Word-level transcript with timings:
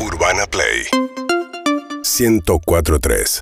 Urbana 0.00 0.46
Play 0.46 0.86
1043 2.04 3.40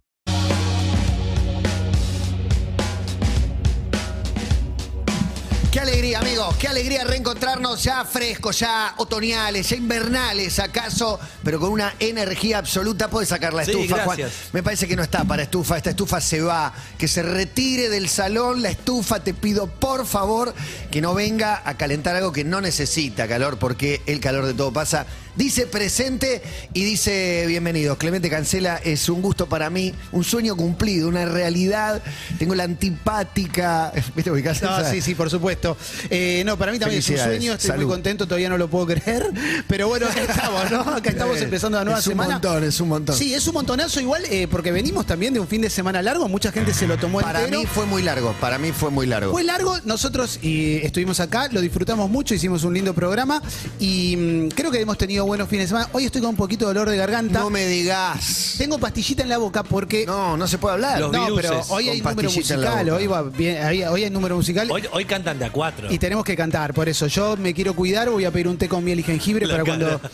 Qué 5.71 5.80
alegría, 5.80 6.21
amigos, 6.21 6.56
qué 6.56 6.69
alegría 6.69 7.04
reencontrarnos 7.04 7.84
ya 7.84 8.03
frescos, 8.06 8.58
ya 8.61 8.95
otoñales, 8.96 9.69
ya 9.69 9.77
invernales, 9.77 10.58
acaso, 10.58 11.21
pero 11.45 11.61
con 11.61 11.71
una 11.71 11.95
energía 11.98 12.57
absoluta. 12.57 13.09
Puedes 13.09 13.29
sacar 13.29 13.52
la 13.52 13.62
Sí, 13.62 13.73
estufa, 13.73 14.04
Juan. 14.04 14.20
Me 14.54 14.62
parece 14.62 14.88
que 14.88 14.96
no 14.96 15.02
está 15.02 15.25
para 15.25 15.43
estufa, 15.43 15.77
esta 15.77 15.91
estufa 15.91 16.23
se 16.23 16.41
va. 16.41 16.73
Que 16.96 17.09
se 17.09 17.23
retire 17.23 17.91
del 17.91 18.09
salón 18.09 18.62
la 18.62 18.70
estufa, 18.70 19.20
te 19.23 19.34
pido 19.34 19.66
por 19.66 20.07
favor 20.07 20.54
que 20.91 21.02
no 21.02 21.12
venga 21.12 21.61
a 21.66 21.77
calentar 21.77 22.16
algo 22.16 22.32
que 22.32 22.45
no 22.45 22.62
necesita 22.62 23.29
calor, 23.29 23.59
porque 23.59 24.00
el 24.07 24.18
calor 24.20 24.46
de 24.46 24.54
todo 24.54 24.73
pasa. 24.73 25.04
Dice 25.37 25.66
presente 25.66 26.41
y 26.73 26.82
dice 26.84 27.45
bienvenidos. 27.46 27.98
Clemente 27.98 28.30
Cancela, 28.30 28.77
es 28.83 29.10
un 29.10 29.20
gusto 29.20 29.47
para 29.47 29.69
mí, 29.69 29.93
un 30.12 30.24
sueño 30.24 30.56
cumplido, 30.56 31.09
una 31.09 31.27
realidad. 31.27 32.02
Tengo 32.38 32.55
la 32.55 32.65
antipática. 32.65 33.93
¿Viste 34.16 34.30
ubicás 34.30 34.62
No, 34.62 34.79
esa? 34.80 34.91
sí, 34.91 35.02
sí, 35.02 35.15
por 35.15 35.29
supuesto. 35.29 35.77
Eh, 36.09 36.43
no, 36.46 36.57
para 36.57 36.73
mí 36.73 36.79
también 36.79 37.01
es 37.01 37.10
un 37.10 37.19
sueño, 37.19 37.52
estoy 37.52 37.69
Salud. 37.69 37.84
muy 37.84 37.93
contento, 37.93 38.27
todavía 38.27 38.48
no 38.48 38.57
lo 38.57 38.69
puedo 38.69 38.87
creer. 38.87 39.30
Pero 39.69 39.88
bueno, 39.88 40.07
acá 40.07 40.23
estamos, 40.23 40.70
¿no? 40.70 40.80
Acá 40.80 41.10
estamos 41.10 41.37
Eh, 41.38 41.45
empezando 41.45 41.77
la 41.77 41.84
nueva 41.84 42.01
es 42.01 42.07
un 42.07 42.12
semana. 42.12 42.32
montón, 42.34 42.65
es 42.65 42.80
un 42.80 42.88
montón. 42.88 43.15
Sí, 43.16 43.34
es 43.34 43.46
un 43.46 43.52
montonazo 43.55 44.01
igual, 44.01 44.24
eh, 44.30 44.48
porque 44.51 44.73
venimos 44.73 45.05
también 45.05 45.34
de 45.34 45.41
un 45.41 45.46
fin 45.48 45.60
de 45.60 45.68
semana 45.68 46.01
largo, 46.01 46.29
mucha 46.29 46.51
gente 46.51 46.73
se 46.73 46.87
lo 46.87 46.96
tomó 46.96 47.21
Para 47.21 47.41
entero. 47.45 47.60
mí 47.60 47.66
fue 47.66 47.84
muy 47.84 48.02
largo, 48.02 48.32
para 48.41 48.57
mí 48.59 48.73
fue 48.73 48.91
muy 48.91 49.07
largo. 49.07 49.32
Fue 49.32 49.45
largo, 49.45 49.77
nosotros 49.84 50.38
y 50.41 50.77
estuvimos 50.77 51.21
acá, 51.21 51.48
lo 51.52 51.60
disfrutamos 51.60 52.09
mucho, 52.09 52.34
hicimos 52.34 52.65
un 52.65 52.73
lindo 52.73 52.95
programa 52.95 53.43
y 53.79 54.16
mm, 54.16 54.48
creo 54.55 54.71
que 54.71 54.80
hemos 54.80 54.96
tenido 54.96 55.26
buenos 55.27 55.48
fines 55.48 55.65
de 55.65 55.69
semana. 55.69 55.89
Hoy 55.93 56.05
estoy 56.07 56.21
con 56.21 56.30
un 56.30 56.37
poquito 56.37 56.66
de 56.69 56.75
dolor 56.75 56.89
de 56.91 56.97
garganta. 56.97 57.41
No 57.41 57.51
me 57.51 57.66
digas. 57.66 58.55
Tengo 58.59 58.79
pastillita 58.79 59.23
en 59.23 59.29
la 59.29 59.39
boca 59.39 59.62
porque 59.62 60.07
No, 60.07 60.37
no 60.37 60.46
se 60.46 60.59
puede 60.59 60.74
hablar. 60.74 61.01
Los 61.01 61.13
No, 61.13 61.24
viruses 61.27 61.51
pero 61.51 61.63
hoy 61.68 61.88
hay 61.88 62.01
número 62.01 62.30
musical, 62.30 62.91
hoy, 62.91 63.07
va 63.07 63.23
bien, 63.23 63.65
hoy, 63.66 63.83
hoy 63.85 64.05
hay 64.05 64.11
número 64.11 64.37
musical. 64.37 64.71
Hoy, 64.71 64.85
hoy 64.93 65.05
cantan 65.05 65.39
de 65.39 65.45
a 65.47 65.51
cuatro. 65.53 65.93
Y 65.93 65.99
tenemos 65.99 66.25
que 66.25 66.37
cantar, 66.37 66.73
por 66.73 66.89
eso 66.89 67.07
yo 67.07 67.37
me 67.37 67.53
quiero 67.55 67.75
cuidar, 67.75 68.09
voy 68.09 68.25
a 68.25 68.31
pedir 68.31 68.49
un 68.49 68.57
té 68.57 68.69
con 68.69 68.83
miel 68.85 69.01
y 69.01 69.03
jengibre 69.03 69.47
La 69.47 69.55
para 69.55 69.65
cara. 69.65 69.79
cuando 69.99 70.11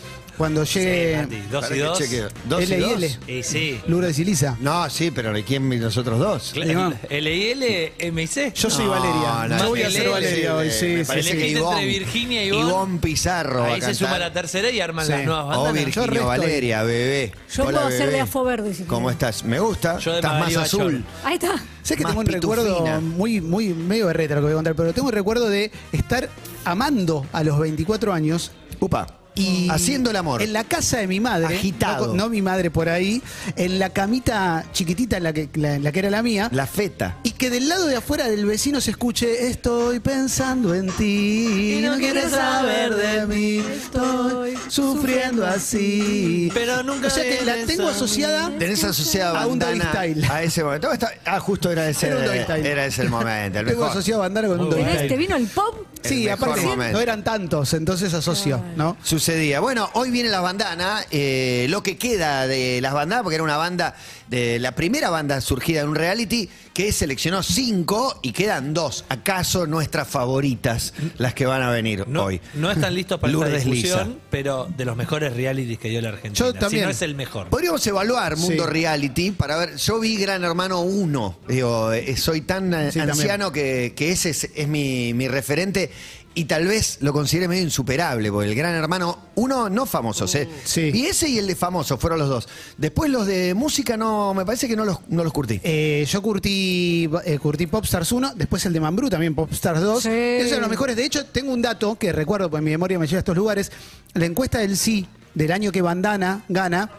Sí, 0.69 0.79
llegue 0.81 1.17
Andy, 1.17 1.41
dos 1.51 1.63
Para 1.65 1.75
y 1.75 1.79
que 1.79 1.85
dos. 1.85 1.99
chequeo. 1.99 2.29
¿Dos 2.49 2.61
y 2.61 2.65
L 2.65 2.77
y 2.77 2.81
dos? 2.81 2.93
L. 2.95 3.19
Y 3.39 3.43
sí. 3.43 3.81
Lourdes 3.87 4.19
y 4.19 4.25
Lisa. 4.25 4.57
No, 4.61 4.89
sí, 4.91 5.11
pero 5.11 5.33
¿de 5.33 5.45
quién 5.45 5.69
nosotros 5.81 6.19
dos? 6.19 6.53
L 6.57 7.37
y 7.37 7.51
L, 7.51 7.93
M 7.99 8.23
y 8.23 8.27
C. 8.27 8.53
Yo 8.55 8.71
soy 8.71 8.87
Valeria. 8.87 9.59
yo 9.59 9.69
voy 9.69 9.83
a 9.83 9.91
ser 9.91 10.09
Valeria 10.09 10.57
hoy, 10.57 10.71
sí, 10.71 10.99
sí, 10.99 11.05
parece 11.07 11.31
sí. 11.33 11.37
que 11.37 11.47
Entre 11.49 11.61
Ivonne, 11.61 11.85
Virginia 11.87 12.45
y 12.45 12.49
Ivonne. 12.49 12.99
Pizarro 13.01 13.61
va 13.61 13.67
a 13.67 13.75
Ahí 13.75 13.81
se 13.81 13.87
cantar. 13.89 13.95
suma 14.09 14.19
la 14.19 14.33
tercera 14.33 14.71
y 14.71 14.81
arman 14.81 15.07
Sí. 15.07 15.13
las 15.13 15.25
nuevas 15.27 15.47
bandas. 15.47 15.65
Yo 15.67 15.73
Virginia 15.85 16.07
resto- 16.11 16.27
Valeria, 16.27 16.83
bebé. 16.83 17.33
Yo 17.53 17.63
Hola, 17.65 17.73
puedo 17.73 17.87
hacer 17.89 18.01
bebé. 18.01 18.13
de 18.13 18.21
Afo 18.21 18.45
Verde, 18.45 18.75
si 18.75 18.85
¿Cómo 18.85 19.11
estás? 19.11 19.45
Me 19.45 19.61
gusta. 19.61 19.99
Yo 19.99 20.11
de 20.13 20.17
estás 20.19 20.39
más 20.41 20.57
azul. 20.57 21.05
Ahí 21.25 21.35
está. 21.35 21.55
Sé 21.83 21.97
que 21.97 22.05
Más 22.05 22.13
tengo 22.13 22.21
un 22.21 22.27
pitufina. 22.27 22.63
recuerdo 22.63 23.01
muy, 23.01 23.41
muy 23.41 23.69
medio 23.75 24.07
berreta 24.07 24.35
lo 24.37 24.41
que 24.41 24.45
voy 24.47 24.53
a 24.53 24.57
contar, 24.57 24.75
pero 24.75 24.93
tengo 24.93 25.09
un 25.09 25.15
recuerdo 25.15 25.49
de 25.49 25.71
estar 25.93 26.29
amando 26.65 27.27
a 27.33 27.43
los 27.45 27.59
24 27.59 28.13
años 28.13 28.53
Upa. 28.81 29.07
Y 29.35 29.69
Haciendo 29.71 30.11
el 30.11 30.17
amor. 30.17 30.43
En 30.43 30.53
la 30.53 30.65
casa 30.65 30.99
de 30.99 31.07
mi 31.07 31.21
madre, 31.21 31.47
Agitado. 31.57 32.09
No, 32.09 32.15
no 32.15 32.29
mi 32.29 32.43
madre 32.43 32.71
por 32.71 32.89
ahí, 32.89 33.23
en 33.57 33.79
la 33.79 33.91
camita 33.91 34.65
chiquitita 34.73 35.17
en 35.17 35.23
la 35.25 35.33
que, 35.33 35.49
la- 35.55 35.75
en 35.77 35.85
la 35.85 35.93
que 35.93 35.99
era 36.01 36.11
la 36.11 36.23
mía. 36.23 36.49
La 36.53 36.67
feta. 36.67 37.17
Y 37.23 37.31
que 37.33 37.49
del 37.51 37.69
lado 37.69 37.87
de 37.87 37.97
afuera 37.97 38.29
del 38.29 38.45
vecino 38.47 38.81
se 38.81 38.91
escuche 38.91 39.49
Estoy 39.49 40.01
pensando 40.01 40.75
en 40.75 40.89
ti 40.93 41.79
Y 41.79 41.83
no 41.83 41.97
quieres 41.97 42.31
saber 42.31 42.95
de 42.95 43.27
mí 43.27 43.59
Estoy 43.59 44.55
sufriendo 44.69 45.47
así 45.47 46.51
Pero 46.55 46.83
nunca 46.83 47.09
O 47.09 47.11
sea 47.11 47.23
que 47.25 47.45
la 47.45 47.57
tengo 47.67 47.89
asociada 47.89 48.51
Tenés 48.59 48.85
asociada 48.85 49.41
A 49.43 49.47
un 49.47 49.59
bandana 49.59 49.93
doggy 49.93 50.13
style. 50.13 50.25
a 50.31 50.43
ese 50.43 50.65
momento. 50.65 50.89
Ah, 51.25 51.41
justo 51.41 51.71
era 51.71 51.89
ese, 51.89 52.07
Era 52.09 52.17
un 52.17 52.67
era 52.67 52.87
ese 52.87 53.03
el 53.03 53.09
momento. 53.11 53.59
El 53.61 53.67
Tengo 53.67 53.81
mejor. 53.81 53.91
asociado 53.97 54.21
a 54.23 54.25
bandana 54.27 54.49
con 54.49 54.61
un 54.61 54.67
Muy 54.67 54.71
doggy 54.77 54.83
bueno. 54.85 54.99
¿Tenés- 55.01 55.05
style. 55.07 55.09
¿Te 55.09 55.17
vino 55.17 55.37
el 55.37 55.47
pop? 55.47 55.75
Sí, 56.05 56.25
El 56.25 56.31
mejor 56.31 56.49
aparte 56.51 56.67
momento. 56.67 56.93
no 56.97 57.01
eran 57.03 57.23
tantos, 57.25 57.75
entonces 57.75 58.13
asocio, 58.15 58.63
¿no? 58.77 58.97
Sucedía. 59.03 59.61
Bueno, 59.61 59.89
hoy 59.95 60.11
viene 60.11 60.29
la 60.29 60.41
bandana, 60.41 61.05
eh, 61.11 61.67
lo 61.71 61.83
que 61.83 61.97
queda 61.97 62.47
de 62.47 62.81
las 62.81 62.93
bandanas, 62.93 63.23
porque 63.23 63.37
era 63.37 63.45
una 63.45 63.57
banda, 63.57 63.95
de 64.33 64.59
la 64.59 64.73
primera 64.75 65.11
banda 65.11 65.41
surgida 65.43 65.83
en 65.83 65.89
un 65.91 65.95
reality, 65.95 66.49
que 66.73 66.91
seleccionó 66.91 67.43
cinco 67.43 68.19
y 68.23 68.33
quedan 68.33 68.73
dos. 68.73 69.05
¿Acaso 69.11 69.67
nuestras 69.67 70.09
favoritas, 70.09 70.95
las 71.19 71.35
que 71.35 71.45
van 71.45 71.61
a 71.63 71.71
venir 71.71 72.05
No, 72.09 72.25
hoy? 72.25 72.41
no 72.55 72.71
están 72.71 72.95
listos 72.95 73.21
para 73.21 73.31
esta 73.33 73.47
discusión, 73.49 74.09
Lisa. 74.09 74.21
pero 74.31 74.67
de 74.77 74.85
los 74.87 74.97
mejores 74.97 75.35
realities 75.35 75.79
que 75.79 75.91
dio 75.91 76.01
la 76.01 76.09
Argentina. 76.09 76.47
Yo 76.47 76.55
también. 76.55 76.83
Si 76.83 76.87
no 76.87 76.91
es 76.91 77.03
el 77.03 77.15
mejor. 77.15 77.49
Podríamos 77.49 77.87
evaluar 77.87 78.37
Mundo 78.37 78.65
Sí. 78.65 78.71
Reality 78.71 79.31
para 79.33 79.57
ver. 79.59 79.77
Yo 79.77 80.01
vi 80.01 80.17
Gran 80.17 80.43
Hermano 80.45 80.81
1. 80.81 81.39
Digo, 81.49 81.93
eh, 81.93 82.17
soy 82.17 82.41
tan 82.41 82.73
eh, 82.73 82.91
Sí, 82.91 83.01
anciano 83.01 83.53
que, 83.53 83.93
que 83.95 84.11
ese 84.13 84.31
es, 84.31 84.49
es 84.55 84.67
mi, 84.67 85.13
mi 85.13 85.29
referente. 85.29 85.91
Y 86.35 86.47
tal 86.47 86.67
vez 86.67 86.99
lo 87.01 87.13
considere 87.13 87.47
medio 87.47 87.63
insuperable, 87.63 88.33
porque 88.33 88.49
el 88.49 88.55
Gran 88.55 88.75
Hermano 88.75 89.19
1 89.35 89.69
no 89.69 89.85
famosos, 89.85 90.35
¿eh? 90.35 90.49
Sí. 90.65 90.91
Y 90.95 91.07
ese 91.07 91.29
y 91.29 91.39
el 91.39 91.47
de 91.47 91.55
famosos 91.55 92.01
fueron 92.01 92.19
los 92.19 92.29
dos. 92.29 92.49
Después 92.79 93.11
los 93.11 93.27
de 93.27 93.53
música 93.53 93.97
no, 93.99 94.33
me 94.33 94.47
parece 94.47 94.67
que 94.67 94.75
no 94.75 94.85
los, 94.87 94.99
no 95.09 95.25
los 95.25 95.33
curtí. 95.33 95.61
Eh, 95.63 96.07
yo 96.09 96.23
curtí, 96.23 97.11
eh, 97.27 97.39
curtí 97.39 97.67
Popstars 97.67 98.11
1, 98.13 98.33
después 98.35 98.65
el 98.65 98.73
de 98.73 98.81
Mambrú, 98.81 99.11
también 99.11 99.35
Popstars 99.35 99.81
2. 99.83 100.03
Sí. 100.03 100.09
Esos 100.09 100.53
eran 100.53 100.63
los 100.63 100.71
mejores. 100.71 100.97
De 100.97 101.05
hecho, 101.05 101.27
tengo 101.27 101.53
un 101.53 101.61
dato 101.61 101.97
que 101.97 102.13
recuerdo, 102.13 102.51
pues 102.51 102.63
mi 102.63 102.71
memoria 102.71 102.99
me 102.99 103.07
lleva 103.07 103.19
a 103.19 103.21
estos 103.21 103.37
lugares. 103.37 103.71
La 104.15 104.25
encuesta 104.25 104.59
del 104.59 104.77
sí 104.79 105.07
del 105.35 105.53
año 105.53 105.73
que 105.73 105.83
Bandana 105.83 106.45
gana, 106.49 106.91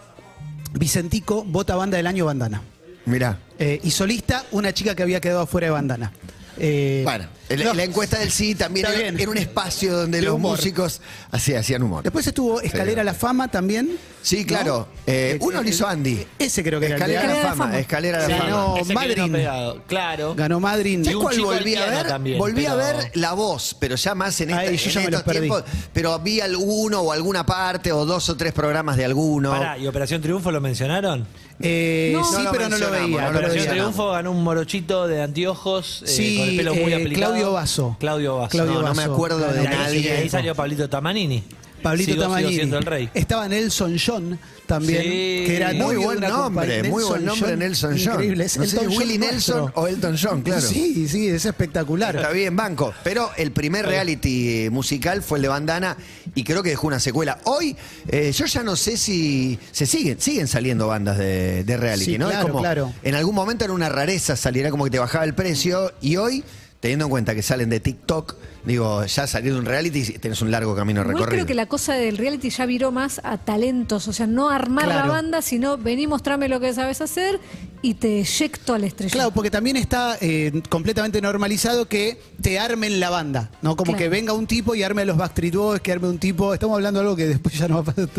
Vicentico 0.74 1.44
vota 1.44 1.76
banda 1.76 1.98
del 1.98 2.08
año 2.08 2.26
Bandana. 2.26 2.62
Mirá. 3.06 3.38
Eh, 3.60 3.80
y 3.84 3.92
solista, 3.92 4.46
una 4.52 4.74
chica 4.74 4.96
que 4.96 5.04
había 5.04 5.20
quedado 5.22 5.42
afuera 5.42 5.68
de 5.68 5.72
Bandana. 5.72 6.12
Eh, 6.58 7.02
Bueno, 7.04 7.26
el- 7.50 7.64
no, 7.64 7.74
la 7.74 7.84
encuesta 7.84 8.20
del 8.20 8.32
sí 8.32 8.56
también 8.56 8.86
era, 8.86 9.08
era 9.22 9.30
un 9.32 9.38
espacio 9.38 9.96
donde 9.96 10.20
De 10.20 10.26
los 10.26 10.36
humor. 10.36 10.58
músicos 10.58 11.02
hacían 11.32 11.84
humor. 11.84 12.04
Después 12.04 12.26
estuvo 12.28 12.62
Escalera 12.62 13.02
a 13.02 13.06
la 13.06 13.14
Fama 13.14 13.50
también. 13.50 13.98
Sí, 14.22 14.46
claro. 14.46 14.88
¿no? 14.90 15.04
Eh, 15.06 15.32
Eh, 15.34 15.38
uno 15.42 15.62
lo 15.62 15.68
hizo 15.68 15.86
Andy. 15.86 16.26
Ese 16.40 16.64
creo 16.64 16.80
que 16.80 16.86
era 16.86 16.96
Escalera 16.96 17.20
a 17.22 17.24
la 17.26 17.30
Escalera 17.34 17.48
a 17.48 17.52
la 17.52 17.56
fama. 17.66 17.80
Escalera 17.80 18.18
a 18.18 18.22
la 18.22 18.28
Sí, 18.28 18.34
fama. 18.34 18.74
que 18.76 18.84
vino 18.84 19.28
Madrid. 19.28 19.82
Claro. 19.88 20.36
Ganó 20.36 20.60
Madrid. 20.62 21.00
¿Sabes 21.04 21.18
cuál 21.18 21.42
volví 21.42 21.76
a 21.76 21.86
ver? 21.88 22.08
también, 22.08 22.38
volví 22.38 22.66
a 22.66 22.76
ver 22.76 23.12
La 23.16 23.34
Voz, 23.34 23.76
pero 23.78 23.96
ya 23.98 24.16
más 24.16 24.40
en, 24.40 24.52
esta- 24.52 24.62
Ay, 24.62 24.78
yo 24.78 24.86
en 24.86 24.92
ya 24.92 25.00
me 25.02 25.12
los 25.12 25.20
estos 25.20 25.34
perdí. 25.34 25.48
tiempos. 25.50 25.64
Pero 25.94 26.18
vi 26.20 26.40
alguno 26.40 27.02
o 27.02 27.12
alguna 27.12 27.46
parte 27.46 27.92
o 27.92 28.06
dos 28.06 28.30
o 28.30 28.38
tres 28.38 28.54
programas 28.54 28.96
de 28.96 29.04
alguno. 29.04 29.52
Pará, 29.52 29.78
¿y 29.78 29.88
Operación 29.88 30.22
Triunfo 30.22 30.52
lo 30.52 30.62
mencionaron? 30.62 31.28
Eh, 31.60 32.12
No. 32.16 32.24
sí, 32.24 32.44
pero 32.52 32.68
no 32.70 32.78
lo 32.78 32.92
veía. 32.92 33.30
Operación. 33.30 33.68
Triunfo 33.68 34.12
ganó 34.12 34.32
un 34.32 34.44
morochito 34.44 35.06
de 35.08 35.22
anteojos 35.22 36.02
Sí, 36.06 36.38
con 36.38 36.48
el 36.50 36.56
pelo 36.58 36.76
muy 36.76 36.94
aplicado. 36.94 37.33
Claudio 37.34 37.54
Basso. 37.54 37.98
Claudio 38.00 38.38
Basso. 38.38 38.50
Claudio 38.52 38.74
No, 38.82 38.82
no 38.90 38.94
me 38.96 39.04
acuerdo 39.04 39.38
de 39.40 39.60
ahí, 39.60 39.68
nadie. 39.68 40.12
ahí 40.14 40.30
salió 40.30 40.56
Pablito 40.56 40.90
Tamanini. 40.90 41.44
Pablito 41.82 42.14
Sigo- 42.14 42.22
Tamanini. 42.24 42.56
siendo 42.56 42.78
el 42.78 42.86
rey. 42.86 43.10
Estaba 43.14 43.46
Nelson 43.50 43.98
John 44.00 44.40
también. 44.66 45.02
Sí. 45.02 45.10
Que 45.46 45.58
era 45.58 45.74
Muy 45.74 45.98
buen 45.98 46.22
nombre, 46.22 46.82
muy 46.84 47.04
buen 47.04 47.26
nombre 47.26 47.58
Nelson 47.58 47.98
John. 48.02 48.14
Increíble. 48.14 48.46
Es 48.46 48.58
No 48.58 48.66
sé 48.66 48.88
Willie 48.88 49.18
nuestro. 49.18 49.56
Nelson 49.66 49.72
o 49.76 49.88
Elton 49.90 50.18
John, 50.18 50.42
claro. 50.44 50.62
Sí, 50.62 51.10
sí, 51.10 51.28
es 51.28 51.44
espectacular. 51.46 52.16
Está 52.16 52.30
bien, 52.30 52.56
banco. 52.56 52.94
Pero 53.04 53.32
el 53.36 53.52
primer 53.52 53.86
reality 53.86 54.70
musical 54.72 55.22
fue 55.22 55.40
el 55.40 55.42
de 55.42 55.48
Bandana 55.50 55.98
y 56.34 56.46
creo 56.46 56.64
que 56.64 56.70
dejó 56.70 56.88
una 56.88 57.02
secuela. 57.02 57.40
Hoy, 57.44 57.76
eh, 58.08 58.32
yo 58.32 58.46
ya 58.46 58.64
no 58.64 58.78
sé 58.78 58.96
si 58.96 59.60
se 59.74 59.86
siguen, 59.86 60.22
siguen 60.22 60.48
saliendo 60.48 60.88
bandas 60.88 61.18
de, 61.18 61.66
de 61.66 61.76
reality, 61.76 62.14
Sí, 62.14 62.18
¿no? 62.18 62.28
claro, 62.30 62.46
es 62.46 62.48
como, 62.50 62.62
claro. 62.62 62.94
En 63.04 63.16
algún 63.16 63.36
momento 63.36 63.66
era 63.66 63.74
una 63.74 63.90
rareza, 63.90 64.38
saliera 64.38 64.72
como 64.72 64.86
que 64.86 64.92
te 64.92 65.00
bajaba 65.00 65.26
el 65.26 65.34
precio 65.34 65.92
y 66.00 66.16
hoy, 66.16 66.46
teniendo 66.84 67.06
en 67.06 67.12
cuenta 67.12 67.34
que 67.34 67.42
salen 67.42 67.70
de 67.70 67.80
TikTok, 67.80 68.36
digo, 68.66 69.06
ya 69.06 69.26
saliendo 69.26 69.58
un 69.58 69.66
reality, 69.66 70.04
tenés 70.20 70.42
un 70.42 70.52
largo 70.52 70.76
camino 70.76 71.00
Igual 71.00 71.16
recorrido. 71.16 71.32
creo 71.38 71.46
que 71.46 71.54
la 71.54 71.66
cosa 71.66 71.94
del 71.94 72.18
reality 72.18 72.50
ya 72.50 72.66
viró 72.66 72.92
más 72.92 73.22
a 73.24 73.38
talentos, 73.38 74.06
o 74.10 74.12
sea, 74.12 74.28
no 74.28 74.50
armar 74.50 74.84
Claro. 74.86 75.08
la 75.08 75.14
banda, 75.14 75.42
sino 75.42 75.78
vení, 75.78 76.08
mostrame 76.08 76.50
lo 76.50 76.60
que 76.60 76.74
sabes 76.74 77.00
hacer 77.00 77.40
y 77.82 77.94
te 77.94 78.20
eyecto 78.20 78.74
al 78.74 78.84
estrella. 78.84 79.14
Claro, 79.14 79.32
porque 79.32 79.50
también 79.50 79.78
está 79.78 80.18
eh, 80.20 80.62
completamente 80.68 81.22
normalizado 81.22 81.88
que 81.88 82.20
te 82.42 82.60
armen 82.60 83.00
la 83.00 83.10
banda, 83.10 83.50
¿no? 83.62 83.78
Como 83.78 83.94
Claro. 83.94 84.00
que 84.00 84.10
venga 84.10 84.34
un 84.34 84.46
tipo 84.46 84.76
y 84.76 84.84
arme 84.84 85.04
a 85.04 85.06
los 85.06 85.16
Backstreet 85.16 85.56
Boys, 85.56 85.80
que 85.80 85.94
arme 85.94 86.10
un 86.10 86.18
tipo. 86.20 86.54
Estamos 86.54 86.76
hablando 86.76 87.00
de 87.00 87.06
algo 87.06 87.16
que 87.16 87.28
después 87.28 87.58
ya 87.58 87.70
no 87.70 87.76
va 87.76 87.82
a 87.82 87.94
pasar. 87.96 88.10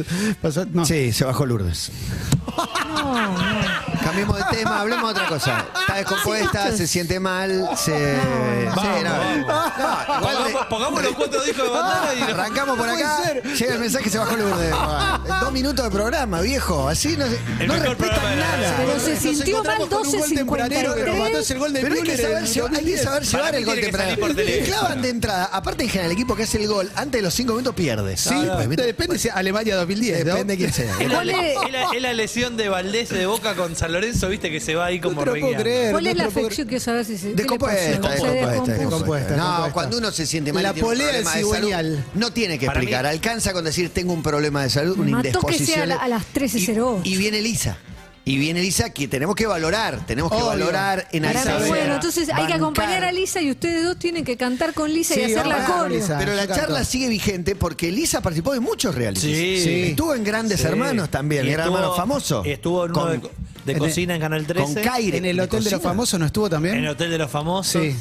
pasar- 0.40 0.68
no. 0.72 0.86
Sí, 0.86 1.12
se 1.12 1.26
bajó 1.26 1.44
Lourdes. 1.44 1.92
No, 2.88 3.28
no. 3.28 3.34
Cambiemos 4.02 4.36
de 4.38 4.44
tema, 4.56 4.80
hablemos 4.80 5.04
de 5.14 5.20
otra 5.20 5.28
cosa. 5.28 5.66
Está 5.80 5.96
descompuesta, 5.96 6.72
se 6.76 6.86
siente 6.86 7.18
mal, 7.20 7.68
se. 7.76 8.16
Vamos, 8.66 8.84
sí, 8.98 9.04
no. 9.04 9.10
vamos. 9.10 9.34
No, 9.74 10.18
igual 10.18 10.20
Pongamos, 10.20 10.48
de- 10.62 10.66
pongamos 10.68 11.02
los 11.02 11.14
cuatro 11.14 11.42
discos 11.44 11.64
de 11.64 11.70
bandana 11.70 12.14
y 12.14 12.22
Arrancamos 12.22 12.76
por 12.78 12.86
No 12.86 12.92
acá, 12.94 13.22
llega 13.58 13.74
el 13.74 13.80
mensaje 13.80 14.10
se 14.10 14.18
bajó 14.18 14.36
Lourdes. 14.36 14.70
Dos 15.40 15.52
minutos 15.52 15.84
de 15.84 15.90
programa, 15.90 16.40
viejo. 16.40 16.88
Así 16.88 17.16
no, 17.16 17.26
se- 17.26 17.38
El 17.60 17.68
no 17.68 17.74
mejor 17.74 17.96
programa 17.96 18.30
respetan 18.30 18.40
la 18.40 18.56
nada. 18.56 18.74
Pero 18.78 18.94
No 18.94 19.00
se 19.00 19.16
sintió 19.16 19.62
mal 19.64 19.74
encontramos 19.82 19.88
con 19.88 20.06
un 20.14 20.20
gol 20.20 20.34
tempranero 20.34 20.94
que 20.94 21.02
nos 21.04 21.16
mató 21.18 21.38
12.53. 21.38 21.40
ese 21.40 21.54
gol 21.58 21.72
de 21.72 21.80
Pero 21.80 21.94
hay 21.94 22.00
que 22.02 22.10
Müller 22.12 22.20
saber, 22.20 22.38
en 22.38 22.44
llevar- 22.46 22.70
hay 22.70 22.84
que 22.84 22.90
2010. 22.94 23.02
saber 23.02 23.22
Para 23.24 23.30
llevar 23.32 23.52
mí 23.52 23.58
el 23.58 23.64
gol 23.64 23.74
tiene 23.74 23.90
que 23.90 23.96
salir 23.96 24.08
temprano. 24.14 24.34
por 24.34 24.36
Te 24.36 24.44
teléfono. 24.44 24.78
clavan 24.78 25.02
de 25.02 25.08
entrada. 25.08 25.44
Aparte, 25.52 25.82
en 25.84 25.88
general, 25.90 26.10
el 26.10 26.16
equipo 26.16 26.36
que 26.36 26.42
hace 26.44 26.62
el 26.62 26.68
gol 26.68 26.90
antes 26.94 27.18
de 27.18 27.22
los 27.22 27.34
cinco 27.34 27.52
minutos 27.52 27.74
pierde. 27.74 28.16
Sí, 28.16 28.34
Pues, 28.54 28.68
¿viste? 28.68 28.86
depende 28.86 29.18
si 29.18 29.28
Alemania 29.28 29.76
2010, 29.76 30.24
¿no? 30.24 30.32
Depende 30.32 30.52
de 30.54 30.58
quién 30.58 30.72
sea. 30.72 30.92
Es 31.00 31.08
la, 31.08 31.14
¿Cuál 31.14 31.30
es- 31.30 31.36
es 31.66 31.72
la- 31.72 31.84
es 31.94 32.02
la 32.02 32.12
lesión 32.12 32.56
de 32.56 32.68
Valdés 32.68 33.08
de 33.10 33.26
Boca 33.26 33.54
con 33.54 33.74
San 33.76 33.92
Lorenzo, 33.92 34.28
viste 34.28 34.50
que 34.50 34.60
se 34.60 34.74
va 34.74 34.86
ahí 34.86 34.98
No 35.00 35.08
como 35.08 35.20
te 35.20 35.26
lo 35.26 35.32
puedo 35.32 35.44
regueando. 35.46 35.62
creer. 35.64 35.90
¿Cuál 35.92 36.04
no 36.04 36.10
es 36.10 36.14
te 36.14 36.18
la 36.18 36.24
lo 36.24 36.30
puedo 36.30 36.46
afección 36.46 36.68
que 36.68 36.80
sabes 36.80 37.06
si 37.06 37.16
se 37.18 37.22
qué 37.22 37.28
le 37.30 37.34
Descompuesta, 37.34 37.78
pasó? 37.78 37.92
Se 37.94 38.10
descompuesta, 38.10 38.43
descompuesta. 38.50 39.36
No, 39.36 39.72
cuando 39.72 39.98
uno 39.98 40.10
se 40.10 40.26
siente 40.26 40.52
mal 40.52 40.62
La 40.62 40.70
y 40.70 40.74
tiene 40.74 40.88
un 40.88 40.94
problema 40.96 41.34
de 41.34 41.44
salud, 41.44 41.98
no 42.14 42.32
tiene 42.32 42.58
que 42.58 42.66
Para 42.66 42.80
mí- 42.80 42.84
explicar. 42.86 43.06
Alcanza 43.06 43.52
con 43.52 43.64
decir 43.64 43.90
tengo 43.90 44.12
un 44.12 44.22
problema 44.22 44.62
de 44.62 44.70
salud, 44.70 44.98
una 44.98 45.10
Mató 45.18 45.22
que 45.22 45.30
sea 45.32 45.40
indisposición. 45.52 45.82
a 45.82 45.86
la- 45.86 45.96
a 45.96 46.08
las 46.08 46.24
13:08. 46.32 47.00
Y, 47.04 47.14
y 47.14 47.16
viene 47.16 47.40
Lisa. 47.40 47.76
Y 48.26 48.38
viene 48.38 48.62
Lisa 48.62 48.88
que 48.88 49.06
tenemos 49.06 49.34
que 49.36 49.46
valorar, 49.46 50.06
tenemos 50.06 50.30
que 50.32 50.38
Obvio. 50.38 50.46
valorar, 50.46 51.06
mí, 51.12 51.68
bueno, 51.68 51.96
entonces 51.96 52.30
hay 52.32 52.46
que 52.46 52.54
acompañar 52.54 53.04
a 53.04 53.12
Lisa 53.12 53.42
y 53.42 53.50
ustedes 53.50 53.84
dos 53.84 53.98
tienen 53.98 54.24
que 54.24 54.38
cantar 54.38 54.72
con 54.72 54.90
Lisa 54.90 55.14
y 55.20 55.24
hacer 55.24 55.46
la. 55.46 55.86
Lisa. 55.90 56.16
Pero 56.18 56.32
la 56.32 56.46
canto. 56.46 56.54
charla 56.62 56.84
sigue 56.86 57.08
vigente 57.08 57.54
porque 57.54 57.92
Lisa 57.92 58.22
participó 58.22 58.54
de 58.54 58.60
muchos 58.60 58.94
realities. 58.94 59.36
Sí. 59.36 59.60
Sí. 59.62 59.82
Estuvo 59.90 60.14
en 60.14 60.24
Grandes 60.24 60.58
Sí. 60.60 60.66
Hermanos 60.66 61.10
también, 61.10 61.44
Gran 61.46 61.66
Hermano 61.66 61.94
famoso. 61.94 62.42
Estuvo 62.46 62.86
en 62.86 62.92
uno 62.92 63.00
Con- 63.02 63.10
de, 63.20 63.28
de 63.66 63.72
en 63.72 63.78
cocina 63.78 64.14
en 64.14 64.20
Canal 64.22 64.46
13. 64.46 64.72
con 64.72 64.82
Caire. 64.82 65.18
En 65.18 65.26
el 65.26 65.36
¿De 65.36 65.42
Hotel 65.42 65.62
de 65.62 65.70
los 65.70 65.80
cocina? 65.80 65.90
Famosos 65.90 66.18
no 66.20 66.24
estuvo 66.24 66.48
también. 66.48 66.76
En 66.76 66.84
el 66.84 66.90
Hotel 66.92 67.10
de 67.10 67.18
los 67.18 67.30
Famosos. 67.30 67.82
Sí. 67.82 67.94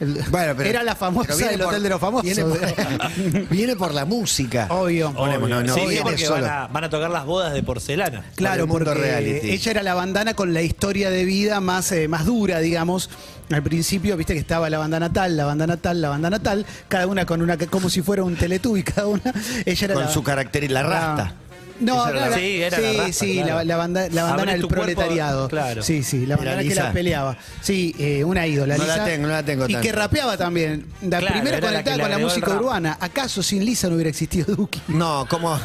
El- 0.00 0.14
Bueno, 0.30 0.54
pero- 0.56 0.68
Era 0.70 0.82
la 0.82 0.96
famosa 0.96 1.36
del 1.36 1.58
por- 1.58 1.68
Hotel 1.68 1.82
de 1.82 1.88
los 1.90 2.00
Famosos. 2.00 2.24
Viene 2.24 2.42
por, 2.44 3.48
viene 3.50 3.76
por 3.76 3.94
la 3.94 4.04
música. 4.06 4.66
Obvio. 4.70 5.12
No, 5.12 5.62
no 5.62 5.74
sí, 5.74 5.80
viene 5.86 6.02
porque 6.02 6.24
solo. 6.24 6.42
van 6.46 6.50
a, 6.52 6.66
van 6.68 6.84
a 6.84 6.90
tocar 6.90 7.10
las 7.10 7.26
bodas 7.26 7.52
de 7.52 7.62
porcelana. 7.62 8.24
Claro, 8.34 8.62
el 8.62 8.68
mundo 8.68 8.86
porque 8.92 9.02
reality. 9.02 9.50
ella 9.50 9.70
era 9.70 9.82
la 9.82 9.94
bandana 9.94 10.34
con 10.34 10.54
la 10.54 10.62
historia 10.62 11.10
de 11.10 11.24
vida 11.24 11.60
más, 11.60 11.92
eh, 11.92 12.08
más 12.08 12.24
dura, 12.24 12.60
digamos. 12.60 13.10
Al 13.50 13.62
principio, 13.62 14.16
viste 14.16 14.32
que 14.32 14.38
estaba 14.40 14.70
la 14.70 14.78
bandana 14.78 15.12
tal, 15.12 15.36
la 15.36 15.44
bandana 15.44 15.76
tal, 15.76 16.00
la 16.00 16.08
bandana 16.08 16.38
tal, 16.38 16.64
cada 16.88 17.06
una 17.08 17.26
con 17.26 17.42
una, 17.42 17.58
como 17.58 17.90
si 17.90 18.00
fuera 18.00 18.22
un 18.22 18.36
teletubby, 18.36 18.82
cada 18.84 19.06
una. 19.08 19.22
Ella 19.66 19.84
era 19.84 19.94
Con 19.94 20.04
la- 20.04 20.10
su 20.10 20.22
carácter 20.22 20.64
y 20.64 20.68
la 20.68 20.82
rasta. 20.82 21.34
No, 21.80 22.06
era 22.08 22.28
la- 22.30 22.36
Sí, 22.36 22.62
era 22.62 22.76
sí, 22.76 22.82
la 22.82 22.92
rasta, 22.92 23.12
sí, 23.12 23.34
claro. 23.34 23.54
la, 23.56 23.64
la 23.64 23.76
banda- 23.76 24.08
la 24.10 24.22
bandana 24.24 24.42
Abrís 24.42 24.52
del 24.52 24.60
cuerpo, 24.62 24.82
proletariado. 24.82 25.48
claro. 25.48 25.82
Sí, 25.82 26.02
sí, 26.02 26.26
la 26.26 26.36
bandana 26.36 26.58
que 26.62 26.68
Lisa. 26.68 26.84
la 26.84 26.92
peleaba. 26.92 27.36
Sí, 27.62 27.94
eh, 27.98 28.22
una 28.24 28.46
ídola. 28.46 28.76
No 28.76 28.84
la 28.84 28.94
Lisa. 28.94 29.04
tengo, 29.06 29.26
no 29.26 29.32
la 29.32 29.42
tengo 29.42 29.64
Y 29.68 29.72
tanto. 29.72 29.86
que 29.86 29.92
rapeaba 29.92 30.36
también. 30.36 30.86
La 31.02 31.18
Claro, 31.18 31.34
primera 31.34 31.60
la 31.60 31.66
conectada 31.66 31.98
con 32.00 32.10
la 32.10 32.18
música 32.18 32.50
urbana. 32.54 32.98
¿Acaso 33.00 33.42
sin 33.42 33.64
Lisa 33.64 33.88
no 33.88 33.94
hubiera 33.94 34.10
existido 34.10 34.54
Duki? 34.54 34.80
No, 34.88 35.26
como, 35.28 35.58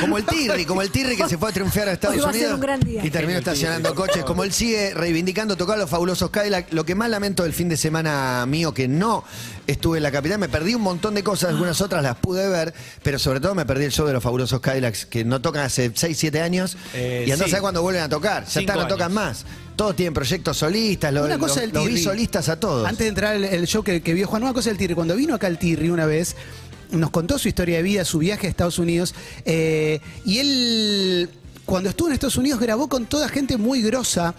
como 0.00 0.18
el 0.18 0.24
Tirri, 0.24 0.64
como 0.64 0.82
el 0.82 0.90
Tirri 0.90 1.16
que 1.16 1.28
se 1.28 1.36
fue 1.38 1.50
a 1.50 1.52
triunfar 1.52 1.88
a 1.88 1.92
Estados 1.92 2.16
Hoy 2.16 2.22
va 2.22 2.28
a 2.30 2.32
ser 2.32 2.40
Unidos 2.42 2.54
un 2.54 2.60
gran 2.60 2.80
día. 2.80 3.04
y 3.04 3.10
terminó 3.10 3.38
estacionando 3.38 3.94
coches. 3.94 4.24
Como 4.24 4.44
él 4.44 4.52
sigue 4.52 4.92
reivindicando 4.94 5.56
tocar 5.56 5.78
los 5.78 5.88
fabulosos 5.90 6.30
Cadillac. 6.30 6.72
Lo 6.72 6.84
que 6.84 6.94
más 6.94 7.08
lamento 7.10 7.42
del 7.44 7.52
fin 7.52 7.68
de 7.68 7.76
semana 7.76 8.44
mío 8.46 8.72
que 8.74 8.86
no 8.88 9.24
estuve 9.66 9.98
en 9.98 10.02
la 10.02 10.10
capital, 10.10 10.38
me 10.38 10.48
perdí 10.48 10.74
un 10.74 10.82
montón 10.82 11.14
de 11.14 11.22
cosas, 11.22 11.50
algunas 11.50 11.80
otras 11.80 12.02
las 12.02 12.16
pude 12.16 12.48
ver, 12.48 12.74
pero 13.02 13.18
sobre 13.20 13.38
todo 13.40 13.54
me 13.54 13.64
perdí 13.66 13.84
el 13.84 13.92
show 13.92 14.06
de 14.06 14.12
los 14.12 14.22
fabulosos 14.22 14.60
Cadillacs 14.60 15.06
que 15.06 15.24
no 15.24 15.40
tocan 15.40 15.59
hace 15.66 15.90
6, 15.94 16.16
7 16.18 16.40
años 16.40 16.76
Eh, 16.94 17.24
y 17.26 17.30
andá 17.30 17.44
sí. 17.44 17.50
saber 17.50 17.62
cuándo 17.62 17.82
vuelven 17.82 18.02
a 18.02 18.08
tocar. 18.08 18.44
Ya 18.44 18.50
Cinco 18.50 18.60
está, 18.72 18.74
no 18.82 18.88
tocan 18.88 19.12
años. 19.12 19.14
más. 19.14 19.44
Todos 19.76 19.96
tienen 19.96 20.12
proyectos 20.12 20.56
solistas, 20.58 21.12
los, 21.12 21.24
Una 21.24 21.38
cosa 21.38 21.60
del 21.60 21.70
los 21.70 21.84
vi 21.84 21.90
Tirri. 21.90 22.02
solistas 22.02 22.48
a 22.48 22.60
todos. 22.60 22.86
Antes 22.86 23.04
de 23.04 23.08
entrar 23.08 23.36
el, 23.36 23.44
el 23.44 23.66
show 23.66 23.82
que, 23.82 24.02
que 24.02 24.12
vio 24.14 24.26
Juan, 24.26 24.42
una 24.42 24.52
cosa 24.52 24.68
del 24.70 24.76
Tirri. 24.78 24.94
Cuando 24.94 25.16
vino 25.16 25.34
acá 25.34 25.46
el 25.46 25.58
Tirri 25.58 25.88
una 25.90 26.04
vez, 26.06 26.36
nos 26.90 27.10
contó 27.10 27.38
su 27.38 27.48
historia 27.48 27.76
de 27.78 27.82
vida, 27.82 28.04
su 28.04 28.18
viaje 28.18 28.46
a 28.46 28.50
Estados 28.50 28.78
Unidos. 28.78 29.14
eh, 29.46 30.00
y 30.24 30.38
él, 30.38 31.30
cuando 31.64 31.88
estuvo 31.90 32.08
en 32.08 32.14
Estados 32.14 32.36
Unidos, 32.36 32.60
grabó 32.60 32.88
con 32.88 33.06
toda 33.06 33.28
gente 33.28 33.56
muy 33.56 33.80
grosa 33.80 34.34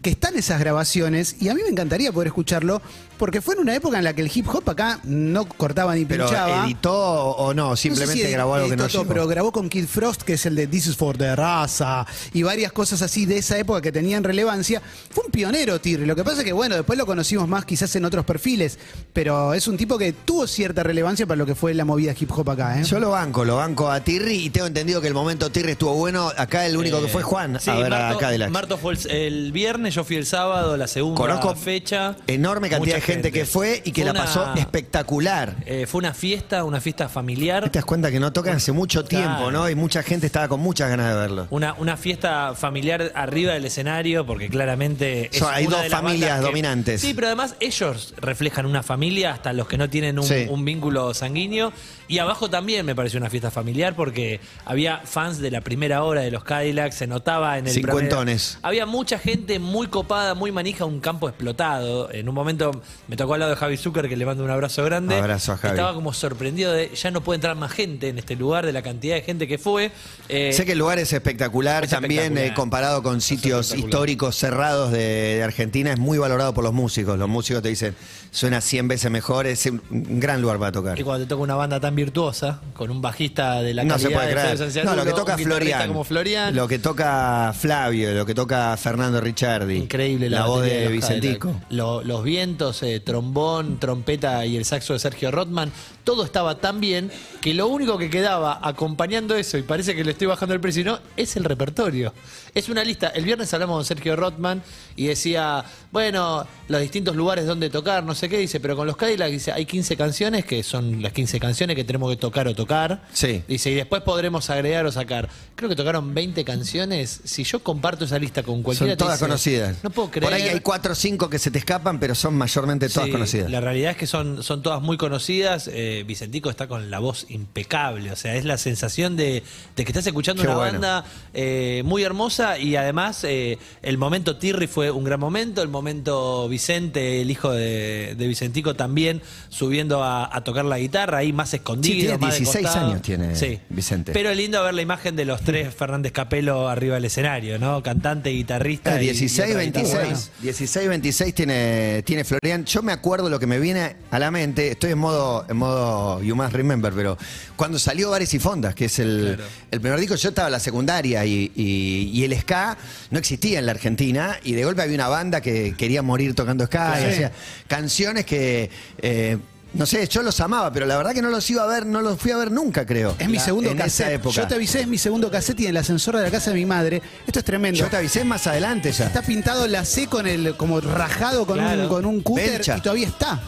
que 0.00 0.10
están 0.10 0.36
esas 0.36 0.58
grabaciones. 0.58 1.36
Y 1.40 1.48
a 1.48 1.54
mí 1.54 1.60
me 1.62 1.68
encantaría 1.68 2.10
poder 2.10 2.28
escucharlo, 2.28 2.82
porque 3.22 3.40
fue 3.40 3.54
en 3.54 3.60
una 3.60 3.72
época 3.76 3.98
en 3.98 4.02
la 4.02 4.14
que 4.14 4.20
el 4.22 4.28
hip 4.34 4.48
hop 4.52 4.68
acá 4.68 4.98
no 5.04 5.44
cortaba 5.44 5.94
ni 5.94 6.04
pero 6.04 6.26
pinchaba. 6.26 6.64
editó 6.64 6.92
o 6.92 7.54
no, 7.54 7.68
No 7.68 7.76
sé 7.76 7.82
simplemente 7.82 8.24
si 8.26 8.32
grabó 8.32 8.54
algo 8.56 8.68
que 8.68 8.74
no 8.76 8.82
editó 8.82 8.92
todo, 8.94 9.02
llegó. 9.04 9.14
pero 9.14 9.26
grabó 9.28 9.52
con 9.52 9.68
Kid 9.68 9.86
Frost, 9.86 10.22
que 10.22 10.32
es 10.32 10.44
el 10.44 10.56
de 10.56 10.66
This 10.66 10.88
is 10.88 10.96
for 10.96 11.16
the 11.16 11.36
raza, 11.36 12.04
y 12.32 12.42
varias 12.42 12.72
cosas 12.72 13.00
así 13.00 13.24
de 13.24 13.38
esa 13.38 13.56
época 13.56 13.80
que 13.80 13.92
tenían 13.92 14.24
relevancia. 14.24 14.82
Fue 15.10 15.22
un 15.24 15.30
pionero, 15.30 15.80
Tirri. 15.80 16.04
Lo 16.04 16.16
que 16.16 16.24
pasa 16.24 16.38
es 16.40 16.44
que, 16.44 16.52
bueno, 16.52 16.74
después 16.74 16.98
lo 16.98 17.06
conocimos 17.06 17.46
más 17.46 17.64
quizás 17.64 17.94
en 17.94 18.04
otros 18.04 18.24
perfiles, 18.24 18.76
pero 19.12 19.54
es 19.54 19.68
un 19.68 19.76
tipo 19.76 19.98
que 19.98 20.12
tuvo 20.12 20.48
cierta 20.48 20.82
relevancia 20.82 21.24
para 21.24 21.36
lo 21.38 21.46
que 21.46 21.54
fue 21.54 21.74
la 21.74 21.84
movida 21.84 22.12
hip 22.18 22.32
hop 22.32 22.50
acá, 22.50 22.80
¿eh? 22.80 22.82
Yo 22.82 22.98
lo 22.98 23.10
banco, 23.10 23.44
lo 23.44 23.54
banco 23.54 23.88
a 23.88 24.00
Tirri 24.00 24.46
y 24.46 24.50
tengo 24.50 24.66
entendido 24.66 25.00
que 25.00 25.06
el 25.06 25.14
momento 25.14 25.48
Tirri 25.52 25.70
estuvo 25.70 25.94
bueno. 25.94 26.32
Acá 26.36 26.66
el 26.66 26.76
único 26.76 27.00
que 27.00 27.06
fue 27.06 27.22
Juan 27.22 27.60
Sí, 27.60 27.70
a 27.70 27.74
ver 27.76 27.94
a 27.94 27.98
Marto, 28.00 28.18
Cadillac. 28.18 28.50
Marto 28.50 28.78
fue 28.78 28.94
el, 28.94 29.10
el 29.12 29.52
viernes, 29.52 29.94
yo 29.94 30.02
fui 30.02 30.16
el 30.16 30.26
sábado, 30.26 30.76
la 30.76 30.88
segunda 30.88 31.16
Conozco 31.20 31.54
fecha. 31.54 32.16
enorme 32.26 32.68
cantidad 32.68 32.80
Mucha 32.80 32.94
de 32.96 33.00
gente, 33.00 33.11
que 33.20 33.44
fue 33.44 33.82
y 33.84 33.92
que 33.92 34.02
Fue 34.02 34.04
la 34.06 34.10
una- 34.12 34.20
pasó 34.24 34.54
espectacular. 34.56 35.56
eh, 35.66 35.86
fue 35.86 35.98
una 35.98 36.14
fiesta, 36.14 36.64
una 36.64 36.80
fiesta 36.80 37.08
familiar. 37.08 37.68
Te 37.70 37.78
das 37.78 37.84
cuenta 37.84 38.10
que 38.10 38.18
no 38.20 38.32
tocan 38.32 38.56
hace 38.56 38.72
mucho 38.72 39.04
Claro. 39.04 39.26
tiempo, 39.36 39.50
¿no? 39.50 39.68
Y 39.68 39.74
mucha 39.74 40.02
gente 40.02 40.26
estaba 40.26 40.48
con 40.48 40.60
muchas 40.60 40.88
ganas 40.88 41.08
de 41.12 41.20
verlo. 41.20 41.46
Una, 41.50 41.74
una 41.74 41.96
fiesta 41.96 42.54
familiar 42.54 43.12
arriba 43.14 43.52
del 43.54 43.64
escenario, 43.64 44.24
porque 44.26 44.48
claramente 44.48 45.28
es 45.32 45.42
hay 45.42 45.66
una 45.66 45.76
dos 45.76 45.84
de 45.84 45.90
familias 45.90 46.40
que- 46.40 46.46
dominantes. 46.46 47.00
Sí, 47.00 47.14
pero 47.14 47.26
además 47.28 47.56
ellos 47.60 48.14
reflejan 48.18 48.66
una 48.66 48.82
familia, 48.82 49.32
hasta 49.32 49.52
los 49.52 49.68
que 49.68 49.78
no 49.78 49.88
tienen 49.90 50.18
un, 50.18 50.24
Sí. 50.26 50.46
un 50.48 50.64
vínculo 50.64 51.14
sanguíneo. 51.14 51.72
Y 52.08 52.18
abajo 52.18 52.50
también 52.50 52.84
me 52.84 52.94
pareció 52.94 53.18
una 53.18 53.30
fiesta 53.30 53.50
familiar, 53.50 53.94
porque 53.96 54.40
había 54.66 54.98
fans 55.04 55.38
de 55.38 55.50
la 55.50 55.60
primera 55.62 56.02
hora 56.04 56.20
de 56.20 56.30
los 56.30 56.44
Cadillacs, 56.44 56.96
se 56.96 57.06
notaba 57.06 57.56
en 57.58 57.66
el 57.66 57.72
Cincuentones. 57.72 58.58
Había 58.62 58.84
mucha 58.86 59.18
gente 59.18 59.58
muy 59.58 59.86
copada, 59.86 60.34
muy 60.34 60.52
manija, 60.52 60.84
un 60.84 61.00
campo 61.00 61.28
explotado. 61.28 62.10
En 62.12 62.28
un 62.28 62.34
momento 62.34 62.82
me 63.08 63.16
tocó 63.16 63.34
al 63.34 63.40
lado 63.40 63.50
de 63.50 63.56
Javi 63.56 63.76
Zucker, 63.76 64.08
que 64.08 64.16
le 64.16 64.24
mando 64.24 64.44
un 64.44 64.50
abrazo 64.50 64.84
grande. 64.84 65.16
Abrazo 65.16 65.52
a 65.52 65.56
Javi. 65.56 65.72
Estaba 65.74 65.92
como 65.94 66.12
sorprendido 66.12 66.72
de 66.72 66.90
ya 66.94 67.10
no 67.10 67.20
puede 67.22 67.36
entrar 67.36 67.56
más 67.56 67.72
gente 67.72 68.08
en 68.08 68.18
este 68.18 68.36
lugar, 68.36 68.64
de 68.64 68.72
la 68.72 68.82
cantidad 68.82 69.14
de 69.16 69.22
gente 69.22 69.46
que 69.48 69.58
fue. 69.58 69.90
Eh, 70.28 70.52
Sé 70.52 70.64
que 70.64 70.72
el 70.72 70.78
lugar 70.78 70.98
es 70.98 71.12
espectacular, 71.12 71.84
es 71.84 71.90
también 71.90 72.20
espectacular. 72.22 72.52
eh, 72.52 72.54
comparado 72.54 73.02
con 73.02 73.20
sitios 73.20 73.74
históricos 73.74 74.36
cerrados 74.36 74.92
de, 74.92 74.98
de 75.36 75.42
Argentina, 75.42 75.92
es 75.92 75.98
muy 75.98 76.18
valorado 76.18 76.54
por 76.54 76.64
los 76.64 76.72
músicos. 76.72 77.18
Los 77.18 77.28
músicos 77.28 77.62
te 77.62 77.68
dicen, 77.70 77.94
suena 78.30 78.60
100 78.60 78.88
veces 78.88 79.10
mejor, 79.10 79.46
es 79.46 79.66
un 79.66 79.82
un 79.90 80.20
gran 80.20 80.40
lugar 80.40 80.58
para 80.58 80.72
tocar. 80.72 80.98
Y 80.98 81.02
cuando 81.02 81.24
te 81.24 81.28
toca 81.28 81.42
una 81.42 81.54
banda 81.54 81.78
tan 81.80 81.94
virtuosa, 81.94 82.60
con 82.74 82.90
un 82.90 83.02
bajista 83.02 83.60
de 83.62 83.74
la 83.74 83.84
No 83.84 83.90
calidad 83.94 84.08
se 84.08 84.14
puede 84.14 84.26
de 84.28 84.32
creer. 84.70 84.84
No, 84.86 84.94
lo 84.96 85.04
que 85.04 85.12
toca 85.12 85.36
Florian. 85.38 85.88
como 85.88 86.04
Florian. 86.04 86.54
Lo 86.54 86.68
que 86.68 86.78
toca 86.78 87.52
Flavio, 87.58 88.12
lo 88.14 88.24
que 88.26 88.34
toca 88.34 88.76
Fernando 88.76 89.20
Ricciardi. 89.20 89.76
Increíble 89.76 90.30
la, 90.30 90.40
la 90.40 90.46
voz 90.46 90.62
de, 90.64 90.88
Vicentico. 90.88 91.54
Lo- 91.70 92.02
los 92.02 92.22
vientos, 92.24 92.81
trombón, 93.04 93.78
trompeta 93.78 94.44
y 94.46 94.56
el 94.56 94.64
saxo 94.64 94.92
de 94.92 94.98
Sergio 94.98 95.30
Rothman, 95.30 95.72
todo 96.04 96.24
estaba 96.24 96.58
tan 96.58 96.80
bien 96.80 97.10
que 97.40 97.54
lo 97.54 97.68
único 97.68 97.98
que 97.98 98.10
quedaba 98.10 98.58
acompañando 98.62 99.36
eso, 99.36 99.58
y 99.58 99.62
parece 99.62 99.94
que 99.94 100.04
le 100.04 100.12
estoy 100.12 100.26
bajando 100.26 100.54
el 100.54 100.60
precio, 100.60 100.84
no, 100.84 100.98
es 101.16 101.36
el 101.36 101.44
repertorio. 101.44 102.12
Es 102.54 102.68
una 102.68 102.84
lista. 102.84 103.08
El 103.08 103.24
viernes 103.24 103.52
hablamos 103.54 103.76
con 103.76 103.84
Sergio 103.84 104.14
Rothman 104.14 104.62
y 104.94 105.06
decía, 105.06 105.64
bueno, 105.90 106.46
los 106.68 106.80
distintos 106.80 107.16
lugares 107.16 107.46
donde 107.46 107.70
tocar, 107.70 108.04
no 108.04 108.14
sé 108.14 108.28
qué, 108.28 108.38
dice, 108.38 108.60
pero 108.60 108.76
con 108.76 108.86
los 108.86 108.96
Cadillac 108.96 109.30
dice, 109.30 109.52
hay 109.52 109.64
15 109.64 109.96
canciones 109.96 110.44
que 110.44 110.62
son 110.62 111.02
las 111.02 111.12
15 111.12 111.40
canciones 111.40 111.76
que 111.76 111.84
tenemos 111.84 112.10
que 112.10 112.16
tocar 112.16 112.46
o 112.48 112.54
tocar. 112.54 113.02
Sí. 113.12 113.42
Dice, 113.48 113.70
y 113.70 113.74
después 113.74 114.02
podremos 114.02 114.50
agregar 114.50 114.84
o 114.84 114.92
sacar. 114.92 115.28
Creo 115.54 115.68
que 115.68 115.76
tocaron 115.76 116.12
20 116.14 116.44
canciones. 116.44 117.20
Si 117.24 117.44
yo 117.44 117.62
comparto 117.62 118.04
esa 118.04 118.18
lista 118.18 118.42
con 118.42 118.62
cualquiera 118.62 118.92
Son 118.92 118.98
todas 118.98 119.18
dice, 119.18 119.26
conocidas. 119.26 119.76
No 119.82 119.90
puedo 119.90 120.10
creer. 120.10 120.24
Por 120.24 120.34
ahí 120.34 120.48
hay 120.48 120.60
cuatro 120.60 120.92
o 120.92 120.94
cinco 120.94 121.30
que 121.30 121.38
se 121.38 121.50
te 121.50 121.58
escapan, 121.58 121.98
pero 121.98 122.14
son 122.14 122.34
mayormente 122.36 122.88
todas 122.88 123.06
Sí, 123.06 123.12
conocidas. 123.12 123.50
La 123.50 123.60
realidad 123.60 123.92
es 123.92 123.96
que 123.96 124.06
son, 124.06 124.42
son 124.42 124.62
todas 124.62 124.82
muy 124.82 124.96
conocidas. 124.96 125.68
Eh, 125.72 125.91
Vicentico 126.06 126.50
está 126.50 126.66
con 126.66 126.90
la 126.90 126.98
voz 126.98 127.26
impecable. 127.28 128.10
O 128.10 128.16
sea, 128.16 128.34
es 128.36 128.44
la 128.44 128.58
sensación 128.58 129.16
de, 129.16 129.42
de 129.76 129.84
que 129.84 129.90
estás 129.92 130.06
escuchando 130.06 130.42
Qué 130.42 130.48
una 130.48 130.56
bueno. 130.56 130.72
banda 130.72 131.04
eh, 131.34 131.82
muy 131.84 132.02
hermosa 132.02 132.58
y 132.58 132.76
además 132.76 133.22
eh, 133.24 133.58
el 133.82 133.98
momento 133.98 134.36
Tirri 134.36 134.66
fue 134.66 134.90
un 134.90 135.04
gran 135.04 135.20
momento. 135.20 135.62
El 135.62 135.68
momento 135.68 136.48
Vicente, 136.48 137.20
el 137.22 137.30
hijo 137.30 137.50
de, 137.52 138.14
de 138.16 138.26
Vicentico, 138.26 138.74
también 138.74 139.22
subiendo 139.48 140.02
a, 140.02 140.34
a 140.34 140.42
tocar 140.44 140.64
la 140.64 140.78
guitarra 140.78 141.18
ahí 141.18 141.32
más 141.32 141.52
escondido. 141.54 141.94
Sí, 141.94 142.00
tiene 142.00 142.18
más 142.18 142.32
de 142.34 142.38
16 142.40 142.64
costado. 142.66 142.86
años 142.88 143.02
tiene 143.02 143.36
Sí. 143.36 143.58
Vicente. 143.68 144.12
Pero 144.12 144.30
es 144.30 144.36
lindo 144.36 144.62
ver 144.62 144.74
la 144.74 144.82
imagen 144.82 145.14
de 145.16 145.24
los 145.24 145.40
tres 145.42 145.74
Fernández 145.74 146.12
Capelo 146.12 146.68
arriba 146.68 146.94
del 146.96 147.04
escenario, 147.04 147.58
¿no? 147.58 147.82
Cantante, 147.82 148.30
guitarrista. 148.30 148.94
Ah, 148.94 149.02
y- 149.02 149.06
y 149.06 149.10
16, 149.10 149.50
otra 149.50 149.62
guitarra. 149.62 149.88
26. 150.02 150.30
16, 150.40 150.88
26 150.88 151.34
tiene, 151.34 152.02
tiene 152.04 152.24
Florian. 152.24 152.64
Yo 152.64 152.82
me 152.82 152.92
acuerdo 152.92 153.28
lo 153.28 153.38
que 153.38 153.46
me 153.46 153.58
viene 153.58 153.96
a 154.10 154.18
la 154.18 154.30
mente. 154.30 154.68
Estoy 154.72 154.92
en 154.92 154.98
modo, 154.98 155.44
en 155.48 155.56
modo 155.56 155.81
You 156.22 156.36
Must 156.36 156.52
Remember, 156.52 156.92
pero 156.94 157.16
cuando 157.56 157.78
salió 157.78 158.10
Bares 158.10 158.32
y 158.34 158.38
Fondas, 158.38 158.74
que 158.74 158.86
es 158.86 158.98
el, 158.98 159.34
Claro. 159.36 159.50
el 159.70 159.80
primer 159.80 160.00
disco, 160.00 160.14
yo 160.16 160.28
estaba 160.30 160.48
en 160.48 160.52
la 160.52 160.60
secundaria 160.60 161.24
y, 161.24 161.50
y- 161.54 162.10
y 162.12 162.24
el 162.24 162.38
ska 162.38 162.76
no 163.10 163.18
existía 163.18 163.58
en 163.58 163.66
la 163.66 163.72
Argentina 163.72 164.38
y 164.44 164.52
de 164.52 164.64
golpe 164.64 164.82
había 164.82 164.94
una 164.96 165.08
banda 165.08 165.40
que 165.40 165.74
quería 165.76 166.02
morir 166.02 166.34
tocando 166.34 166.66
ska 166.66 167.00
y 167.00 167.04
hacía 167.12 167.32
canciones 167.68 168.24
que. 168.26 168.70
eh, 168.98 169.38
no 169.74 169.86
sé, 169.86 170.06
yo 170.08 170.22
los 170.22 170.38
amaba, 170.40 170.72
pero 170.72 170.86
la 170.86 170.96
verdad 170.96 171.12
que 171.14 171.22
no 171.22 171.30
los 171.30 171.48
iba 171.50 171.62
a 171.62 171.66
ver, 171.66 171.86
no 171.86 172.00
los 172.02 172.18
fui 172.20 172.30
a 172.30 172.36
ver 172.36 172.50
nunca, 172.50 172.84
creo. 172.86 173.14
Es 173.18 173.28
mi 173.28 173.38
La- 173.38 173.44
segundo 173.44 173.70
en 173.70 173.78
cassette. 173.78 174.06
esa 174.06 174.12
época. 174.14 174.34
Yo 174.36 174.46
te 174.48 174.54
avisé, 174.54 174.80
es 174.82 174.86
mi 174.88 174.98
segundo 174.98 175.30
cassette 175.30 175.60
y 175.60 175.64
en 175.64 175.70
el 175.70 175.76
ascensor 175.78 176.16
de 176.16 176.22
la 176.22 176.30
casa 176.30 176.50
de 176.50 176.56
mi 176.56 176.66
madre. 176.66 177.00
Esto 177.26 177.38
es 177.38 177.44
tremendo. 177.44 177.78
Yo 177.78 177.86
te 177.88 177.96
avisé 177.96 178.24
más 178.24 178.46
adelante 178.46 178.92
ya. 178.92 179.06
Está 179.06 179.22
pintado 179.22 179.66
la 179.66 179.84
C 179.84 180.06
con 180.06 180.26
el, 180.26 180.56
como 180.56 180.80
rajado 180.80 181.46
con, 181.46 181.58
Claro. 181.58 181.82
un, 181.84 181.88
con 181.88 182.06
un 182.06 182.20
cúter 182.22 182.50
Belcha. 182.52 182.78
y 182.78 182.80
todavía 182.80 183.06
está. 183.08 183.40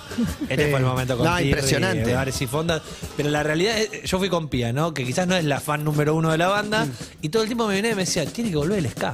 Este 0.49 0.67
Eh, 0.67 0.71
fue 0.71 0.79
el 0.81 0.87
momento 0.87 1.17
con 1.17 1.27
no, 1.27 1.41
impresionante. 1.41 2.15
Bares 2.15 2.41
y 2.41 2.47
Fondas. 2.47 2.83
Pero 3.17 3.29
la 3.31 3.43
realidad 3.43 3.77
es, 3.79 4.03
yo 4.05 4.19
fui 4.19 4.29
con 4.29 4.49
Pía, 4.49 4.73
¿no? 4.73 4.95
Que 4.95 5.05
quizás 5.05 5.27
no 5.27 5.37
es 5.37 5.45
la 5.45 5.61
fan 5.61 5.85
número 5.85 6.15
uno 6.15 6.31
de 6.31 6.39
la 6.39 6.49
banda. 6.49 6.87
Y 7.23 7.29
todo 7.29 7.43
el 7.43 7.49
tiempo 7.49 7.67
me 7.67 7.75
venía 7.75 7.93
y 7.93 7.95
me 7.95 8.05
decía, 8.05 8.25
tiene 8.27 8.51
que 8.51 8.57
volver 8.57 8.79
el 8.79 8.89
ska. 8.91 9.13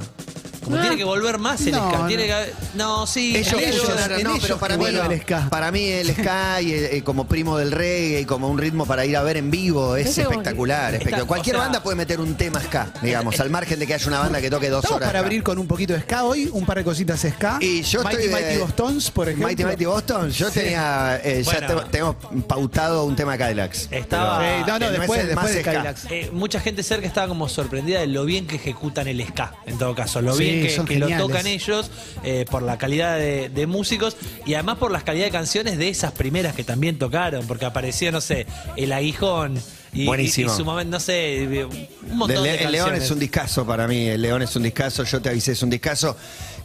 Como 0.63 0.79
tiene 0.79 0.95
que 0.97 1.03
volver 1.03 1.37
más 1.39 1.59
el 1.65 1.71
No, 1.73 1.89
ska. 1.89 1.97
no. 1.99 2.07
Que... 2.07 2.53
No, 2.75 3.07
sí. 3.07 3.35
Ellos 3.35 3.53
en 3.53 4.23
no, 4.23 4.31
ellos 4.31 4.39
pero 4.41 4.57
para 4.59 4.77
mí, 4.77 4.85
el 4.85 5.21
ska. 5.21 5.49
para 5.49 5.71
mí 5.71 5.85
el 5.89 6.13
ska 6.15 6.61
y, 6.61 6.73
eh, 6.73 7.01
como 7.03 7.27
primo 7.27 7.57
del 7.57 7.71
reggae 7.71 8.21
y 8.21 8.25
como 8.25 8.47
un 8.47 8.57
ritmo 8.57 8.85
para 8.85 9.05
ir 9.05 9.17
a 9.17 9.23
ver 9.23 9.37
en 9.37 9.49
vivo 9.51 9.95
es 9.95 10.07
Ese 10.07 10.21
espectacular. 10.21 10.93
Está-. 10.95 11.25
Cualquier 11.25 11.55
o 11.55 11.59
sea- 11.59 11.65
banda 11.67 11.83
puede 11.83 11.95
meter 11.97 12.19
un 12.21 12.35
tema 12.35 12.59
ska, 12.61 12.91
digamos, 13.01 13.39
al 13.39 13.49
margen 13.49 13.79
de 13.79 13.87
que 13.87 13.93
haya 13.95 14.07
una 14.07 14.19
banda 14.19 14.39
que 14.39 14.49
toque 14.49 14.69
dos 14.69 14.83
Estamos 14.83 14.97
horas. 14.97 15.09
para 15.09 15.19
ska. 15.19 15.25
abrir 15.25 15.43
con 15.43 15.57
un 15.57 15.67
poquito 15.67 15.93
de 15.93 16.01
ska 16.01 16.23
hoy, 16.23 16.49
un 16.53 16.65
par 16.65 16.77
de 16.77 16.83
cositas 16.83 17.19
ska. 17.21 17.57
Y 17.59 17.81
yo 17.81 18.03
Mighty 18.03 18.23
estoy, 18.23 18.33
Mighty 18.33 18.55
eh, 18.55 18.57
Bostons, 18.59 19.11
por 19.11 19.27
ejemplo. 19.27 19.47
Mighty 19.47 19.65
Mighty 19.65 19.85
Boston, 19.85 20.29
yo 20.31 20.51
tenía, 20.51 21.19
eh, 21.23 21.43
ya 21.43 21.51
Bueno. 21.51 21.81
te- 21.83 21.89
tenemos 21.89 22.15
pautado 22.47 23.03
un 23.05 23.15
tema 23.15 23.37
Cadillacs. 23.37 23.87
Estaba- 23.91 24.41
Sí, 24.41 24.63
no, 24.67 24.79
no, 24.79 24.85
que 24.91 24.91
después, 24.97 25.21
el 25.21 25.27
después 25.27 25.53
de 25.55 25.61
ska. 25.61 25.71
Cadillacs. 25.73 26.05
Eh, 26.09 26.29
mucha 26.33 26.59
gente 26.59 26.83
cerca 26.83 27.07
estaba 27.07 27.27
como 27.27 27.49
sorprendida 27.49 27.99
de 28.01 28.07
lo 28.07 28.25
bien 28.25 28.45
que 28.47 28.55
ejecutan 28.57 29.07
el 29.07 29.25
ska, 29.25 29.53
en 29.65 29.77
todo 29.77 29.95
caso, 29.95 30.21
lo 30.21 30.33
Sí, 30.35 30.43
bien 30.43 30.50
que, 30.85 30.99
lo 30.99 31.07
tocan 31.17 31.47
ellos, 31.47 31.89
eh, 32.23 32.45
por 32.49 32.61
la 32.63 32.77
calidad 32.77 33.17
de, 33.17 33.49
de 33.49 33.67
músicos 33.67 34.15
y 34.45 34.53
además 34.55 34.77
por 34.77 34.91
la 34.91 35.01
calidad 35.01 35.25
de 35.25 35.31
canciones 35.31 35.77
de 35.77 35.89
esas 35.89 36.11
primeras 36.11 36.55
que 36.55 36.63
también 36.63 36.97
tocaron, 36.97 37.45
porque 37.47 37.65
apareció, 37.65 38.11
no 38.11 38.21
sé, 38.21 38.45
El 38.75 38.91
Aguijón 38.93 39.61
y, 39.93 40.05
Buenísimo. 40.05 40.49
y- 40.49 40.53
y 40.53 40.57
su 40.57 40.63
momento, 40.65 40.91
no 40.91 40.99
sé, 40.99 41.65
un 42.09 42.17
montón 42.17 42.43
de 42.43 42.51
Le- 42.53 42.63
el 42.63 42.71
León 42.71 42.95
es 42.95 43.11
un 43.11 43.19
discazo 43.19 43.65
para 43.65 43.87
mí, 43.87 44.07
el 44.07 44.21
León 44.21 44.41
es 44.41 44.55
un 44.55 44.63
discazo, 44.63 45.03
yo 45.03 45.21
te 45.21 45.29
avisé, 45.29 45.51
es 45.53 45.61
un 45.63 45.69
discazo. 45.69 46.15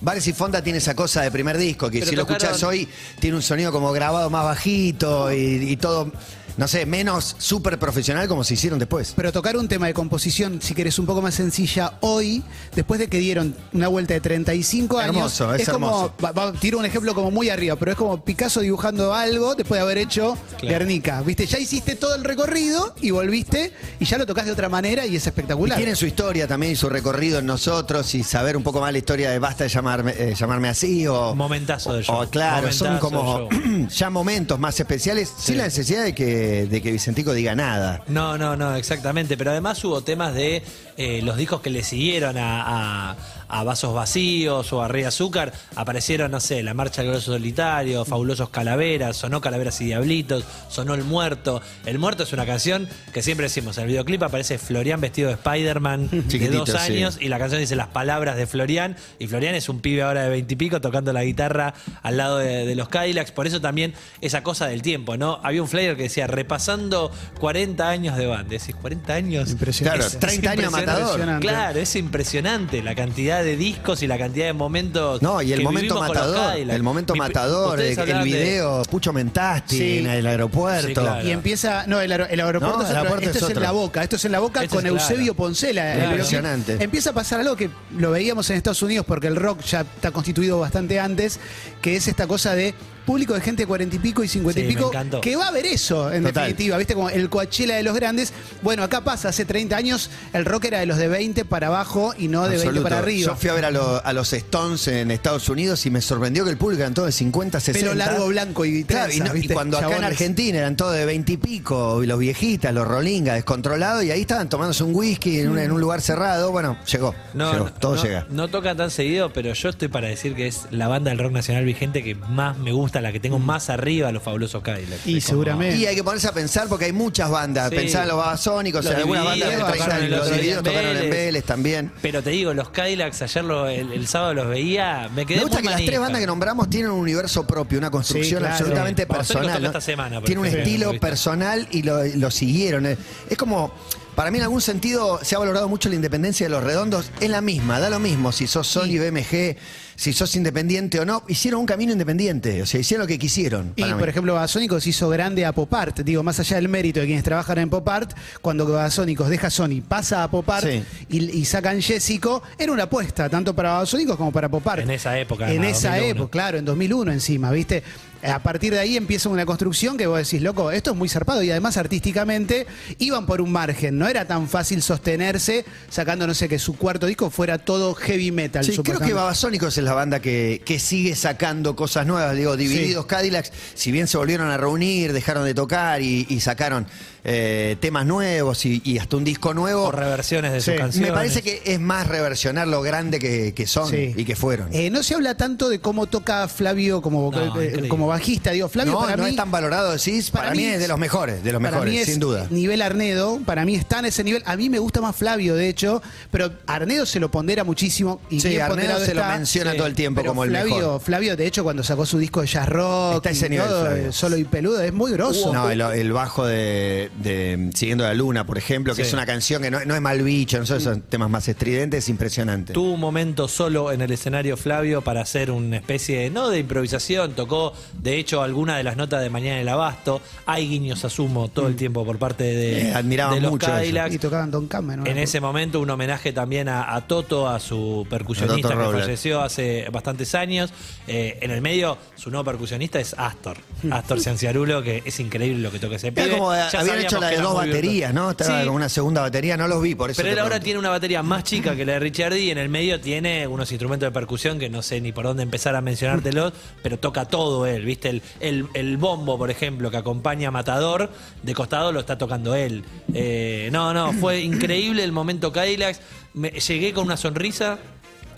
Bares 0.00 0.26
y 0.28 0.32
Fonda 0.32 0.62
tiene 0.62 0.78
esa 0.78 0.94
cosa 0.94 1.22
de 1.22 1.30
primer 1.30 1.56
disco, 1.58 1.90
que 1.90 2.00
Pero 2.00 2.10
si 2.10 2.16
lo 2.16 2.22
escuchás 2.22 2.62
hoy, 2.62 2.86
tiene 3.18 3.34
un 3.36 3.42
sonido 3.42 3.72
como 3.72 3.92
grabado 3.92 4.28
más 4.30 4.44
bajito 4.44 5.32
y, 5.32 5.70
y 5.72 5.76
todo, 5.76 6.12
no 6.56 6.68
sé, 6.68 6.86
menos 6.86 7.36
súper 7.38 7.78
profesional 7.78 8.28
como 8.28 8.44
se 8.44 8.54
hicieron 8.54 8.78
después. 8.78 9.12
Pero 9.16 9.32
tocar 9.32 9.56
un 9.56 9.68
tema 9.68 9.86
de 9.86 9.94
composición, 9.94 10.60
si 10.62 10.74
querés, 10.74 10.98
un 10.98 11.06
poco 11.06 11.22
más 11.22 11.34
sencilla 11.34 11.94
hoy, 12.00 12.42
después 12.74 12.98
de 13.00 13.08
que 13.08 13.18
dieron 13.18 13.54
una 13.72 13.88
vuelta 13.88 14.14
de 14.14 14.20
35 14.20 14.98
años. 14.98 15.16
Hermoso, 15.16 15.54
es 15.54 15.68
como, 15.68 15.86
hermoso. 15.88 16.14
va- 16.24 16.32
va- 16.32 16.52
tiro 16.52 16.78
un 16.78 16.84
ejemplo 16.86 17.14
como 17.14 17.30
muy 17.30 17.50
arriba, 17.50 17.76
pero 17.76 17.92
es 17.92 17.96
como 17.98 18.22
Picasso 18.24 18.60
dibujando 18.60 19.14
algo 19.14 19.54
después 19.54 19.78
de 19.78 19.82
haber 19.82 19.98
hecho 19.98 20.36
Claro. 20.58 20.78
Guernica. 20.78 21.20
¿Viste? 21.22 21.46
Ya 21.46 21.58
hiciste 21.58 21.96
todo 21.96 22.14
el 22.14 22.24
recorrido 22.24 22.94
y 23.00 23.10
volviste 23.10 23.72
y 24.00 24.04
ya 24.04 24.16
lo 24.18 24.26
tocas 24.26 24.46
de 24.46 24.52
otra 24.52 24.68
manera 24.68 25.04
y 25.06 25.16
es 25.16 25.24
Y 25.26 25.28
espectacular. 25.28 25.76
tienen 25.76 25.96
su 25.96 26.06
historia 26.06 26.46
también 26.48 26.72
y 26.72 26.76
su 26.76 26.88
recorrido 26.88 27.38
en 27.40 27.46
nosotros 27.46 28.14
y 28.14 28.22
saber 28.22 28.56
un 28.56 28.62
poco 28.62 28.80
más 28.80 28.92
la 28.92 28.98
historia 28.98 29.30
de 29.30 29.38
basta 29.38 29.64
de 29.64 29.70
llamarme, 29.70 30.14
eh, 30.16 30.34
llamarme 30.38 30.68
así 30.68 31.06
o... 31.06 31.34
Momentazo 31.34 31.92
del 31.92 32.04
show. 32.04 32.22
o, 32.22 32.28
claro, 32.30 32.72
son 32.72 32.98
como 32.98 33.48
ya 33.90 34.10
momentos 34.10 34.58
más 34.58 34.78
especiales 34.80 35.30
sin 35.38 35.58
la 35.58 35.64
necesidad 35.64 36.04
de 36.04 36.14
que, 36.14 36.45
de 36.66 36.82
que 36.82 36.92
Vicentico 36.92 37.32
diga 37.32 37.54
nada. 37.54 38.02
No, 38.08 38.36
no, 38.38 38.56
no, 38.56 38.74
exactamente. 38.76 39.36
Pero 39.36 39.50
además 39.50 39.82
hubo 39.84 40.02
temas 40.02 40.34
de 40.34 40.62
eh, 40.96 41.20
los 41.22 41.36
discos 41.36 41.60
que 41.60 41.70
le 41.70 41.82
siguieron 41.82 42.36
a, 42.38 43.10
a- 43.10 43.16
a 43.48 43.64
Vasos 43.64 43.94
Vacíos 43.94 44.72
o 44.72 44.82
a 44.82 44.88
Rey 44.88 45.04
Azúcar. 45.04 45.52
Aparecieron, 45.74 46.30
no 46.30 46.40
sé, 46.40 46.62
La 46.62 46.74
Marcha 46.74 47.02
del 47.02 47.12
Grosso 47.12 47.32
Solitario, 47.32 48.04
Fabulosos 48.04 48.50
Calaveras, 48.50 49.16
sonó 49.16 49.40
Calaveras 49.40 49.80
y 49.80 49.86
Diablitos, 49.86 50.44
sonó 50.68 50.94
El 50.94 51.04
Muerto. 51.04 51.62
El 51.84 51.98
Muerto 51.98 52.22
es 52.22 52.32
una 52.32 52.46
canción 52.46 52.88
que 53.12 53.22
siempre 53.22 53.44
decimos, 53.44 53.78
en 53.78 53.84
el 53.84 53.90
videoclip 53.90 54.22
aparece 54.22 54.58
Florian 54.58 55.00
vestido 55.00 55.28
de 55.28 55.34
Spider-Man 55.34 56.08
de 56.10 56.48
dos 56.48 56.70
sí. 56.70 56.76
años 56.76 57.18
y 57.20 57.28
la 57.28 57.38
canción 57.38 57.60
dice 57.60 57.76
las 57.76 57.88
palabras 57.88 58.36
de 58.36 58.46
Florian. 58.46 58.96
Y 59.18 59.26
Florian 59.26 59.54
es 59.54 59.68
un 59.68 59.80
pibe 59.80 60.02
ahora 60.02 60.24
de 60.24 60.30
veintipico 60.30 60.80
tocando 60.80 61.12
la 61.12 61.24
guitarra 61.24 61.74
al 62.02 62.16
lado 62.16 62.38
de, 62.38 62.66
de 62.66 62.74
los 62.74 62.88
Cadillacs. 62.88 63.32
Por 63.32 63.46
eso 63.46 63.60
también 63.60 63.94
esa 64.20 64.42
cosa 64.42 64.66
del 64.66 64.82
tiempo, 64.82 65.16
¿no? 65.16 65.40
Había 65.42 65.62
un 65.62 65.68
flyer 65.68 65.96
que 65.96 66.04
decía 66.04 66.26
repasando 66.26 67.10
40 67.40 67.88
años 67.88 68.16
de 68.16 68.26
banda. 68.26 68.50
Decís, 68.50 68.74
40 68.74 69.14
años. 69.14 69.50
Impresionante. 69.50 70.00
Claro, 70.00 70.18
30 70.18 70.50
años 70.50 70.64
impresionante. 70.64 71.00
matador. 71.00 71.40
Claro, 71.40 71.78
es 71.80 71.96
impresionante 71.96 72.82
la 72.82 72.94
cantidad 72.94 73.35
de 73.42 73.56
discos 73.56 74.02
y 74.02 74.06
la 74.06 74.18
cantidad 74.18 74.46
de 74.46 74.52
momentos. 74.52 75.22
No, 75.22 75.40
y 75.42 75.52
el 75.52 75.58
que 75.60 75.64
momento 75.64 75.98
matador, 76.00 76.56
el 76.56 76.82
momento 76.82 77.12
Mi- 77.14 77.18
matador, 77.20 77.80
el, 77.80 77.86
el 77.92 77.98
hablaban 77.98 78.24
de- 78.24 78.30
video, 78.30 78.82
Pucho 78.90 79.12
Mentasti 79.12 79.76
Sí. 79.78 79.98
en 79.98 80.06
el 80.06 80.26
aeropuerto. 80.26 80.86
Sí, 80.88 80.94
claro. 80.94 81.26
Y 81.26 81.30
empieza, 81.30 81.86
no, 81.86 82.00
el, 82.00 82.12
aero- 82.12 82.26
el 82.28 82.40
aeropuerto 82.40 82.78
No, 82.78 82.84
es 82.84 82.90
el 82.90 82.96
aeropuerto 82.96 83.26
esto 83.30 83.38
es 83.46 83.50
es, 83.50 83.56
en 83.56 83.62
la 83.62 83.70
boca, 83.72 84.02
esto 84.02 84.16
es 84.16 84.24
en 84.24 84.32
la 84.32 84.38
boca 84.38 84.62
Esto 84.62 84.76
con 84.76 84.86
es 84.86 84.92
claro. 84.92 85.02
Eusebio 85.08 85.34
Poncela. 85.34 85.82
Claro. 85.82 85.92
el 85.92 85.98
videoclip. 85.98 86.20
Impresionante. 86.20 86.84
Empieza 86.84 87.10
a 87.10 87.12
pasar 87.12 87.40
algo 87.40 87.56
que 87.56 87.70
lo 87.96 88.10
veíamos 88.10 88.48
en 88.50 88.56
Estados 88.56 88.82
Unidos 88.82 89.04
porque 89.06 89.26
el 89.26 89.36
rock 89.36 89.60
ya 89.62 89.80
está 89.82 90.10
constituido 90.10 90.58
bastante 90.58 91.00
antes, 91.00 91.38
que 91.82 91.96
es 91.96 92.08
esta 92.08 92.26
cosa 92.26 92.54
de 92.54 92.74
público 93.06 93.32
de 93.34 93.40
gente 93.40 93.62
de 93.62 93.66
cuarenta 93.66 93.96
y 93.96 93.98
pico 94.00 94.22
y 94.24 94.28
cincuenta 94.28 94.60
Sí, 94.60 94.66
y 94.66 94.68
pico, 94.68 94.90
que 95.22 95.36
va 95.36 95.48
a 95.48 95.50
ver 95.52 95.64
eso, 95.66 96.12
en 96.12 96.24
Total. 96.24 96.44
definitiva, 96.44 96.76
¿viste? 96.76 96.94
Como 96.94 97.08
el 97.08 97.30
Coachella 97.30 97.76
de 97.76 97.82
los 97.82 97.94
grandes. 97.94 98.32
Bueno, 98.62 98.82
acá 98.82 99.02
pasa, 99.04 99.28
hace 99.30 99.44
30 99.44 99.76
años 99.76 100.10
el 100.32 100.44
rock 100.44 100.66
era 100.66 100.80
de 100.80 100.86
los 100.86 100.98
de 100.98 101.08
20 101.08 101.44
para 101.44 101.68
abajo 101.68 102.14
y 102.18 102.28
no 102.28 102.42
de 102.42 102.50
20 102.50 102.66
Absoluto. 102.66 102.82
para 102.88 102.98
arriba. 102.98 103.26
Yo 103.32 103.36
fui 103.36 103.48
a 103.48 103.54
ver 103.54 103.64
a, 103.64 103.70
lo- 103.70 104.04
a 104.04 104.12
los 104.12 104.32
Stones 104.32 104.88
en 104.88 105.10
Estados 105.10 105.48
Unidos 105.48 105.86
y 105.86 105.90
me 105.90 106.00
sorprendió 106.02 106.44
que 106.44 106.50
el 106.50 106.56
público 106.58 106.82
eran 106.82 106.94
todos 106.94 107.06
de 107.06 107.12
50, 107.12 107.60
60. 107.60 107.80
Pelo 107.90 107.94
largo, 107.98 108.26
blanco 108.26 108.64
y 108.64 108.84
Claro, 108.84 109.12
y, 109.12 109.18
trenza, 109.20 109.38
y 109.38 109.48
cuando 109.48 109.78
acá 109.78 109.96
en. 109.96 110.04
Argentina 110.04 110.58
eran 110.58 110.76
todos 110.76 110.94
de 110.94 111.04
20 111.06 111.32
y 111.32 111.36
pico, 111.36 112.02
y 112.02 112.06
los 112.06 112.18
viejitas, 112.18 112.74
los 112.74 112.86
rolingas, 112.86 113.34
descontrolados, 113.36 114.02
y 114.04 114.10
ahí 114.10 114.20
estaban 114.22 114.48
tomándose 114.48 114.82
un 114.84 114.94
whisky 114.94 115.40
en 115.40 115.50
un, 115.50 115.58
en 115.58 115.70
un 115.72 115.80
lugar 115.80 116.00
cerrado. 116.00 116.50
Bueno, 116.52 116.76
llegó. 116.90 117.14
No, 117.34 117.52
llegó, 117.52 117.64
no, 117.66 117.72
todo 117.72 117.96
no- 117.96 118.02
llega. 118.02 118.26
No 118.30 118.48
tocan 118.48 118.76
tan 118.76 118.90
seguido, 118.90 119.32
pero 119.32 119.52
yo 119.52 119.68
estoy 119.68 119.88
para 119.88 120.08
decir 120.08 120.34
que 120.34 120.46
es 120.46 120.62
la 120.70 120.88
banda 120.88 121.10
del 121.10 121.18
rock 121.18 121.32
nacional 121.32 121.64
vigente 121.64 122.02
que 122.02 122.14
más 122.14 122.56
me 122.58 122.72
gusta, 122.72 122.95
la 123.00 123.12
que 123.12 123.20
tengo 123.20 123.38
más 123.38 123.70
arriba, 123.70 124.10
los 124.12 124.22
fabulosos 124.22 124.62
Cadillacs. 124.62 125.06
Y 125.06 125.20
seguramente. 125.20 125.76
Y 125.76 125.86
hay 125.86 125.94
que 125.94 126.04
ponerse 126.04 126.28
a 126.28 126.32
pensar 126.32 126.68
porque 126.68 126.86
hay 126.86 126.92
muchas 126.92 127.30
bandas. 127.30 127.70
Sí. 127.70 127.76
Pensá 127.76 128.02
en 128.02 128.08
los 128.08 128.16
babasónicos, 128.16 128.84
Los 128.84 128.94
en 128.94 129.00
algunas 129.00 129.24
bandas 129.24 129.48
de 129.50 129.56
tocaron 129.56 129.78
30 129.78 129.96
el 130.04 130.10
los 130.10 130.30
divididos 130.30 130.58
en 130.58 130.64
tocaron 130.64 130.96
en 130.96 131.10
Vélez. 131.10 131.44
También. 131.44 131.92
Pero 132.02 132.22
te 132.22 132.30
digo, 132.30 132.54
los 132.54 132.70
Cadillacs, 132.70 133.22
ayer 133.22 133.44
lo- 133.44 133.68
el, 133.68 133.92
el 133.92 134.06
sábado 134.08 134.34
los 134.34 134.48
veía, 134.48 135.08
me 135.14 135.26
quedé 135.26 135.38
Me 135.38 135.42
gusta 135.44 135.58
muy 135.58 135.64
que 135.68 135.70
las 135.70 135.84
tres 135.84 136.00
bandas 136.00 136.20
que 136.20 136.26
nombramos 136.26 136.68
tienen 136.70 136.90
un 136.90 137.00
universo 137.00 137.46
propio, 137.46 137.78
una 137.78 137.90
construcción 137.90 138.38
Sí, 138.40 138.44
claro. 138.44 138.54
absolutamente 138.54 139.02
Sí. 139.02 139.08
Personal. 139.08 139.60
¿no? 139.62 139.66
esta 139.68 139.80
semana, 139.80 140.20
Tiene 140.22 140.40
un 140.40 140.46
estilo 140.46 140.98
personal 141.00 141.66
y 141.70 141.82
lo, 141.82 142.04
lo 142.04 142.30
siguieron. 142.30 142.86
Es 142.86 142.98
es 143.28 143.36
como, 143.36 143.72
para 144.14 144.30
mí 144.30 144.38
en 144.38 144.44
algún 144.44 144.60
sentido 144.60 145.18
se 145.22 145.34
ha 145.34 145.38
valorado 145.38 145.68
mucho 145.68 145.88
la 145.88 145.94
independencia 145.94 146.46
de 146.46 146.50
los 146.50 146.62
redondos. 146.64 147.10
Es 147.20 147.28
la 147.30 147.40
misma, 147.40 147.80
da 147.80 147.90
lo 147.90 147.98
mismo 147.98 148.32
si 148.32 148.46
sos 148.46 148.66
Sony, 148.66 148.98
BMG, 148.98 149.56
si 149.96 150.12
sos 150.12 150.34
independiente 150.36 151.00
o 151.00 151.04
no. 151.04 151.24
Hicieron 151.28 151.60
un 151.60 151.66
camino 151.66 151.92
independiente, 151.92 152.62
o 152.62 152.66
sea, 152.66 152.78
hicieron 152.80 153.02
lo 153.04 153.08
que 153.08 153.18
quisieron. 153.18 153.72
Y, 153.76 153.80
para 153.82 153.94
mí. 153.94 153.98
por 154.00 154.08
ejemplo, 154.08 154.34
Babasónicos 154.34 154.86
hizo 154.86 155.08
grande 155.08 155.44
a 155.44 155.52
Pop 155.52 155.72
Art. 155.74 156.00
Digo, 156.00 156.22
más 156.22 156.38
allá 156.38 156.56
del 156.56 156.68
mérito 156.68 157.00
de 157.00 157.06
quienes 157.06 157.24
trabajan 157.24 157.58
en 157.58 157.70
Pop 157.70 157.88
Art, 157.88 158.12
cuando 158.40 158.66
Babasónicos 158.66 159.28
deja 159.28 159.50
Sony, 159.50 159.82
pasa 159.86 160.22
a 160.22 160.30
Pop 160.30 160.48
Art 160.48 160.66
Sí. 160.66 160.82
y, 161.08 161.38
y 161.38 161.44
sacan 161.44 161.80
Jessico, 161.82 162.42
era 162.58 162.72
una 162.72 162.84
apuesta, 162.84 163.28
tanto 163.28 163.54
para 163.54 163.70
Babasónicos 163.70 164.16
como 164.16 164.30
para 164.32 164.48
Pop 164.48 164.66
Art. 164.68 164.82
En 164.82 164.90
esa 164.90 165.18
época, 165.18 165.50
En 165.52 165.64
esa 165.64 165.90
2001. 165.90 166.10
época, 166.12 166.30
claro, 166.30 166.58
en 166.58 166.64
2001 166.64 167.12
encima, 167.12 167.50
¿viste? 167.50 167.82
A 168.22 168.40
partir 168.42 168.72
de 168.72 168.80
ahí 168.80 168.96
empieza 168.96 169.28
una 169.28 169.46
construcción 169.46 169.96
que 169.96 170.06
vos 170.06 170.18
decís, 170.18 170.42
loco, 170.42 170.70
esto 170.72 170.90
es 170.90 170.96
muy 170.96 171.08
zarpado. 171.08 171.42
Y 171.44 171.50
además, 171.50 171.76
artísticamente, 171.76 172.66
iban 172.98 173.24
por 173.26 173.40
un 173.40 173.52
margen. 173.52 173.98
No 173.98 174.08
era 174.08 174.24
tan 174.26 174.48
fácil 174.48 174.82
sostenerse 174.82 175.64
sacando, 175.90 176.26
no 176.26 176.34
sé, 176.34 176.48
que 176.48 176.58
su 176.58 176.76
cuarto 176.76 177.06
disco 177.06 177.30
fuera 177.30 177.58
todo 177.58 177.94
heavy 177.94 178.32
metal. 178.32 178.64
Sí, 178.64 178.76
creo 178.78 178.98
que. 179.00 179.12
Babasónicos 179.12 179.76
es 179.78 179.84
la 179.86 179.94
banda 179.94 180.20
que, 180.20 180.60
que 180.64 180.78
sigue 180.78 181.14
sacando 181.14 181.76
cosas 181.76 182.06
nuevas. 182.06 182.36
Digo, 182.36 182.56
Divididos 182.56 183.06
Cadillacs, 183.06 183.52
si 183.74 183.92
bien 183.92 184.08
se 184.08 184.18
volvieron 184.18 184.50
a 184.50 184.56
reunir, 184.56 185.12
dejaron 185.12 185.44
de 185.44 185.54
tocar 185.54 186.02
y, 186.02 186.26
y 186.28 186.40
sacaron 186.40 186.86
eh, 187.28 187.76
temas 187.80 188.06
nuevos 188.06 188.64
y, 188.66 188.80
y 188.84 188.98
hasta 188.98 189.16
un 189.16 189.24
disco 189.24 189.52
nuevo. 189.52 189.82
O 189.86 189.90
reversiones 189.90 190.52
de 190.52 190.60
Sí. 190.60 190.70
sus 190.70 190.80
canciones. 190.80 191.10
Me 191.10 191.14
parece 191.16 191.42
que 191.42 191.60
es 191.64 191.80
más 191.80 192.06
reversionar 192.06 192.68
lo 192.68 192.82
grande 192.82 193.18
que, 193.18 193.52
que 193.52 193.66
son 193.66 193.90
Sí. 193.90 194.14
y 194.16 194.24
que 194.24 194.36
fueron. 194.36 194.68
Eh, 194.72 194.90
no 194.90 195.02
se 195.02 195.14
habla 195.16 195.36
tanto 195.36 195.68
de 195.68 195.80
cómo 195.80 196.06
toca 196.06 196.46
Flavio 196.46 197.02
como, 197.02 197.32
No, 197.32 197.60
eh, 197.60 197.88
como 197.88 198.06
bajista. 198.06 198.52
Digo, 198.52 198.68
Flavio 198.68 198.92
no, 198.92 199.00
para 199.00 199.16
no 199.16 199.24
mí, 199.24 199.30
es 199.30 199.36
tan 199.36 199.50
valorado, 199.50 199.90
decís. 199.90 200.30
Para, 200.30 200.52
mí, 200.52 200.64
es 200.64 200.78
de 200.78 200.86
los 200.86 200.98
mejores, 200.98 201.42
de 201.42 201.50
los 201.52 201.60
para 201.60 201.72
mejores, 201.72 201.92
mí 201.92 201.98
es 201.98 202.06
sin 202.06 202.20
duda. 202.20 202.46
Nivel 202.50 202.80
Arnedo, 202.80 203.40
para 203.44 203.64
mí 203.64 203.74
está 203.74 203.98
en 203.98 204.04
ese 204.04 204.22
nivel. 204.22 204.44
A 204.46 204.56
mí 204.56 204.70
me 204.70 204.78
gusta 204.78 205.00
más 205.00 205.16
Flavio, 205.16 205.56
de 205.56 205.68
hecho, 205.68 206.00
pero 206.30 206.52
Arnedo 206.68 207.06
se 207.06 207.18
lo 207.18 207.28
pondera 207.30 207.64
muchísimo. 207.64 208.20
Y 208.30 208.38
Sí, 208.38 208.56
Arnedo 208.60 209.04
se 209.04 209.14
lo 209.14 209.24
menciona 209.24 209.72
sí, 209.72 209.76
todo 209.78 209.88
el 209.88 209.94
tiempo 209.96 210.20
Pero 210.20 210.30
como 210.30 210.44
el 210.44 210.50
Flavio, 210.50 210.76
mejor. 210.76 211.00
Flavio, 211.00 211.36
de 211.36 211.46
hecho, 211.46 211.64
cuando 211.64 211.82
sacó 211.82 212.06
su 212.06 212.18
disco 212.18 212.40
de 212.42 212.46
jazz 212.46 212.68
rock, 212.68 213.16
Está 213.16 213.30
ese 213.30 213.48
nivel, 213.48 213.66
todo, 213.66 214.12
solo 214.12 214.36
y 214.36 214.44
peludo, 214.44 214.80
es 214.80 214.92
muy 214.92 215.10
grosso. 215.10 215.52
No, 215.52 215.68
el, 215.70 215.80
el 215.80 216.12
bajo 216.12 216.46
de, 216.46 217.10
de 217.22 217.70
Siguiendo 217.74 218.04
la 218.04 218.14
Luna, 218.14 218.44
por 218.46 218.58
ejemplo, 218.58 218.94
que 218.94 219.02
Sí. 219.02 219.08
es 219.08 219.12
una 219.14 219.26
canción 219.26 219.62
que 219.62 219.70
no, 219.70 219.84
no 219.84 219.94
es 219.94 220.00
mal 220.00 220.22
bicho, 220.22 220.58
no 220.58 220.66
son 220.66 220.78
esos 220.78 221.02
temas 221.08 221.30
más 221.30 221.46
estridentes, 221.48 222.04
es 222.04 222.08
impresionante. 222.08 222.72
Tuvo 222.72 222.92
un 222.92 223.00
momento 223.00 223.48
solo 223.48 223.92
en 223.92 224.00
el 224.02 224.10
escenario 224.12 224.56
Flavio 224.56 225.02
para 225.02 225.20
hacer 225.22 225.50
una 225.50 225.76
especie, 225.76 226.18
de, 226.20 226.30
no 226.30 226.48
de 226.50 226.58
improvisación, 226.60 227.32
tocó 227.32 227.72
De 228.00 228.16
hecho, 228.18 228.42
alguna 228.42 228.76
de 228.76 228.84
las 228.84 228.96
notas 228.96 229.22
de 229.22 229.30
Mañana 229.30 229.56
en 229.56 229.62
el 229.62 229.68
Abasto, 229.68 230.20
hay 230.46 230.68
guiños 230.68 231.04
a 231.04 231.10
Sumo 231.10 231.48
todo 231.48 231.66
el 231.68 231.76
tiempo 231.76 232.04
por 232.04 232.18
parte 232.18 232.44
de, 232.44 232.88
Eh, 232.88 232.94
admiraban 232.94 233.34
de 233.36 233.40
los 233.40 233.50
mucho 233.50 233.66
eso. 233.66 233.74
Cadillacs. 233.76 234.14
Y 234.14 234.18
tocaban 234.18 234.50
Don 234.50 234.66
Cameron. 234.68 235.04
¿no? 235.04 235.10
En 235.10 235.18
ese 235.18 235.40
momento 235.40 235.80
un 235.80 235.90
homenaje 235.90 236.32
también 236.32 236.68
a, 236.68 236.94
a 236.94 237.06
Toto, 237.06 237.48
a 237.48 237.58
su 237.60 238.06
percusionista 238.08 238.68
A 238.68 238.72
Toto 238.72 238.92
que 238.92 238.98
falleció 239.00 239.40
hace 239.42 239.88
bastantes 239.90 240.34
años. 240.34 240.70
Eh, 241.08 241.38
en 241.40 241.50
el 241.50 241.60
medio, 241.62 241.98
su 242.16 242.30
nuevo 242.30 242.44
percusionista 242.44 243.00
es 243.00 243.14
Astor. 243.18 243.56
Astor 243.90 244.20
Cianciarulo, 244.20 244.82
que 244.82 245.02
es 245.04 245.20
increíble 245.20 245.60
lo 245.62 245.70
que 245.70 245.78
toca 245.78 245.96
ese 245.96 246.08
Era 246.08 246.24
pibe. 246.24 246.30
como, 246.38 246.52
Ya 246.52 246.66
habían 246.68 246.86
sabíamos 246.86 247.05
la 247.20 247.28
de 247.28 247.36
dos 247.38 247.54
baterías, 247.54 248.12
¿no? 248.14 248.30
Estaba 248.30 248.60
Sí, 248.60 248.66
con 248.66 248.74
una 248.74 248.88
segunda 248.88 249.20
batería, 249.22 249.56
no 249.56 249.68
los 249.68 249.82
vi, 249.82 249.94
por 249.94 250.10
eso. 250.10 250.16
pero 250.22 250.32
él 250.32 250.38
ahora 250.38 250.50
pregunto. 250.50 250.64
tiene 250.64 250.78
una 250.80 250.90
batería 250.90 251.22
más 251.22 251.44
chica 251.44 251.74
que 251.76 251.84
la 251.84 251.92
de 251.94 251.98
Richard 252.00 252.34
y 252.36 252.50
en 252.50 252.58
el 252.58 252.68
medio 252.68 253.00
tiene 253.00 253.46
unos 253.46 253.70
instrumentos 253.72 254.06
de 254.06 254.12
percusión 254.12 254.58
que 254.58 254.68
no 254.68 254.82
sé 254.82 255.00
ni 255.00 255.12
por 255.12 255.24
dónde 255.24 255.42
empezar 255.42 255.74
a 255.76 255.80
mencionártelos, 255.80 256.52
pero 256.82 256.98
toca 256.98 257.24
todo 257.26 257.66
él, 257.66 257.84
¿viste? 257.84 258.08
El, 258.10 258.22
el- 258.40 258.66
el 258.74 258.96
bombo, 258.96 259.38
por 259.38 259.50
ejemplo, 259.50 259.90
que 259.90 259.96
acompaña 259.96 260.48
a 260.48 260.50
Matador, 260.50 261.10
de 261.42 261.54
costado 261.54 261.92
lo 261.92 262.00
está 262.00 262.18
tocando 262.18 262.54
él. 262.54 262.84
Eh, 263.14 263.68
no, 263.72 263.92
no, 263.94 264.12
fue 264.12 264.40
increíble 264.40 265.02
el 265.04 265.12
momento 265.12 265.52
Cadillacs. 265.52 266.00
Me- 266.34 266.50
llegué 266.50 266.92
con 266.92 267.04
una 267.04 267.16
sonrisa. 267.16 267.78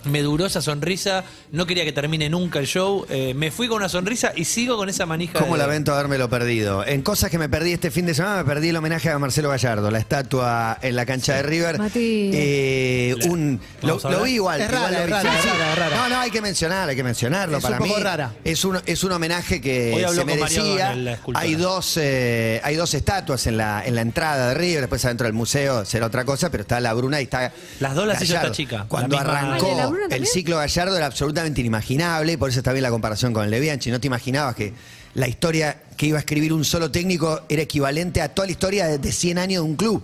Me 0.09 0.23
duró 0.23 0.47
esa 0.47 0.61
sonrisa, 0.63 1.25
no 1.53 1.67
quería 1.67 1.85
que 1.85 1.93
termine 1.93 2.29
nunca 2.29 2.59
el 2.59 2.67
show. 2.67 3.07
eh, 3.11 3.35
me 3.35 3.51
fui 3.51 3.69
con 3.69 3.77
una 3.79 3.89
sonrisa 3.89 4.33
y 4.35 4.45
sigo 4.45 4.77
con 4.77 4.89
esa 4.89 5.07
manija. 5.07 5.39
¿Cómo 5.39 5.55
de- 5.55 5.59
lamento 5.63 5.93
habérmelo 5.95 6.29
perdido? 6.29 6.85
En 6.87 7.03
cosas 7.03 7.31
que 7.31 7.39
me 7.39 7.49
perdí 7.49 7.73
este 7.73 7.91
fin 7.91 8.07
de 8.07 8.15
semana, 8.15 8.37
me 8.39 8.45
perdí 8.45 8.69
el 8.71 8.77
homenaje 8.77 9.11
a 9.11 9.19
Marcelo 9.19 9.49
Gallardo, 9.51 9.91
la 9.91 9.99
estatua 9.99 10.79
en 10.83 10.97
la 10.97 11.07
cancha 11.07 11.35
de 11.35 11.43
River. 11.43 11.79
Eh, 11.95 13.15
un, 13.29 13.61
lo, 13.83 13.99
vi 14.23 14.33
igual. 14.33 14.61
Es 14.61 14.69
igual 14.71 14.83
rara, 14.93 15.01
es 15.01 15.07
vi. 15.07 15.13
rara, 15.13 15.33
Sí. 15.43 15.49
No, 15.97 16.09
no, 16.09 16.21
hay 16.21 16.31
que 16.31 16.41
mencionar, 16.41 16.89
hay 16.89 16.97
que 16.97 17.05
mencionarlo. 17.05 17.59
Es 17.59 17.63
Para 17.63 17.77
un 17.77 17.83
poco 17.85 17.97
mí 17.99 18.03
rara. 18.03 18.33
Es, 18.45 18.65
un, 18.65 18.79
es 18.87 19.05
un 19.05 19.13
homenaje 19.13 19.61
que 19.61 20.07
se 20.13 20.25
merecía. 20.25 20.95
Hay, 21.35 21.55
dos, 21.55 21.97
eh, 22.01 22.61
hay 22.65 22.77
dos 22.77 22.95
estatuas 22.95 23.47
en 23.47 23.57
la, 23.57 23.85
en 23.85 23.95
la 23.95 24.01
entrada 24.03 24.49
de 24.49 24.55
River, 24.55 24.81
después 24.83 25.05
adentro 25.05 25.27
del 25.27 25.35
museo 25.35 25.85
será 25.85 26.07
otra 26.07 26.25
cosa, 26.25 26.51
pero 26.51 26.63
está 26.63 26.81
la 26.81 26.93
Bruna 26.95 27.21
y 27.21 27.25
está. 27.25 27.53
Las 27.81 27.95
dos 27.95 28.07
las 28.07 28.23
hizo 28.23 28.35
esta 28.35 28.53
chica, 28.53 28.87
Cuando 28.89 29.19
arrancó 29.19 29.67
Ah, 30.05 30.09
¿de 30.09 30.11
la 30.11 30.17
Bruna 30.17 30.17
el 30.17 30.27
ciclo 30.27 30.57
Gallardo 30.57 30.97
era 30.97 31.07
absolutamente 31.07 31.61
inimaginable, 31.61 32.39
por 32.39 32.51
eso 32.51 32.61
está 32.61 32.73
bien 32.73 32.83
la 32.83 32.91
comparación 32.91 33.33
con 33.33 33.45
el 33.45 33.51
de 33.51 33.61
Bianchi. 33.61 33.91
No 33.91 34.01
te 34.01 34.07
imaginabas 34.07 34.55
que 34.55 34.73
la 35.15 35.29
historia 35.29 35.83
que 35.97 36.07
iba 36.07 36.19
a 36.19 36.21
escribir 36.21 36.53
un 36.53 36.65
solo 36.65 36.91
técnico 36.91 37.43
era 37.49 37.63
equivalente 37.63 38.23
a 38.23 38.29
toda 38.29 38.47
la 38.47 38.53
historia 38.53 38.87
de, 38.87 38.99
de 38.99 39.13
100 39.13 39.39
años 39.39 39.65
de 39.65 39.71
un 39.71 39.77
club 39.77 40.03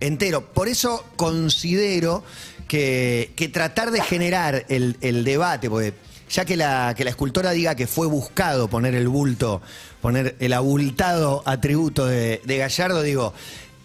entero. 0.00 0.52
Por 0.52 0.68
eso 0.68 1.04
considero 1.16 2.24
que, 2.68 3.32
que 3.36 3.48
tratar 3.48 3.90
de 3.90 4.00
generar 4.00 4.64
el, 4.68 4.96
el 5.00 5.24
debate, 5.24 5.70
porque 5.70 5.94
ya 6.28 6.44
que 6.44 6.56
la, 6.56 6.94
que 6.96 7.04
la 7.04 7.10
escultora 7.10 7.52
diga 7.52 7.74
que 7.74 7.86
fue 7.86 8.06
buscado 8.06 8.68
poner 8.68 8.94
el 8.94 9.08
bulto, 9.08 9.62
poner 10.02 10.36
el 10.40 10.52
abultado 10.52 11.42
atributo 11.46 12.06
de, 12.06 12.40
de 12.44 12.58
Gallardo, 12.58 13.02
digo, 13.02 13.32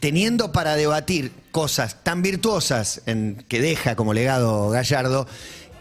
teniendo 0.01 0.51
para 0.51 0.75
debatir 0.75 1.31
cosas 1.51 2.03
tan 2.03 2.21
virtuosas 2.21 3.01
en, 3.05 3.45
que 3.47 3.61
deja 3.61 3.95
como 3.95 4.13
legado 4.13 4.69
Gallardo, 4.69 5.27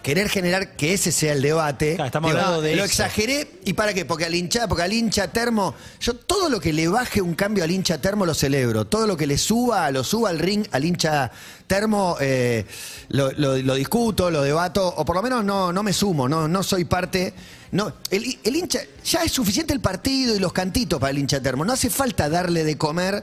querer 0.03 0.29
generar 0.31 0.77
que 0.77 0.95
ese 0.95 1.11
sea 1.13 1.33
el 1.33 1.43
debate. 1.43 1.95
Claro, 1.97 2.07
estamos 2.07 2.31
digo, 2.31 2.39
hablando 2.41 2.63
de 2.63 2.77
lo 2.77 2.85
eso. 2.85 3.03
exageré 3.03 3.51
y 3.65 3.73
para 3.75 3.93
qué, 3.93 4.05
porque 4.05 4.25
al 4.25 4.35
hincha, 4.35 4.67
porque 4.69 4.83
al 4.85 4.93
hincha 4.93 5.29
termo, 5.29 5.75
yo 6.01 6.15
todo 6.15 6.49
lo 6.49 6.59
que 6.61 6.73
le 6.73 6.89
baje 6.89 7.21
un 7.21 7.35
cambio 7.35 7.65
al 7.65 7.71
hincha 7.71 8.01
termo 8.01 8.25
lo 8.25 8.33
celebro, 8.35 8.87
todo 8.87 9.07
lo 9.07 9.17
que 9.17 9.27
le 9.27 9.37
suba, 9.37 9.91
lo 9.91 10.03
suba 10.05 10.31
al 10.31 10.39
ring 10.39 10.67
al 10.73 10.85
hincha 10.85 11.31
termo, 11.67 12.17
eh, 12.21 12.65
lo, 13.09 13.31
lo- 13.33 13.57
lo 13.59 13.75
discuto, 13.75 14.31
lo 14.31 14.43
debato, 14.43 14.87
o 14.87 15.05
por 15.05 15.17
lo 15.17 15.23
menos 15.23 15.45
no, 15.45 15.73
no 15.73 15.83
me 15.83 15.93
sumo, 15.93 16.29
no, 16.29 16.47
no 16.49 16.63
soy 16.63 16.85
parte. 16.85 17.35
No, 17.73 17.93
el, 18.11 18.39
el 18.43 18.57
hincha, 18.57 18.81
ya 19.05 19.23
es 19.23 19.31
suficiente 19.33 19.73
el 19.73 19.81
partido 19.81 20.35
y 20.35 20.39
los 20.41 20.53
cantitos 20.53 20.99
para 20.99 21.11
el 21.11 21.19
hincha 21.19 21.41
termo, 21.41 21.65
no 21.65 21.73
hace 21.75 21.89
falta 21.91 22.29
darle 22.29 22.65
de 22.65 22.77
comer 22.77 23.23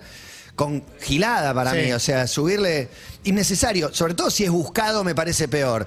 con 0.57 0.83
gilada 0.99 1.53
para 1.53 1.71
Sí. 1.71 1.77
mí, 1.77 1.93
o 1.93 1.99
sea, 1.99 2.25
subirle 2.27 2.89
innecesario, 3.25 3.93
sobre 3.93 4.15
todo 4.15 4.31
si 4.31 4.43
es 4.43 4.49
buscado 4.49 5.03
me 5.03 5.13
parece 5.13 5.47
peor. 5.47 5.85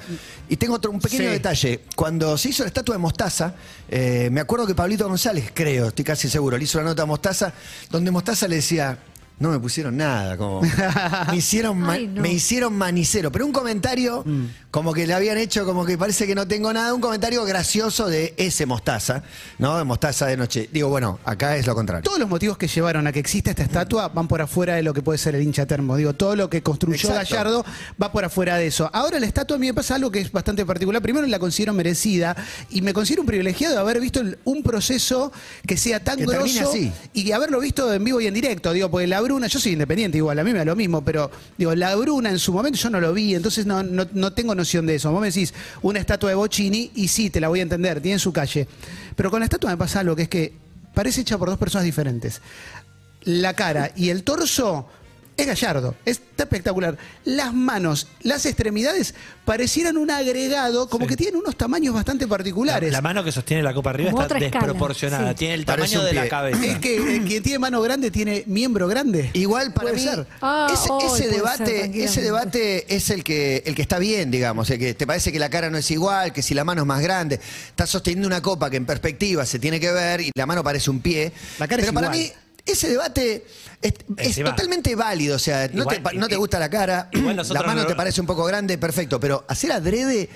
Y 0.48 0.56
tengo 0.56 0.74
otro, 0.76 0.92
un 0.92 1.00
pequeño 1.00 1.24
Sí. 1.24 1.30
detalle, 1.30 1.80
cuando 1.96 2.38
se 2.38 2.50
hizo 2.50 2.62
la 2.62 2.68
estatua 2.68 2.94
de 2.94 2.98
Mostaza, 3.00 3.54
eh, 3.88 4.28
me 4.30 4.40
acuerdo 4.40 4.66
que 4.68 4.74
Pablito 4.76 5.08
González, 5.08 5.50
creo, 5.52 5.88
estoy 5.88 6.04
casi 6.04 6.30
seguro, 6.30 6.56
le 6.56 6.62
hizo 6.64 6.78
la 6.78 6.84
nota 6.84 7.02
a 7.02 7.06
Mostaza, 7.06 7.52
donde 7.90 8.12
Mostaza 8.12 8.46
le 8.46 8.56
decía, 8.56 8.96
no 9.40 9.50
me 9.50 9.58
pusieron 9.58 9.96
nada, 9.96 10.36
como 10.36 10.60
me 11.30 11.36
hicieron, 11.36 11.78
ma- 11.78 11.94
Ay, 11.94 12.06
no. 12.06 12.22
me 12.22 12.30
hicieron 12.32 12.72
manicero, 12.74 13.32
pero 13.32 13.44
un 13.46 13.52
comentario 13.52 14.24
como 14.70 14.92
que 14.92 15.06
le 15.06 15.14
habían 15.14 15.36
hecho, 15.38 15.64
como 15.64 15.84
que 15.84 15.98
parece 15.98 16.26
que 16.26 16.34
no 16.36 16.46
tengo 16.46 16.72
nada, 16.72 16.94
un 16.94 17.00
comentario 17.00 17.44
gracioso 17.44 18.06
de 18.08 18.34
ese 18.36 18.66
Mostaza, 18.66 19.24
¿no? 19.58 19.76
De 19.78 19.82
Mostaza 19.84 20.26
de 20.26 20.36
noche. 20.36 20.68
Digo, 20.72 20.88
bueno, 20.90 21.18
acá 21.24 21.56
es 21.56 21.66
lo 21.66 21.74
contrario. 21.74 22.04
Todos 22.04 22.20
los 22.20 22.28
motivos 22.28 22.56
que 22.56 22.68
llevaron 22.68 23.06
a 23.08 23.12
que 23.12 23.18
exista 23.18 23.50
esta 23.50 23.64
estatua 23.64 24.08
van 24.08 24.28
por 24.28 24.40
afuera 24.42 24.74
de 24.76 24.82
lo 24.84 24.94
que 24.94 25.02
puede 25.02 25.18
ser 25.18 25.34
el 25.34 25.42
hincha 25.42 25.66
termo. 25.66 25.96
Digo, 25.96 26.12
todo 26.14 26.36
lo 26.36 26.48
que 26.48 26.62
construyó 26.62 27.08
Exacto. 27.08 27.34
Gallardo 27.34 27.64
va 28.00 28.12
por 28.12 28.24
afuera 28.24 28.56
de 28.58 28.66
eso. 28.68 28.88
Ahora 28.92 29.18
la 29.18 29.26
estatua 29.26 29.56
a 29.56 29.58
mí 29.58 29.66
me 29.66 29.74
pasa 29.74 29.96
algo 29.96 30.10
que 30.10 30.20
es 30.20 30.30
bastante 30.30 30.64
particular. 30.64 31.02
Primero 31.02 31.26
la 31.26 31.38
considero 31.40 31.72
merecida 31.72 32.36
y 32.68 32.82
me 32.82 32.92
considero 32.92 33.22
un 33.22 33.26
privilegiado 33.26 33.74
de 33.74 33.80
haber 33.80 34.00
visto 34.00 34.22
un 34.44 34.62
proceso 34.62 35.32
que 35.66 35.76
sea 35.76 36.04
tan 36.04 36.18
Que 36.18 36.26
grosso 36.26 36.68
así. 36.68 36.92
y 37.14 37.24
de 37.24 37.34
haberlo 37.34 37.58
visto 37.58 37.92
en 37.92 38.04
vivo 38.04 38.20
y 38.20 38.26
en 38.28 38.34
directo. 38.34 38.72
Digo, 38.72 38.90
porque 38.90 39.06
la 39.08 39.20
Bruna, 39.30 39.46
yo 39.46 39.60
soy 39.60 39.72
independiente 39.72 40.18
igual, 40.18 40.40
a 40.40 40.42
mí 40.42 40.50
me 40.52 40.58
da 40.58 40.64
lo 40.64 40.74
mismo, 40.74 41.04
pero 41.04 41.30
digo, 41.56 41.72
la 41.76 41.94
Bruna 41.94 42.30
en 42.30 42.38
su 42.40 42.52
momento 42.52 42.76
yo 42.76 42.90
no 42.90 43.00
lo 43.00 43.12
vi, 43.12 43.36
entonces 43.36 43.64
no, 43.64 43.84
no, 43.84 44.04
no 44.12 44.32
tengo 44.32 44.56
noción 44.56 44.86
de 44.86 44.96
eso. 44.96 45.12
Vos 45.12 45.20
me 45.20 45.28
decís 45.28 45.54
una 45.82 46.00
estatua 46.00 46.30
de 46.30 46.34
Bocini 46.34 46.90
y 46.96 47.06
sí, 47.06 47.30
te 47.30 47.40
la 47.40 47.46
voy 47.46 47.60
a 47.60 47.62
entender, 47.62 48.00
tiene 48.00 48.18
su 48.18 48.32
calle. 48.32 48.66
Pero 49.14 49.30
con 49.30 49.38
la 49.38 49.44
estatua 49.44 49.70
me 49.70 49.76
pasa 49.76 50.00
algo 50.00 50.16
que 50.16 50.22
es 50.22 50.28
que 50.28 50.52
parece 50.94 51.20
hecha 51.20 51.38
por 51.38 51.48
dos 51.48 51.58
personas 51.58 51.84
diferentes. 51.84 52.42
La 53.22 53.54
cara 53.54 53.92
y 53.94 54.08
el 54.08 54.24
torso 54.24 54.88
es 55.40 55.46
gallardo, 55.46 55.94
está 56.04 56.44
espectacular. 56.44 56.96
Las 57.24 57.52
manos, 57.54 58.06
las 58.22 58.46
extremidades 58.46 59.14
parecieran 59.44 59.96
un 59.96 60.10
agregado, 60.10 60.88
como 60.88 61.06
que 61.06 61.16
tienen 61.16 61.36
unos 61.36 61.56
tamaños 61.56 61.94
bastante 61.94 62.24
La, 62.24 62.28
particulares. 62.30 62.92
la 62.92 63.00
mano 63.00 63.24
que 63.24 63.32
sostiene 63.32 63.62
la 63.62 63.74
copa 63.74 63.90
arriba 63.90 64.10
Como 64.10 64.22
está 64.22 64.34
desproporcionada. 64.36 65.30
sí. 65.30 65.36
Tiene 65.36 65.54
el 65.54 65.64
Parece 65.64 65.94
tamaño 65.94 66.06
de 66.08 66.14
la 66.14 66.28
cabeza. 66.28 66.64
Es 66.64 66.78
que 66.78 66.96
eh, 67.16 67.22
quien 67.26 67.42
tiene 67.42 67.58
mano 67.58 67.80
grande 67.82 68.10
tiene 68.10 68.44
miembro 68.46 68.86
grande. 68.88 69.30
Igual 69.32 69.72
para 69.72 69.92
mí, 69.92 70.00
ser. 70.00 70.26
Ah, 70.40 70.68
ese, 70.72 71.22
ser, 71.24 71.30
debate, 71.34 72.04
ese 72.04 72.22
debate 72.22 72.94
es 72.94 73.10
el 73.10 73.24
que, 73.24 73.62
el 73.66 73.74
que 73.74 73.82
está 73.82 73.98
bien, 73.98 74.30
digamos, 74.30 74.70
el 74.70 74.78
que 74.78 74.94
te 74.94 75.06
parece 75.06 75.32
que 75.32 75.38
la 75.38 75.50
cara 75.50 75.70
no 75.70 75.78
es 75.78 75.90
igual, 75.90 76.32
que 76.32 76.42
si 76.42 76.54
la 76.54 76.64
mano 76.64 76.82
es 76.82 76.86
más 76.86 77.00
grande, 77.02 77.40
estás 77.68 77.90
sosteniendo 77.90 78.26
una 78.26 78.42
copa 78.42 78.70
que 78.70 78.76
en 78.76 78.86
perspectiva 78.86 79.44
se 79.46 79.58
tiene 79.58 79.80
que 79.80 79.90
ver 79.92 80.20
y 80.20 80.30
la 80.34 80.46
mano 80.46 80.62
parece 80.62 80.90
un 80.90 81.00
pie. 81.00 81.32
La 81.58 81.66
cara 81.68 81.82
es 81.82 81.88
Pero 81.88 81.94
para 81.94 82.06
igual. 82.14 82.18
mí, 82.18 82.32
ese 82.72 82.88
debate 82.90 83.44
es, 83.82 84.36
totalmente 84.42 84.94
válido, 84.94 85.36
o 85.36 85.38
sea, 85.38 85.68
no, 85.72 85.82
Igual, 85.82 86.02
te, 86.02 86.14
no 86.18 86.28
te 86.28 86.34
y- 86.34 86.38
gusta 86.38 86.58
la 86.58 86.68
cara, 86.70 87.08
igual 87.12 87.36
la 87.36 87.62
mano 87.62 87.82
no- 87.82 87.86
te 87.86 87.94
parece 87.94 88.20
un 88.20 88.26
poco 88.26 88.44
grande, 88.44 88.76
perfecto, 88.78 89.18
pero 89.20 89.44
hacer 89.48 89.72
adrede 89.72 90.28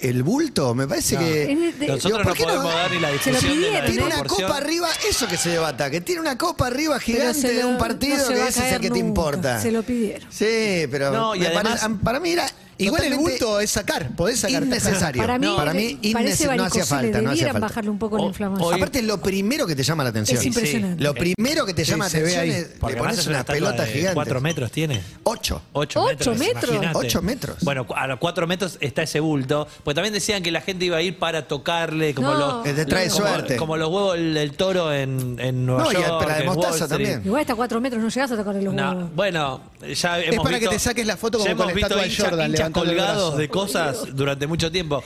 el 0.00 0.22
bulto, 0.22 0.74
me 0.74 0.86
parece 0.86 1.16
que... 1.16 1.74
De- 1.78 1.86
Nosotros 1.86 2.18
¿por 2.22 2.26
no 2.26 2.34
qué 2.34 2.42
no? 2.42 2.48
podemos 2.48 2.74
dar 2.74 2.90
ni 2.90 3.00
la 3.00 3.08
Se 3.18 3.30
lo 3.32 3.38
discusión 3.38 3.40
de 3.40 3.70
la 3.70 3.86
pidieron, 3.86 3.86
Tiene 3.92 4.02
¿eh? 4.02 4.20
una 4.20 4.24
copa 4.28 4.56
arriba, 4.58 4.88
eso 5.08 5.26
que 5.28 5.36
se 5.38 5.48
debata, 5.50 5.88
que 5.90 6.00
tiene 6.02 6.20
una 6.20 6.36
copa 6.36 6.66
arriba 6.66 6.98
gigante 7.00 7.52
de 7.52 7.64
un 7.64 7.78
partido 7.78 8.16
no 8.18 8.28
que 8.28 8.48
ese 8.48 8.66
es 8.66 8.72
el 8.74 8.80
que 8.80 8.90
te 8.90 8.98
importa. 8.98 9.60
Se 9.62 9.70
lo 9.70 9.82
pidieron. 9.82 10.28
Sí, 10.30 10.86
pero 10.90 11.10
No, 11.10 11.34
y 11.34 11.46
además- 11.46 11.86
para 12.02 12.20
mí 12.20 12.30
era 12.32 12.46
Igual 12.78 13.04
el 13.04 13.14
bulto 13.16 13.60
es 13.60 13.70
sacar, 13.70 14.08
podés 14.16 14.40
sacar. 14.40 14.62
innecesario. 14.62 15.22
Para 15.22 15.38
mí, 15.38 15.46
para 15.56 15.72
mí 15.74 15.98
parece 16.12 16.44
innece- 16.44 16.56
no 16.56 16.64
hacía 16.64 16.84
varicocele, 16.84 16.84
falta, 16.84 17.08
no 17.22 17.30
hacía 17.30 17.30
debieran 17.30 17.52
falta. 17.52 17.66
bajarle 17.68 17.90
un 17.90 17.98
poco 17.98 18.18
la 18.18 18.24
inflamación. 18.24 18.68
hoy- 18.68 18.74
Aparte 18.76 18.98
es 18.98 19.04
lo 19.04 19.20
primero 19.20 19.66
que 19.66 19.76
te 19.76 19.82
llama 19.82 20.02
la 20.04 20.10
atención. 20.10 20.38
Es 20.38 20.44
impresionante. 20.46 21.02
Lo 21.02 21.14
primero 21.14 21.66
que 21.66 21.74
te 21.74 21.84
Sí, 21.84 21.90
llama 21.92 22.08
se 22.08 22.18
ve 22.22 22.36
atención 22.36 22.42
ahí. 22.42 22.50
es 22.50 22.64
Porque 22.80 22.94
le 22.94 23.00
además 23.00 23.02
pones 23.02 23.18
es 23.18 23.26
una 23.26 23.36
unas 23.36 23.40
estatua 23.40 23.54
pelotas 23.54 23.86
de 23.86 23.92
gigantes. 23.92 24.14
¿Cuatro 24.14 24.40
metros 24.40 24.70
tiene? 24.72 25.00
Ocho. 25.24 25.62
Ocho, 25.72 26.00
Ocho 26.02 26.30
metros. 26.34 26.38
metros. 26.38 26.70
imagínate. 26.74 26.98
Ocho 26.98 27.22
metros. 27.22 27.56
Bueno, 27.62 27.86
a 27.94 28.06
los 28.06 28.18
cuatro 28.18 28.46
metros 28.46 28.76
está 28.80 29.02
ese 29.02 29.20
bulto. 29.20 29.66
Pues 29.84 29.94
también 29.94 30.12
decían 30.14 30.42
que 30.42 30.50
la 30.50 30.60
gente 30.60 30.84
iba 30.84 30.96
a 30.96 31.02
ir 31.02 31.18
para 31.18 31.46
tocarle, 31.48 32.14
como 32.14 32.32
No. 32.32 32.38
los. 32.38 32.64
Te 32.64 32.84
trae 32.86 33.08
como, 33.08 33.20
suerte. 33.26 33.56
Como 33.56 33.76
los 33.76 33.88
huevos 33.88 34.14
del, 34.14 34.34
del 34.34 34.52
toro 34.56 34.92
en, 34.92 35.36
en 35.38 35.64
Nueva 35.66 35.84
No, 35.84 35.92
y 35.92 35.94
York. 35.94 36.06
pero 36.18 36.28
la 36.30 36.34
de 36.36 36.42
en 36.42 36.48
Wall 36.48 36.56
mostaza 36.56 36.84
Street. 36.84 36.90
también. 37.08 37.22
Igual 37.24 37.40
hasta 37.42 37.54
cuatro 37.54 37.80
metros 37.80 38.02
no 38.02 38.08
llegas 38.08 38.30
a 38.32 38.36
tocarle 38.36 38.62
los 38.62 38.74
No, 38.74 38.90
huevos. 38.90 39.14
bueno, 39.14 39.60
ya 39.94 40.18
hemos 40.20 40.44
para 40.44 40.56
visto- 40.58 40.70
que 40.70 40.76
te 40.76 40.78
saques 40.80 41.06
la 41.06 41.16
foto 41.16 41.38
como 41.38 41.48
ya 41.50 41.56
con 41.56 41.66
la 41.66 41.72
hemos 41.72 41.76
visto 41.76 41.98
estatua 42.00 42.24
de 42.24 42.30
Jordan, 42.30 42.50
hinchas 42.50 42.63
colgados 42.72 43.36
de 43.36 43.48
cosas 43.48 44.14
durante 44.14 44.46
mucho 44.46 44.70
tiempo. 44.70 45.02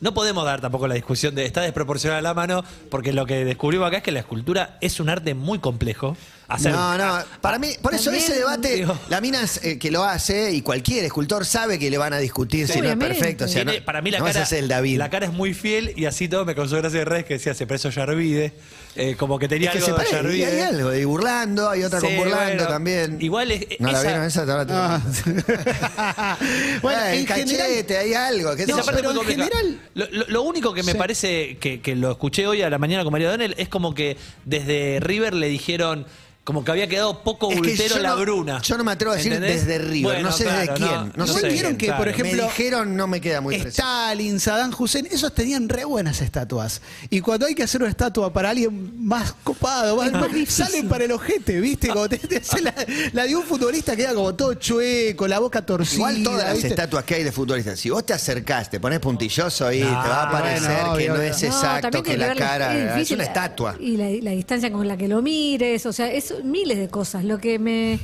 No 0.00 0.12
podemos 0.14 0.44
dar 0.44 0.60
tampoco 0.60 0.88
la 0.88 0.94
discusión 0.94 1.34
de 1.34 1.44
está 1.44 1.60
desproporcionada 1.60 2.20
la 2.20 2.34
mano, 2.34 2.64
porque 2.90 3.12
lo 3.12 3.24
que 3.24 3.44
descubrimos 3.44 3.86
acá 3.86 3.98
es 3.98 4.02
que 4.02 4.10
la 4.10 4.18
escultura 4.18 4.76
es 4.80 4.98
un 4.98 5.08
arte 5.08 5.34
muy 5.34 5.60
complejo. 5.60 6.16
Hacer. 6.54 6.72
No, 6.72 6.96
no, 6.98 7.18
para 7.40 7.58
mí, 7.58 7.68
por 7.80 7.94
eso 7.94 8.04
También, 8.04 8.24
ese 8.24 8.34
debate, 8.38 8.74
digo- 8.76 8.98
la 9.08 9.20
mina 9.20 9.42
es, 9.42 9.62
eh, 9.64 9.78
que 9.78 9.90
lo 9.90 10.04
hace 10.04 10.52
y 10.52 10.62
cualquier 10.62 11.04
escultor 11.04 11.44
sabe 11.44 11.78
que 11.78 11.90
le 11.90 11.98
van 11.98 12.12
a 12.12 12.18
discutir 12.18 12.66
si 12.66 12.72
no 12.74 12.74
es 12.74 12.80
Obviamente. 12.94 13.14
perfecto. 13.18 13.44
O 13.44 13.48
sea, 13.48 13.64
Tiene- 13.64 13.80
no, 13.80 13.84
para 13.84 14.02
mí 14.02 14.10
la 14.10 14.18
no 14.18 14.24
vas 14.24 14.34
cara, 14.36 14.58
el 14.58 14.68
David. 14.68 14.98
la 14.98 15.10
cara 15.10 15.26
es 15.26 15.32
muy 15.32 15.54
fiel 15.54 15.92
y 15.96 16.04
así 16.06 16.28
todo 16.28 16.44
me 16.44 16.54
causó 16.54 16.76
gracia 16.76 16.98
de 17.00 17.04
redes 17.04 17.24
que 17.24 17.34
decía 17.34 17.54
se 17.54 17.66
preso 17.66 17.90
Yarvide. 17.90 18.52
Eh, 18.94 19.16
como 19.18 19.38
que 19.38 19.48
tenía 19.48 19.70
es 19.70 19.72
que 19.72 19.78
algo 19.78 19.86
se 19.86 19.92
de 19.92 19.96
parece, 19.96 20.36
y 20.36 20.40
Yarvide. 20.40 20.46
hay 20.62 20.74
algo, 20.74 20.94
y 20.94 21.04
burlando, 21.06 21.70
hay 21.70 21.82
otra 21.82 21.98
Sí, 22.00 22.06
con 22.08 22.16
burlando 22.16 22.44
bueno, 22.56 22.66
también. 22.68 23.16
igual 23.22 23.50
es- 23.50 23.66
¿No 23.80 23.90
la 23.90 23.98
esa- 23.98 24.06
vieron 24.06 24.24
esa? 24.26 24.40
Ahora 24.42 24.66
te- 24.66 24.72
Ah. 24.74 25.00
bueno, 26.82 27.00
Eh, 27.02 27.12
en 27.14 27.18
el 27.20 27.26
cachete, 27.26 27.56
general, 27.56 28.00
hay 28.04 28.14
algo. 28.14 28.56
¿qué 28.56 28.62
Esa 28.64 28.72
sé 28.72 28.78
yo? 28.80 28.84
parte 28.84 29.00
pero 29.02 29.10
es 29.10 29.14
muy 29.16 29.32
en 29.32 29.38
complicada. 29.38 29.60
general- 29.62 29.90
Lo, 29.94 30.06
lo- 30.10 30.26
lo 30.28 30.42
único 30.42 30.74
que 30.74 30.82
me 30.82 30.92
Sí. 30.92 30.98
parece 30.98 31.56
que, 31.58 31.80
que 31.80 31.96
lo 31.96 32.10
escuché 32.10 32.46
hoy 32.46 32.62
a 32.62 32.70
la 32.70 32.78
mañana 32.78 33.02
con 33.04 33.12
María 33.12 33.30
Donel 33.30 33.54
es 33.58 33.68
como 33.68 33.94
que 33.94 34.16
desde 34.44 34.98
River 35.00 35.34
le 35.34 35.48
dijeron 35.48 36.06
como 36.44 36.64
que 36.64 36.72
había 36.72 36.88
quedado 36.88 37.22
poco 37.22 37.50
Es 37.52 37.60
que 37.60 37.68
bultero 37.68 37.98
la 38.00 38.10
no- 38.10 38.16
Bruna. 38.16 38.60
Yo 38.62 38.76
no 38.76 38.82
me 38.82 38.90
atrevo 38.92 39.12
a 39.12 39.16
decir 39.16 39.32
¿Entendés? 39.32 39.64
desde 39.64 39.78
River, 39.78 40.02
Bueno, 40.14 40.30
no 40.30 40.36
sé 40.36 40.42
claro, 40.44 40.60
desde 40.60 40.74
quién. 40.74 41.12
No, 41.14 41.26
no 41.26 41.26
sé 41.28 41.48
vieron 41.48 41.76
que, 41.76 41.92
por 41.92 42.08
ejemplo, 42.08 42.36
me 42.42 42.48
dijeron, 42.48 42.96
no 42.96 43.06
me 43.06 43.20
queda 43.20 43.40
muy 43.40 43.54
fresco. 43.60 43.80
Stalin, 43.80 44.40
Saddam 44.40 44.74
Hussein, 44.76 45.06
esos 45.06 45.32
tenían 45.32 45.68
re 45.68 45.84
buenas 45.84 46.20
estatuas. 46.20 46.82
Y 47.10 47.20
cuando 47.20 47.46
hay 47.46 47.54
que 47.54 47.62
hacer 47.62 47.80
una 47.80 47.90
estatua 47.90 48.32
para 48.32 48.50
alguien 48.50 48.92
más 49.06 49.34
copado, 49.44 49.96
más, 49.96 50.12
salen 50.48 50.88
para 50.88 51.04
el 51.04 51.12
ojete, 51.12 51.60
¿viste? 51.60 51.88
Como 51.88 52.08
te, 52.08 52.18
te 52.18 52.38
hace 52.38 52.60
la, 52.60 52.74
la 53.12 53.24
de 53.24 53.36
un 53.36 53.44
futbolista 53.44 53.94
queda 53.94 54.12
como 54.12 54.34
todo 54.34 54.54
chueco, 54.54 55.28
la 55.28 55.38
boca 55.38 55.64
torcida. 55.64 55.96
Igual 55.98 56.22
todas 56.24 56.44
las 56.44 56.54
¿viste? 56.54 56.68
estatuas 56.68 57.04
que 57.04 57.14
hay 57.14 57.22
de 57.22 57.30
futbolistas, 57.30 57.78
si 57.78 57.88
vos 57.90 58.04
te 58.04 58.14
acercás, 58.14 58.68
te 58.68 58.80
pones 58.80 58.98
puntilloso 58.98 59.66
ahí, 59.66 59.80
No, 59.80 60.02
te 60.02 60.08
va 60.08 60.28
a 60.28 60.30
parecer 60.32 60.78
que 60.98 61.08
no 61.08 61.22
es 61.22 61.40
No, 61.42 61.48
exacto, 61.48 62.02
que 62.02 62.16
la 62.16 62.34
cara 62.34 62.76
es, 62.76 62.94
difícil 62.94 63.14
una 63.16 63.24
estatua. 63.24 63.76
Y 63.78 63.96
la, 63.96 64.10
la 64.22 64.30
distancia 64.32 64.72
con 64.72 64.88
la 64.88 64.96
que 64.96 65.06
lo 65.06 65.22
mires, 65.22 65.86
o 65.86 65.92
sea, 65.92 66.10
es 66.38 66.44
miles 66.44 66.78
de 66.78 66.88
cosas. 66.88 67.24
Lo 67.24 67.38
que 67.38 67.58
me, 67.58 67.98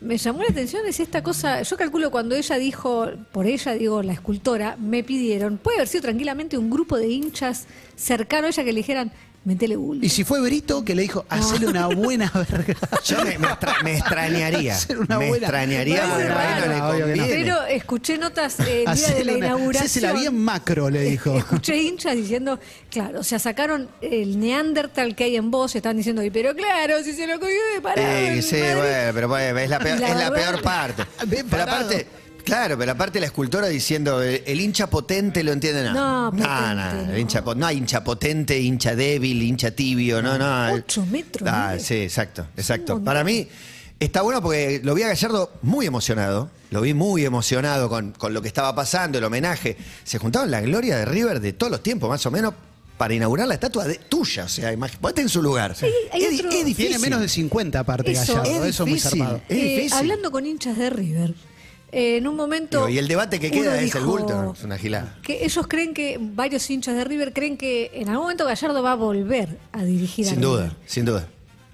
me 0.00 0.16
llamó 0.16 0.42
la 0.42 0.48
atención 0.48 0.86
es 0.86 1.00
esta 1.00 1.22
cosa. 1.22 1.62
Yo 1.62 1.76
calculo 1.76 2.10
cuando 2.10 2.34
ella 2.34 2.56
dijo, 2.56 3.08
por 3.32 3.46
ella 3.46 3.72
digo, 3.72 4.02
la 4.02 4.12
escultora, 4.12 4.76
me 4.78 5.02
pidieron, 5.04 5.58
puede 5.58 5.78
haber 5.78 5.88
sido 5.88 6.02
tranquilamente 6.02 6.56
un 6.56 6.70
grupo 6.70 6.96
de 6.96 7.08
hinchas 7.08 7.66
cercano 7.96 8.46
a 8.46 8.50
ella 8.50 8.64
que 8.64 8.72
le 8.72 8.78
dijeran, 8.78 9.12
metele 9.44 9.76
bulto. 9.76 10.04
Y 10.04 10.08
si 10.10 10.22
fue 10.24 10.40
Brito 10.40 10.84
que 10.84 10.94
le 10.94 11.02
dijo, 11.02 11.24
hacele 11.28 11.66
una 11.66 11.86
buena 11.94 12.30
verga. 12.50 12.74
Yo 13.04 13.24
me, 13.24 13.38
me 13.38 13.46
extra- 13.48 13.82
me 13.82 13.96
extrañaría. 13.96 14.74
Hacer 14.74 14.98
una 14.98 15.18
me 15.18 15.28
buena- 15.28 15.46
extrañaría 15.46 16.02
porque 16.12 16.28
no 16.28 16.74
le 16.74 16.78
conviene. 17.06 17.26
Pero 17.28 17.62
escuché 17.64 18.18
notas 18.18 18.60
eh, 18.60 18.84
el 18.86 18.94
día 18.94 19.08
de 19.08 19.24
la 19.24 19.32
una- 19.32 19.46
inauguración. 19.46 19.84
hacésela 19.86 20.12
bien 20.12 20.36
macro, 20.38 20.90
le 20.90 21.00
dijo. 21.02 21.36
Escuché 21.38 21.76
hinchas 21.82 22.14
diciendo, 22.16 22.60
claro, 22.90 23.20
o 23.20 23.24
sea, 23.24 23.38
sacaron 23.38 23.88
el 24.02 24.38
Neandertal 24.38 25.14
que 25.16 25.24
hay 25.24 25.36
en 25.36 25.50
vos, 25.50 25.74
estaban 25.74 25.96
diciendo, 25.96 26.22
"Y 26.22 26.30
pero 26.30 26.54
claro, 26.54 27.02
si 27.02 27.12
se 27.12 27.26
lo 27.26 27.40
cogió 27.40 27.56
de 27.74 27.80
parado. 27.80 28.06
Eh, 28.08 28.34
en 28.34 28.42
sí, 28.42 28.56
Madrid". 28.56 28.74
bueno, 28.76 29.10
pero 29.14 29.28
bueno, 29.28 29.58
es 29.58 29.70
la 29.70 29.78
peor, 29.78 30.00
la 30.00 30.08
es 30.08 30.16
la 30.16 30.30
peor 30.32 30.62
parte. 30.62 31.04
Pero 31.48 31.62
aparte, 31.62 32.06
claro, 32.42 32.76
pero 32.78 32.92
aparte 32.92 33.20
la 33.20 33.26
escultora 33.26 33.68
diciendo 33.68 34.22
el, 34.22 34.42
el 34.46 34.60
hincha 34.60 34.88
potente 34.88 35.42
lo 35.42 35.52
entiende 35.52 35.82
nada. 35.84 35.94
No, 35.94 36.30
potente, 36.30 36.48
no, 36.48 37.06
no. 37.06 37.12
el 37.12 37.18
hincha 37.20 37.40
no 37.56 37.66
hay 37.66 37.76
hincha 37.78 38.04
potente, 38.04 38.58
hincha 38.60 38.94
débil, 38.94 39.42
hincha 39.42 39.70
tibio, 39.70 40.22
no, 40.22 40.38
no. 40.38 40.72
Ocho 40.74 41.04
metros, 41.06 41.48
Ah, 41.52 41.70
mire. 41.72 41.84
sí, 41.84 41.94
exacto, 41.96 42.46
exacto. 42.56 43.02
Para 43.02 43.24
mí 43.24 43.48
está 43.98 44.22
bueno 44.22 44.40
porque 44.42 44.80
lo 44.84 44.94
vi 44.94 45.02
a 45.02 45.08
Gallardo 45.08 45.52
muy 45.62 45.86
emocionado. 45.86 46.50
Lo 46.70 46.80
vi 46.82 46.94
muy 46.94 47.24
emocionado 47.24 47.88
con, 47.88 48.12
con 48.12 48.32
lo 48.32 48.40
que 48.42 48.48
estaba 48.48 48.74
pasando, 48.74 49.18
el 49.18 49.24
homenaje. 49.24 49.76
Se 50.04 50.18
juntaron 50.18 50.50
la 50.52 50.60
gloria 50.60 50.96
de 50.98 51.04
River 51.04 51.40
de 51.40 51.52
todos 51.52 51.70
los 51.72 51.82
tiempos, 51.82 52.08
más 52.08 52.24
o 52.26 52.30
menos, 52.30 52.54
para 52.96 53.12
inaugurar 53.12 53.48
la 53.48 53.54
estatua 53.54 53.86
de, 53.86 53.96
tuya. 53.96 54.44
O 54.44 54.48
sea, 54.48 54.72
ponete 55.00 55.22
en 55.22 55.28
su 55.28 55.42
lugar. 55.42 55.74
Sí, 55.74 55.86
hay 56.12 56.22
es, 56.22 56.38
otro- 56.38 56.50
es 56.50 56.64
difícil. 56.66 56.86
Tiene 56.90 56.98
menos 57.00 57.20
de 57.22 57.28
50 57.28 57.80
aparte 57.80 58.12
Eso, 58.12 58.34
Gallardo, 58.36 58.64
es 58.64 58.70
eso 58.74 58.84
es 58.84 58.88
muy. 58.88 58.98
Es 58.98 59.04
Eh, 59.48 59.54
difícil. 59.76 59.98
hablando 59.98 60.30
con 60.30 60.46
hinchas 60.46 60.76
de 60.78 60.90
River, 60.90 61.34
eh, 61.92 62.16
en 62.16 62.26
un 62.26 62.36
momento. 62.36 62.88
Y 62.88 62.98
el 62.98 63.08
debate 63.08 63.40
que 63.40 63.50
queda 63.50 63.80
es 63.80 63.94
el 63.94 64.04
bulto, 64.04 64.52
es 64.52 64.62
una 64.64 64.78
gilada. 64.78 65.18
Que 65.22 65.44
ellos 65.44 65.66
creen 65.66 65.94
que, 65.94 66.18
varios 66.20 66.68
hinchas 66.70 66.94
de 66.94 67.04
River 67.04 67.32
creen 67.32 67.56
que 67.56 67.90
en 67.94 68.08
algún 68.08 68.24
momento 68.24 68.44
Gallardo 68.44 68.82
va 68.82 68.92
a 68.92 68.96
volver 68.96 69.58
a 69.72 69.84
dirigir 69.84 70.26
a 70.26 70.30
Sin 70.30 70.40
duda, 70.40 70.76
sin 70.86 71.04
duda. 71.04 71.28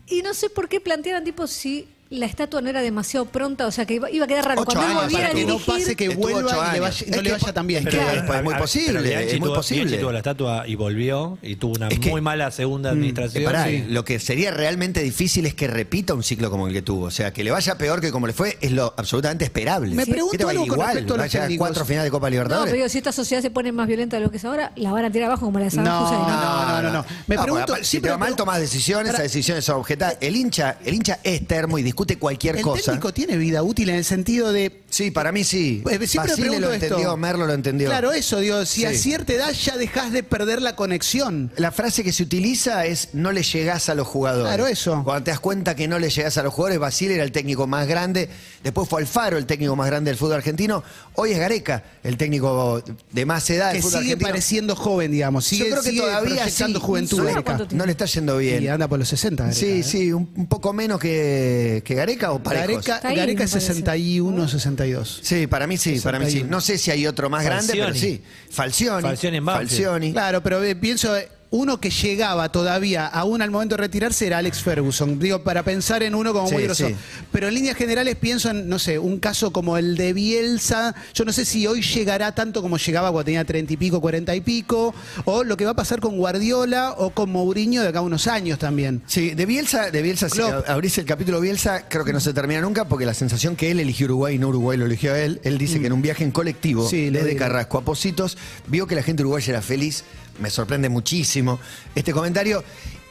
Y 0.08 0.22
no 0.22 0.34
sé 0.34 0.50
por 0.50 0.68
qué 0.68 0.80
planteaban 0.80 1.24
tipo 1.24 1.46
si 1.46 1.88
la 2.08 2.26
estatua 2.26 2.60
no 2.60 2.70
era 2.70 2.82
demasiado 2.82 3.26
pronta, 3.26 3.66
o 3.66 3.70
sea 3.72 3.84
que 3.84 3.94
iba, 3.94 4.08
iba 4.10 4.24
a 4.26 4.28
quedar 4.28 4.44
raro. 4.44 4.60
Ocho 4.60 4.66
Cuando 4.74 4.82
él 4.84 4.90
años 4.90 5.02
volviera 5.02 5.22
Para 5.28 5.32
a 5.38 5.40
que 5.40 5.44
no 5.46 5.58
pase 5.58 5.96
que 5.96 6.08
vuelva 6.10 6.38
ocho 6.40 6.56
y 6.56 6.58
le 6.58 6.62
años. 6.70 6.80
vaya- 6.80 7.04
Es 7.04 7.08
no 7.10 7.16
le 7.16 7.22
que- 7.22 7.32
vaya 7.32 7.52
tan 7.52 7.66
bien. 7.66 7.78
es 7.88 7.94
que 7.94 8.00
Claro. 8.00 8.34
es 8.34 8.42
muy 8.44 8.54
A- 8.54 8.56
a- 8.56 8.60
posible, 8.60 8.92
pero 8.92 9.02
Bianchi 9.02 9.34
es 9.34 9.40
muy 9.40 9.48
tuvo- 9.48 9.54
posible. 9.56 9.84
Bianchi 9.84 10.00
tuvo 10.00 10.12
la 10.12 10.18
estatua 10.18 10.68
y 10.68 10.74
volvió 10.76 11.38
y 11.42 11.56
tuvo 11.56 11.74
una 11.74 11.88
Es 11.88 11.98
que- 11.98 12.10
muy 12.10 12.20
mala 12.20 12.50
segunda 12.52 12.90
Eh, 12.90 12.92
administración. 12.92 13.44
pará, 13.44 13.66
Sí. 13.66 13.84
Lo 13.88 14.04
que 14.04 14.20
sería 14.20 14.52
realmente 14.52 15.02
difícil 15.02 15.46
es 15.46 15.54
que 15.54 15.66
repita 15.66 16.14
un 16.14 16.22
ciclo 16.22 16.48
como 16.50 16.68
el 16.68 16.72
que 16.72 16.82
tuvo. 16.82 17.06
O 17.06 17.10
sea, 17.10 17.32
que 17.32 17.42
le 17.42 17.50
vaya 17.50 17.76
peor 17.76 18.00
que 18.00 18.12
como 18.12 18.28
le 18.28 18.32
fue 18.32 18.56
es 18.60 18.70
lo 18.70 18.94
absolutamente 18.96 19.44
esperable. 19.44 19.94
Me 19.94 20.04
¿Qué 20.04 20.12
pregunto 20.12 20.38
te 20.38 20.44
va 20.44 20.50
a 20.50 20.54
ir 20.54 20.58
algo 20.60 20.68
con 20.68 20.76
igual? 20.76 20.88
respecto 20.94 21.14
a 21.14 21.16
Va 21.16 21.22
los 21.24 21.32
llegar 21.32 21.44
a 21.44 21.48
técnicos. 21.48 21.66
cuatro 21.68 21.84
finales 21.84 22.04
de 22.04 22.10
Copa 22.12 22.26
No, 22.26 22.30
Libertadores. 22.30 22.70
pero 22.70 22.76
digo, 22.76 22.88
si 22.88 22.98
esta 22.98 23.10
sociedad 23.12 23.42
se 23.42 23.50
pone 23.50 23.72
más 23.72 23.88
violenta 23.88 24.16
de 24.16 24.22
lo 24.22 24.30
que 24.30 24.36
es 24.36 24.44
ahora, 24.44 24.70
la 24.76 24.92
van 24.92 25.04
a 25.06 25.10
tirar 25.10 25.26
abajo 25.26 25.46
como 25.46 25.58
la 25.58 25.64
de 25.64 25.70
San 25.72 25.82
No, 25.82 26.02
no, 26.02 26.28
no, 26.28 26.82
no, 26.82 26.92
no. 26.92 27.02
Me 27.26 27.34
porque 27.34 27.42
pregunto, 27.42 27.62
aparte, 27.72 27.84
si 27.84 27.90
siempre 27.90 28.08
te 28.08 28.12
va 28.12 28.18
me 28.18 28.26
mal, 28.26 28.36
tomas 28.36 28.60
decisiones, 28.60 29.08
esas 29.12 29.22
decisiones 29.24 29.64
son 29.64 29.76
objetadas. 29.80 30.18
El 30.20 30.36
hincha, 30.36 30.76
el 30.84 30.94
hincha 30.94 31.18
es 31.24 31.44
termo 31.48 31.78
y 31.78 31.82
discute 31.96 32.18
cualquier 32.18 32.56
El 32.56 32.62
cosa. 32.62 32.82
técnico 32.92 33.12
tiene 33.14 33.36
vida 33.38 33.62
útil 33.62 33.88
en 33.88 33.96
el 33.96 34.04
sentido 34.04 34.52
de. 34.52 34.82
Sí, 34.90 35.10
para 35.10 35.32
mí 35.32 35.44
sí. 35.44 35.82
Eh, 35.90 36.06
siempre 36.06 36.32
Basile 36.32 36.60
lo 36.60 36.70
esto. 36.72 36.84
entendió, 36.86 37.16
Merlo 37.16 37.46
lo 37.46 37.54
entendió. 37.54 37.88
Claro, 37.88 38.12
eso, 38.12 38.38
digo, 38.40 38.66
si 38.66 38.84
a 38.84 38.92
cierta 38.92 39.32
edad 39.32 39.52
ya 39.52 39.76
dejas 39.78 40.12
de 40.12 40.22
perder 40.22 40.60
la 40.60 40.76
conexión. 40.76 41.50
La 41.56 41.72
frase 41.72 42.04
que 42.04 42.12
se 42.12 42.22
utiliza 42.22 42.84
es 42.84 43.10
no 43.14 43.32
le 43.32 43.42
llegás 43.42 43.88
a 43.88 43.94
los 43.94 44.06
jugadores. 44.06 44.46
Claro, 44.48 44.66
eso. 44.66 45.02
Cuando 45.04 45.24
te 45.24 45.30
das 45.30 45.40
cuenta 45.40 45.74
que 45.74 45.88
no 45.88 45.98
le 45.98 46.10
llegás 46.10 46.36
a 46.36 46.42
los 46.42 46.52
jugadores, 46.52 46.78
Basile 46.78 47.14
era 47.14 47.24
el 47.24 47.32
técnico 47.32 47.66
más 47.66 47.88
grande, 47.88 48.28
después 48.62 48.88
fue 48.88 49.00
Alfaro, 49.00 49.38
el 49.38 49.46
técnico 49.46 49.74
más 49.74 49.86
grande 49.86 50.10
del 50.10 50.18
fútbol 50.18 50.34
argentino, 50.34 50.82
hoy 51.14 51.32
es 51.32 51.38
Gareca, 51.38 51.82
el 52.02 52.16
técnico 52.18 52.82
de 53.12 53.24
más 53.26 53.48
edad 53.50 53.68
Que 53.70 53.74
del 53.74 53.82
fútbol 53.82 54.00
sigue 54.02 54.12
argentino. 54.12 54.28
pareciendo 54.28 54.76
joven, 54.76 55.10
digamos. 55.12 55.46
Sigue, 55.46 55.64
Yo 55.64 55.70
creo 55.70 55.82
que 55.82 55.90
sigue 55.90 56.00
todavía 56.02 56.44
sí. 56.78 56.84
juventud. 56.84 57.72
No 57.72 57.86
le 57.86 57.92
está 57.92 58.04
yendo 58.04 58.36
bien. 58.36 58.62
Y 58.62 58.68
anda 58.68 58.86
por 58.88 58.98
los 58.98 59.08
60. 59.08 59.46
Gareca, 59.46 59.54
sí, 59.54 59.66
¿eh? 59.66 59.82
sí, 59.82 60.12
un, 60.12 60.28
un 60.36 60.46
poco 60.46 60.72
menos 60.72 61.00
que, 61.00 61.82
que 61.86 61.94
Gareca 61.94 62.32
o 62.32 62.42
parejos. 62.42 62.66
Gareca, 62.68 62.96
Está 62.96 63.08
ahí, 63.08 63.16
Gareca 63.16 63.38
me 63.38 63.44
es 63.44 63.50
parece. 63.52 63.66
61, 63.74 64.48
62. 64.48 65.20
Sí, 65.22 65.46
para 65.46 65.68
mí 65.68 65.76
sí, 65.76 66.00
para 66.00 66.18
mí 66.18 66.24
sí. 66.24 66.30
61. 66.32 66.50
No 66.50 66.60
sé 66.60 66.78
si 66.78 66.90
hay 66.90 67.06
otro 67.06 67.30
más 67.30 67.44
grande, 67.44 67.72
pero 67.72 67.84
Falcioni. 67.84 68.16
sí. 68.16 68.22
Falcioni. 68.50 69.02
Falcioni 69.02 69.36
en 69.36 69.44
Banfield. 69.44 69.68
Falcioni. 69.70 70.12
Claro, 70.12 70.42
pero 70.42 70.62
eh, 70.64 70.74
pienso, 70.74 71.16
eh, 71.16 71.28
uno 71.50 71.80
que 71.80 71.90
llegaba 71.90 72.50
todavía 72.50 73.06
aún 73.06 73.40
al 73.40 73.50
momento 73.50 73.76
de 73.76 73.82
retirarse 73.82 74.26
era 74.26 74.38
Alex 74.38 74.60
Ferguson. 74.62 75.18
Digo, 75.18 75.42
para 75.42 75.62
pensar 75.62 76.02
en 76.02 76.14
uno 76.14 76.32
como 76.32 76.48
Sí, 76.48 76.54
muy 76.54 76.64
grosso. 76.64 76.88
sí. 76.88 76.94
Pero 77.32 77.48
en 77.48 77.54
líneas 77.54 77.76
generales 77.76 78.16
pienso 78.16 78.50
en, 78.50 78.68
no 78.68 78.78
sé, 78.78 78.98
un 78.98 79.18
caso 79.18 79.52
como 79.52 79.76
el 79.78 79.96
de 79.96 80.12
Bielsa. 80.12 80.94
Yo 81.14 81.24
no 81.24 81.32
sé 81.32 81.44
si 81.44 81.66
hoy 81.66 81.82
llegará 81.82 82.34
tanto 82.34 82.62
como 82.62 82.76
llegaba 82.78 83.10
cuando 83.12 83.24
tenía 83.26 83.44
treinta 83.44 83.72
y 83.72 83.76
pico, 83.76 84.00
cuarenta 84.00 84.34
y 84.34 84.40
pico. 84.40 84.94
O 85.24 85.44
lo 85.44 85.56
que 85.56 85.64
va 85.64 85.70
a 85.70 85.76
pasar 85.76 86.00
con 86.00 86.16
Guardiola 86.16 86.92
o 86.98 87.10
con 87.10 87.30
Mourinho 87.30 87.82
de 87.82 87.88
acá 87.88 88.00
a 88.00 88.02
unos 88.02 88.26
años 88.26 88.58
también. 88.58 89.02
Sí, 89.06 89.30
de 89.34 89.46
Bielsa, 89.46 89.90
de 89.90 90.02
Bielsa, 90.02 90.28
si 90.28 90.40
abrís 90.42 90.98
el 90.98 91.04
capítulo 91.04 91.40
Bielsa, 91.40 91.88
creo 91.88 92.04
que 92.04 92.12
no 92.12 92.20
se 92.20 92.32
termina 92.34 92.60
nunca 92.60 92.86
porque 92.86 93.06
la 93.06 93.14
sensación 93.14 93.56
que 93.56 93.70
él 93.70 93.80
eligió 93.80 94.06
Uruguay 94.06 94.34
y 94.34 94.38
no 94.38 94.48
Uruguay 94.48 94.76
lo 94.78 94.86
eligió 94.86 95.12
a 95.12 95.18
él. 95.20 95.40
Él 95.44 95.58
dice 95.58 95.80
que 95.80 95.86
en 95.86 95.92
un 95.92 96.02
viaje 96.02 96.24
en 96.24 96.32
colectivo, 96.32 96.84
Mm. 96.86 96.88
Sí, 96.90 97.10
desde. 97.10 97.36
Carrasco 97.36 97.78
a 97.78 97.82
Positos, 97.82 98.36
vio 98.66 98.86
que 98.86 98.94
la 98.94 99.02
gente 99.02 99.22
uruguaya 99.22 99.50
era 99.52 99.62
feliz. 99.62 100.04
Me 100.40 100.50
sorprende 100.50 100.88
muchísimo 100.88 101.58
este 101.94 102.12
comentario. 102.12 102.62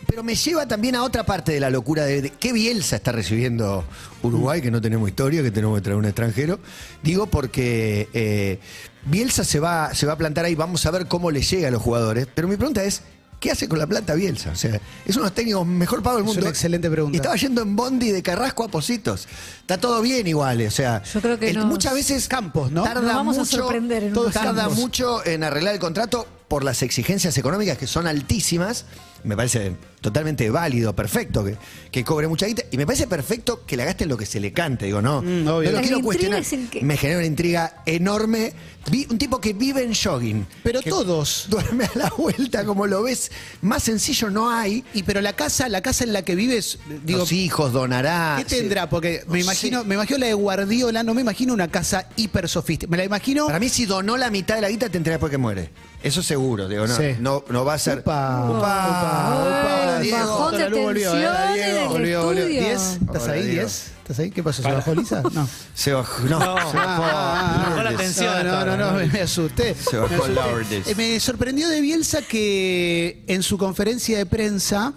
Pero 0.08 0.24
me 0.24 0.36
lleva 0.36 0.68
también 0.68 0.96
a 0.96 1.04
otra 1.04 1.26
parte 1.26 1.52
de 1.52 1.60
la 1.60 1.70
locura 1.70 2.06
de, 2.06 2.30
qué 2.40 2.54
Bielsa 2.54 2.98
está 2.98 3.12
recibiendo 3.12 3.84
Uruguay, 4.22 4.62
que 4.62 4.70
no 4.70 4.80
tenemos 4.80 5.10
historia, 5.10 5.42
que 5.42 5.50
tenemos 5.50 5.78
que 5.78 5.82
traer 5.82 5.98
un 5.98 6.06
extranjero. 6.06 6.60
Digo 7.02 7.26
porque 7.26 8.08
eh, 8.14 8.60
Bielsa 9.06 9.44
se 9.44 9.60
va, 9.60 9.96
se 9.96 10.06
va 10.06 10.14
a 10.14 10.18
plantar 10.18 10.46
ahí, 10.46 10.54
vamos 10.54 10.86
a 10.86 10.92
ver 10.92 11.08
cómo 11.08 11.32
le 11.32 11.42
llega 11.42 11.70
a 11.70 11.72
los 11.72 11.82
jugadores. 11.82 12.28
Pero 12.34 12.48
mi 12.48 12.56
pregunta 12.56 12.84
es, 12.84 13.02
¿qué 13.46 13.52
hace 13.52 13.70
con 13.70 13.78
la 13.80 13.86
planta 13.88 14.14
Bielsa? 14.16 14.50
O 14.52 14.56
sea, 14.56 14.76
es 15.06 15.16
uno 15.16 15.26
de 15.26 15.30
los 15.30 15.34
técnicos 15.36 15.68
mejor 15.68 16.02
pagos 16.02 16.18
del 16.20 16.24
Es 16.24 16.28
mundo. 16.28 16.42
una 16.42 16.50
excelente 16.50 16.90
pregunta. 16.90 17.16
Y 17.16 17.18
estaba 17.18 17.36
yendo 17.36 17.62
en 17.62 17.76
Bondi 17.76 18.12
de 18.12 18.24
Carrasco 18.24 18.64
a 18.64 18.68
Positos. 18.68 19.28
Está 19.62 19.78
todo 19.78 20.02
bien 20.02 20.26
igual, 20.28 20.66
o 20.66 20.72
sea. 20.72 21.04
Yo 21.04 21.22
creo 21.22 21.38
que 21.40 21.50
el- 21.52 21.58
nos- 21.58 21.66
muchas 21.68 21.94
veces 21.94 22.28
Campos, 22.28 22.72
¿no? 22.72 22.84
Tarda 22.84 23.02
Nos 23.02 23.14
vamos 23.16 23.38
a 23.38 23.40
mucho, 23.42 23.58
sorprender 23.58 24.04
en 24.06 24.14
todo 24.14 24.32
tarda 24.32 24.64
campos. 24.64 24.78
mucho 24.78 25.26
en 25.26 25.44
arreglar 25.44 25.74
el 25.76 25.80
contrato 25.80 26.28
por 26.48 26.64
las 26.64 26.82
exigencias 26.84 27.38
económicas 27.38 27.78
que 27.78 27.88
son 27.88 28.08
altísimas. 28.08 28.86
Me 29.24 29.36
parece 29.36 29.76
totalmente 30.06 30.50
válido, 30.52 30.96
perfecto 30.96 31.44
que, 31.44 31.58
que 31.92 32.04
cobre 32.04 32.28
mucha 32.28 32.46
guita. 32.46 32.62
Y 32.72 32.78
me 32.78 32.86
parece 32.86 33.08
perfecto 33.08 33.66
que 33.66 33.76
la 33.76 33.86
gaste 33.86 34.04
en 34.04 34.10
lo 34.12 34.18
que 34.18 34.26
se 34.28 34.40
le 34.40 34.54
cante. 34.54 34.86
Digo, 34.86 35.02
no, 35.02 35.22
Mm, 35.22 35.48
obvio. 35.48 35.48
no 35.48 35.62
lo 35.62 35.72
La 35.72 35.82
quiero 35.82 36.02
cuestionar. 36.02 36.40
es 36.42 36.54
en 36.54 36.68
que- 36.68 36.82
Me 36.84 36.96
genera 36.98 37.18
una 37.20 37.28
intriga 37.28 37.82
enorme. 37.88 38.54
Vi- 38.92 39.08
un 39.10 39.18
tipo 39.18 39.42
que 39.42 39.54
vive 39.54 39.82
en 39.84 39.96
jogging. 39.96 40.46
Pero 40.64 40.80
todos. 40.84 41.48
Duerme 41.50 41.86
a 41.86 41.92
la 41.98 42.10
vuelta, 42.16 42.64
como 42.66 42.86
lo 42.86 43.02
ves. 43.02 43.32
Más 43.64 43.82
sencillo 43.82 44.30
no 44.30 44.52
hay. 44.52 44.84
Y 44.94 45.02
pero 45.02 45.22
la 45.22 45.34
casa, 45.34 45.68
la 45.70 45.82
casa 45.82 46.04
en 46.04 46.14
la 46.14 46.22
que 46.22 46.36
vives, 46.36 46.78
digo, 47.04 47.20
Los 47.20 47.32
hijos 47.32 47.74
donará. 47.74 48.36
¿Qué 48.38 48.46
tendrá? 48.46 48.88
Porque 48.88 49.24
me 49.28 49.40
No 49.40 49.44
imagino, 49.46 49.82
sé. 49.82 49.88
me 49.88 49.96
imagino 49.96 50.20
la 50.20 50.28
de 50.28 50.34
Guardiola, 50.36 51.02
no 51.02 51.16
me 51.16 51.22
imagino 51.22 51.54
una 51.54 51.68
casa 51.70 52.08
hiper 52.16 52.48
sofisticada. 52.48 52.92
Me 52.92 52.98
la 52.98 53.06
imagino. 53.06 53.48
Para 53.48 53.60
mí, 53.60 53.70
si 53.70 53.86
donó 53.88 54.18
la 54.18 54.30
mitad 54.30 54.54
de 54.56 54.62
la 54.62 54.70
guita, 54.70 54.88
te 54.90 54.98
enterás 54.98 55.16
después 55.16 55.32
que 55.32 55.38
muere. 55.40 55.70
Eso 56.04 56.22
seguro, 56.22 56.68
digo, 56.68 56.86
no, 56.86 56.96
Sí. 56.96 57.16
no, 57.20 57.44
no 57.50 57.66
va 57.66 57.74
a 57.74 57.80
ser. 57.80 58.00
Upa. 58.00 58.52
Upa. 58.52 59.95
Hola, 59.96 60.04
Diego. 60.04 60.18
bajón 60.40 60.58
de 60.58 60.64
¿eh? 60.64 60.70
tensión 60.72 61.18
en 61.18 61.78
el 61.78 61.88
Volvió, 61.88 62.24
volvió. 62.24 62.44
estudio. 62.44 62.62
¿Diez? 62.62 62.98
¿Estás 63.02 63.28
ahí? 63.28 63.44
¿Diez? 63.48 63.92
¿Estás 64.02 64.20
ahí? 64.20 64.32
¿Qué 64.32 64.44
pasó? 64.44 64.62
¿Se 64.64 64.72
bajó 64.72 64.96
Lisa? 64.96 65.24
No. 65.34 65.48
Se 65.74 65.94
bajó. 65.94 66.24
No, 66.24 66.40
No. 66.40 66.72
se 66.72 66.78
bajó. 66.78 67.04
Ah, 67.06 67.66
Bajó 67.70 67.84
la 67.84 67.98
tensión. 67.98 68.48
No, 68.48 68.66
no, 68.66 68.78
no, 68.78 68.92
no, 68.92 68.98
me, 68.98 69.06
me 69.08 69.22
asusté. 69.22 69.76
Se 69.76 69.98
bajó 69.98 70.10
me, 70.10 70.16
asusté. 70.16 70.34
Lourdes. 70.52 70.88
Eh, 70.88 70.96
me 70.96 71.20
sorprendió 71.20 71.68
de 71.70 71.82
Bielsa 71.82 72.22
que 72.22 73.24
en 73.28 73.42
su 73.44 73.58
conferencia 73.58 74.18
de 74.18 74.26
prensa 74.26 74.94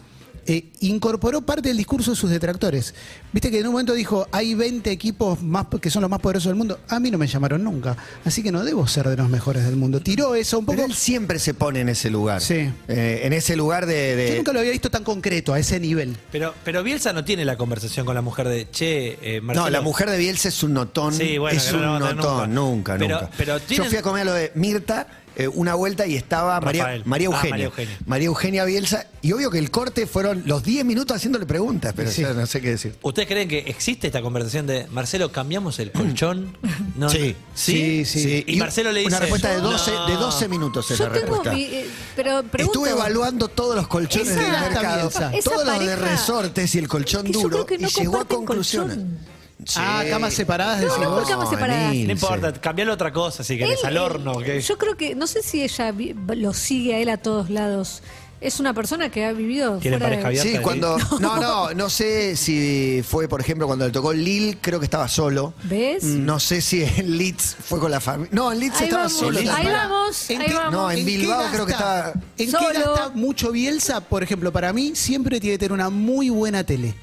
eh, 0.50 0.64
incorporó 0.80 1.42
parte 1.42 1.68
del 1.68 1.76
discurso 1.76 2.12
de 2.12 2.16
sus 2.16 2.30
detractores. 2.30 2.94
Viste 3.32 3.50
que 3.50 3.58
en 3.60 3.66
un 3.66 3.72
momento 3.72 3.92
dijo, 3.92 4.26
hay 4.32 4.54
20 4.54 4.90
equipos 4.90 5.42
más 5.42 5.66
que 5.80 5.90
son 5.90 6.00
los 6.02 6.10
más 6.10 6.20
poderosos 6.20 6.46
del 6.48 6.56
mundo. 6.56 6.80
A 6.88 6.98
mí 6.98 7.10
no 7.10 7.18
me 7.18 7.26
llamaron 7.26 7.62
nunca, 7.62 7.96
así 8.24 8.42
que 8.42 8.50
no 8.50 8.64
debo 8.64 8.86
ser 8.86 9.06
de 9.08 9.16
los 9.16 9.28
mejores 9.28 9.64
del 9.64 9.76
mundo. 9.76 10.00
Tiró 10.00 10.34
eso 10.34 10.58
un 10.58 10.64
poco... 10.64 10.76
Pero 10.76 10.86
él 10.86 10.94
siempre 10.94 11.38
se 11.38 11.52
pone 11.54 11.80
en 11.80 11.90
ese 11.90 12.08
lugar. 12.10 12.40
Sí. 12.40 12.70
Eh, 12.88 13.20
en 13.24 13.32
ese 13.34 13.56
lugar 13.56 13.84
de. 13.86 14.16
de- 14.16 14.30
Yo 14.30 14.36
nunca 14.36 14.52
lo 14.54 14.60
había 14.60 14.72
visto 14.72 14.90
tan 14.90 15.04
concreto, 15.04 15.52
a 15.52 15.58
ese 15.58 15.78
nivel. 15.78 16.16
Pero, 16.32 16.54
pero 16.64 16.82
Bielsa 16.82 17.12
no 17.12 17.24
tiene 17.24 17.44
la 17.44 17.56
conversación 17.58 18.06
con 18.06 18.14
la 18.14 18.22
mujer 18.22 18.48
de 18.48 18.70
Che, 18.70 19.18
eh, 19.36 19.40
Marcelo. 19.42 19.66
No, 19.66 19.70
la 19.70 19.80
mujer 19.82 20.08
de 20.10 20.16
Bielsa 20.16 20.48
es 20.48 20.62
un 20.62 20.72
notón. 20.72 21.12
Sí, 21.12 21.36
bueno, 21.36 21.58
es 21.58 21.64
que 21.66 21.76
no 21.76 21.92
un 21.96 22.00
notón, 22.00 22.54
nunca, 22.54 22.96
nunca. 22.96 23.14
nunca. 23.14 23.30
Pero- 23.36 23.58
pero 23.60 23.82
Yo 23.82 23.84
fui 23.84 23.98
a 23.98 24.02
comer 24.02 24.22
a 24.22 24.24
lo 24.24 24.32
de 24.32 24.52
Mirta 24.54 25.06
eh, 25.38 25.48
una 25.48 25.74
vuelta 25.74 26.06
y 26.06 26.16
estaba 26.16 26.60
María, 26.60 26.84
Ah, 26.84 26.94
Eugenia. 26.96 27.08
María 27.08 27.26
Eugenia. 27.66 27.98
María 28.06 28.26
Eugenia 28.26 28.64
Bielsa. 28.64 29.06
Y 29.22 29.32
obvio 29.32 29.50
que 29.50 29.58
el 29.58 29.70
corte 29.70 30.06
fueron 30.06 30.42
los 30.46 30.62
10 30.62 30.84
minutos 30.84 31.16
haciéndole 31.16 31.46
preguntas, 31.46 31.92
pero 31.96 32.10
Sí. 32.10 32.22
ya 32.22 32.32
no 32.34 32.46
sé 32.46 32.60
qué 32.60 32.70
decir. 32.70 32.96
¿Ustedes 33.02 33.26
creen 33.28 33.48
que 33.48 33.58
existe 33.60 34.08
esta 34.08 34.20
conversación 34.20 34.66
de 34.66 34.86
Marcelo, 34.88 35.32
cambiamos 35.32 35.78
el 35.78 35.92
colchón? 35.92 36.56
No, 36.98 37.08
Sí, 37.08 37.36
¿Sí? 37.54 38.04
sí, 38.04 38.20
sí. 38.22 38.44
Y, 38.46 38.56
Marcelo 38.56 38.90
le 38.90 39.00
dice. 39.00 39.08
Una 39.08 39.20
respuesta 39.20 39.50
de 39.50 39.60
12, 39.60 39.92
"No". 39.92 40.06
de 40.08 40.14
12 40.14 40.48
minutos 40.48 40.90
es 40.90 40.98
Yo 40.98 41.06
la 41.06 41.12
tengo 41.12 41.26
respuesta. 41.26 41.52
mi. 41.52 41.62
eh, 41.62 41.86
pero 42.16 42.42
pregunto, 42.42 42.80
Estuve 42.80 42.90
evaluando 42.90 43.46
todos 43.48 43.76
los 43.76 43.86
colchones 43.86 44.28
Esa- 44.28 44.40
del 44.42 44.50
mercado, 44.72 45.08
Esa 45.08 45.30
todos 45.44 45.64
los 45.64 45.78
de 45.78 45.94
resortes 45.96 46.74
y 46.74 46.78
el 46.78 46.88
colchón 46.88 47.30
duro, 47.30 47.64
y 47.70 47.86
llegó 47.86 48.18
a 48.18 48.24
conclusiones. 48.24 48.96
colchón. 48.96 49.37
Sí. 49.64 49.80
Ah, 49.82 50.04
camas 50.08 50.34
separadas, 50.34 50.80
No, 50.80 50.84
decís 50.86 50.98
no, 51.02 51.10
vos. 51.10 51.20
por 51.20 51.28
camas 51.28 51.50
separadas. 51.50 51.94
No 51.94 52.12
importa, 52.12 52.52
cambiarle 52.52 52.92
otra 52.92 53.12
cosa 53.12 53.42
si 53.44 53.58
querés, 53.58 53.80
Él, 53.80 53.86
al 53.88 53.98
horno. 53.98 54.40
Yo 54.40 54.78
creo 54.78 54.96
que, 54.96 55.14
no 55.14 55.26
sé 55.26 55.42
si 55.42 55.62
ella 55.62 55.90
vi- 55.92 56.14
lo 56.36 56.52
sigue 56.54 56.94
a 56.94 56.98
él 57.00 57.08
a 57.08 57.16
todos 57.18 57.50
lados. 57.50 58.02
Es 58.40 58.60
una 58.60 58.72
persona 58.72 59.08
que 59.10 59.24
ha 59.24 59.32
vivido 59.32 59.78
¿Tiene 59.78 59.98
fuera 59.98 60.10
pareja 60.22 60.28
de... 60.30 60.40
abierta? 60.40 60.58
Sí, 60.60 60.62
cuando. 60.62 60.96
No, 61.20 61.38
no, 61.38 61.74
no 61.74 61.90
sé 61.90 62.36
si 62.36 63.02
fue, 63.04 63.26
por 63.26 63.40
ejemplo, 63.40 63.66
cuando 63.66 63.84
le 63.84 63.90
tocó 63.90 64.12
Lil, 64.12 64.58
creo 64.60 64.78
que 64.78 64.84
estaba 64.84 65.08
solo. 65.08 65.54
¿Ves? 65.64 66.04
No 66.04 66.38
sé 66.38 66.60
si 66.60 66.84
en 66.84 67.18
Leeds 67.18 67.56
fue 67.60 67.80
con 67.80 67.90
la 67.90 68.00
familia. 68.00 68.30
No, 68.32 68.52
en 68.52 68.60
Leeds 68.60 68.76
Ahí 68.78 68.84
estaba 68.84 69.02
vamos, 69.02 69.18
solo. 69.18 69.38
ahí 69.40 69.44
también. 69.46 69.72
vamos, 69.72 70.30
¿En 70.30 70.40
ahí 70.40 70.46
qué- 70.46 70.54
vamos. 70.54 70.72
No, 70.72 70.90
en 70.92 70.96
qué 70.98 71.04
Bilbao 71.04 71.42
creo 71.50 71.66
que 71.66 71.72
gasta- 71.72 72.08
estaba- 72.10 72.24
¿En 72.38 72.50
Solo. 72.52 72.68
qué 72.70 72.78
gasta 72.78 73.08
mucho 73.16 73.50
Bielsa? 73.50 74.00
Por 74.02 74.22
ejemplo, 74.22 74.52
para 74.52 74.72
mí 74.72 74.92
siempre 74.94 75.40
tiene 75.40 75.54
que 75.54 75.58
tener 75.58 75.72
una 75.72 75.90
muy 75.90 76.30
buena 76.30 76.62
tele. 76.62 76.94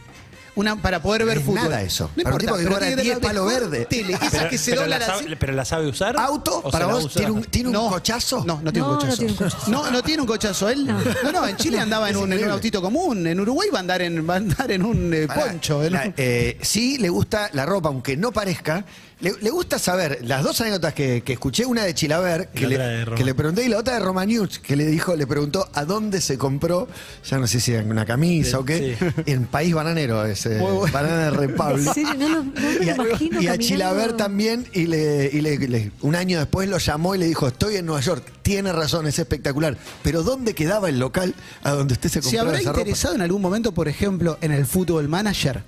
Una, 0.55 0.81
para 0.81 1.01
poder 1.01 1.25
ver 1.25 1.37
es 1.39 1.43
fútbol. 1.43 1.63
nada 1.63 1.81
eso. 1.81 2.09
No 2.15 2.23
Para 2.23 2.35
un 2.37 2.41
importa, 2.41 2.45
tipo 2.45 2.55
que 2.55 2.63
pero 2.63 2.69
cobra 2.75 2.87
tiene 2.87 2.95
que 2.95 3.01
10 3.03 3.19
tener 3.19 3.23
la 3.23 3.27
palo 3.41 3.45
verde. 3.45 3.85
Tele, 3.85 4.13
esa 4.13 4.29
pero, 4.31 4.49
que 4.49 4.57
se 4.57 4.71
pero 4.71 4.81
dobla 4.83 4.99
la 4.99 5.05
así. 5.05 5.23
sabe, 5.23 5.35
pero 5.37 5.53
la 5.53 5.65
sabe 5.65 5.87
usar. 5.89 6.15
¿Auto? 6.17 6.61
¿O 6.63 6.71
¿Para 6.71 6.85
vos 6.87 7.13
tiene 7.13 7.31
un, 7.31 7.43
tiene 7.43 7.67
un 7.69 7.73
No, 7.73 7.89
cochazo? 7.89 8.43
No, 8.45 8.61
no 8.63 8.71
tiene 8.71 8.79
No, 8.87 8.93
un 8.93 8.93
no 8.93 8.99
cochazo. 9.01 9.17
tiene 9.17 9.31
un 9.33 9.37
cochazo. 9.37 9.71
No, 9.71 9.91
no 9.91 10.01
tiene 10.03 10.21
un 10.21 10.27
cochazo 10.27 10.69
él. 10.69 10.85
No, 10.87 11.31
no, 11.31 11.47
en 11.47 11.57
Chile 11.57 11.79
andaba 11.81 12.09
en 12.09 12.15
Es 12.15 12.21
un, 12.21 12.23
en 12.23 12.27
un 12.29 12.33
increíble. 12.35 12.53
autito 12.53 12.81
común. 12.81 13.27
En 13.27 13.39
Uruguay 13.39 13.69
va 13.73 13.77
a 13.77 13.81
andar 13.81 14.01
en, 14.01 14.27
va 14.29 14.35
a 14.35 14.37
andar 14.37 14.71
en 14.71 14.85
un 14.85 15.13
eh, 15.13 15.27
Pará, 15.27 15.47
poncho. 15.47 15.83
en 15.83 15.93
la- 15.93 16.03
un- 16.05 16.13
eh, 16.17 16.57
sí 16.61 16.97
le 16.99 17.09
gusta 17.09 17.49
la 17.53 17.65
ropa, 17.65 17.89
aunque 17.89 18.15
no 18.15 18.31
parezca. 18.31 18.85
Le, 19.21 19.31
le 19.41 19.49
gusta 19.49 19.79
saber 19.79 20.19
las 20.23 20.43
dos 20.43 20.59
anécdotas 20.59 20.93
que, 20.93 21.21
que 21.23 21.33
escuché, 21.33 21.65
una 21.65 21.83
de 21.85 21.93
Chilaver, 21.93 22.49
que 22.49 22.67
le, 22.67 23.05
que 23.15 23.23
le 23.23 23.33
pregunté, 23.33 23.63
y 23.65 23.69
la 23.69 23.77
otra 23.77 23.93
de 23.93 24.01
Romaniuk, 24.01 24.49
que 24.57 24.75
le 24.75 24.85
dijo, 24.85 25.15
le 25.15 25.25
preguntó 25.25 25.69
a 25.73 25.85
dónde 25.85 26.19
se 26.19 26.37
compró, 26.37 26.89
ya 27.23 27.37
no 27.37 27.47
sé 27.47 27.61
si 27.61 27.73
en 27.73 27.89
una 27.89 28.05
camisa 28.05 28.59
o 28.59 28.65
qué, 28.65 28.97
sí. 28.99 29.05
en 29.31 29.45
País 29.45 29.73
Bananero, 29.73 30.25
ese 30.25 30.44
Bueno. 30.59 30.91
Banana 30.91 31.29
Republic. 31.31 31.95
No, 32.17 32.29
lo, 32.29 32.43
no 32.43 32.51
me 32.53 32.85
Y 32.85 32.89
a, 32.89 32.95
imagino 32.95 33.41
y 33.41 33.47
a. 33.47 33.57
Chilaver 33.57 34.13
también, 34.13 34.65
y, 34.73 34.85
le, 34.87 35.29
y 35.31 35.41
le- 35.41 35.57
le- 35.67 35.91
un 36.01 36.15
año 36.15 36.39
después 36.39 36.69
lo 36.69 36.77
llamó 36.77 37.15
y 37.15 37.19
le 37.19 37.25
dijo, 37.25 37.47
estoy 37.47 37.77
en 37.77 37.85
Nueva 37.85 38.01
York, 38.01 38.23
tiene 38.41 38.71
razón, 38.71 39.07
es 39.07 39.17
espectacular, 39.19 39.77
pero 40.03 40.23
¿dónde 40.23 40.53
quedaba 40.53 40.89
el 40.89 40.99
local 40.99 41.33
a 41.63 41.71
donde 41.71 41.93
usted 41.93 42.09
se 42.09 42.21
¿Se 42.21 42.21
compró 42.21 42.41
habrá 42.41 42.59
esa 42.59 42.69
ropa? 42.69 42.81
interesado 42.81 43.15
en 43.15 43.21
algún 43.21 43.41
momento, 43.41 43.71
por 43.73 43.87
ejemplo, 43.87 44.37
en 44.41 44.51
el 44.51 44.65
fútbol 44.65 45.07
manager? 45.07 45.63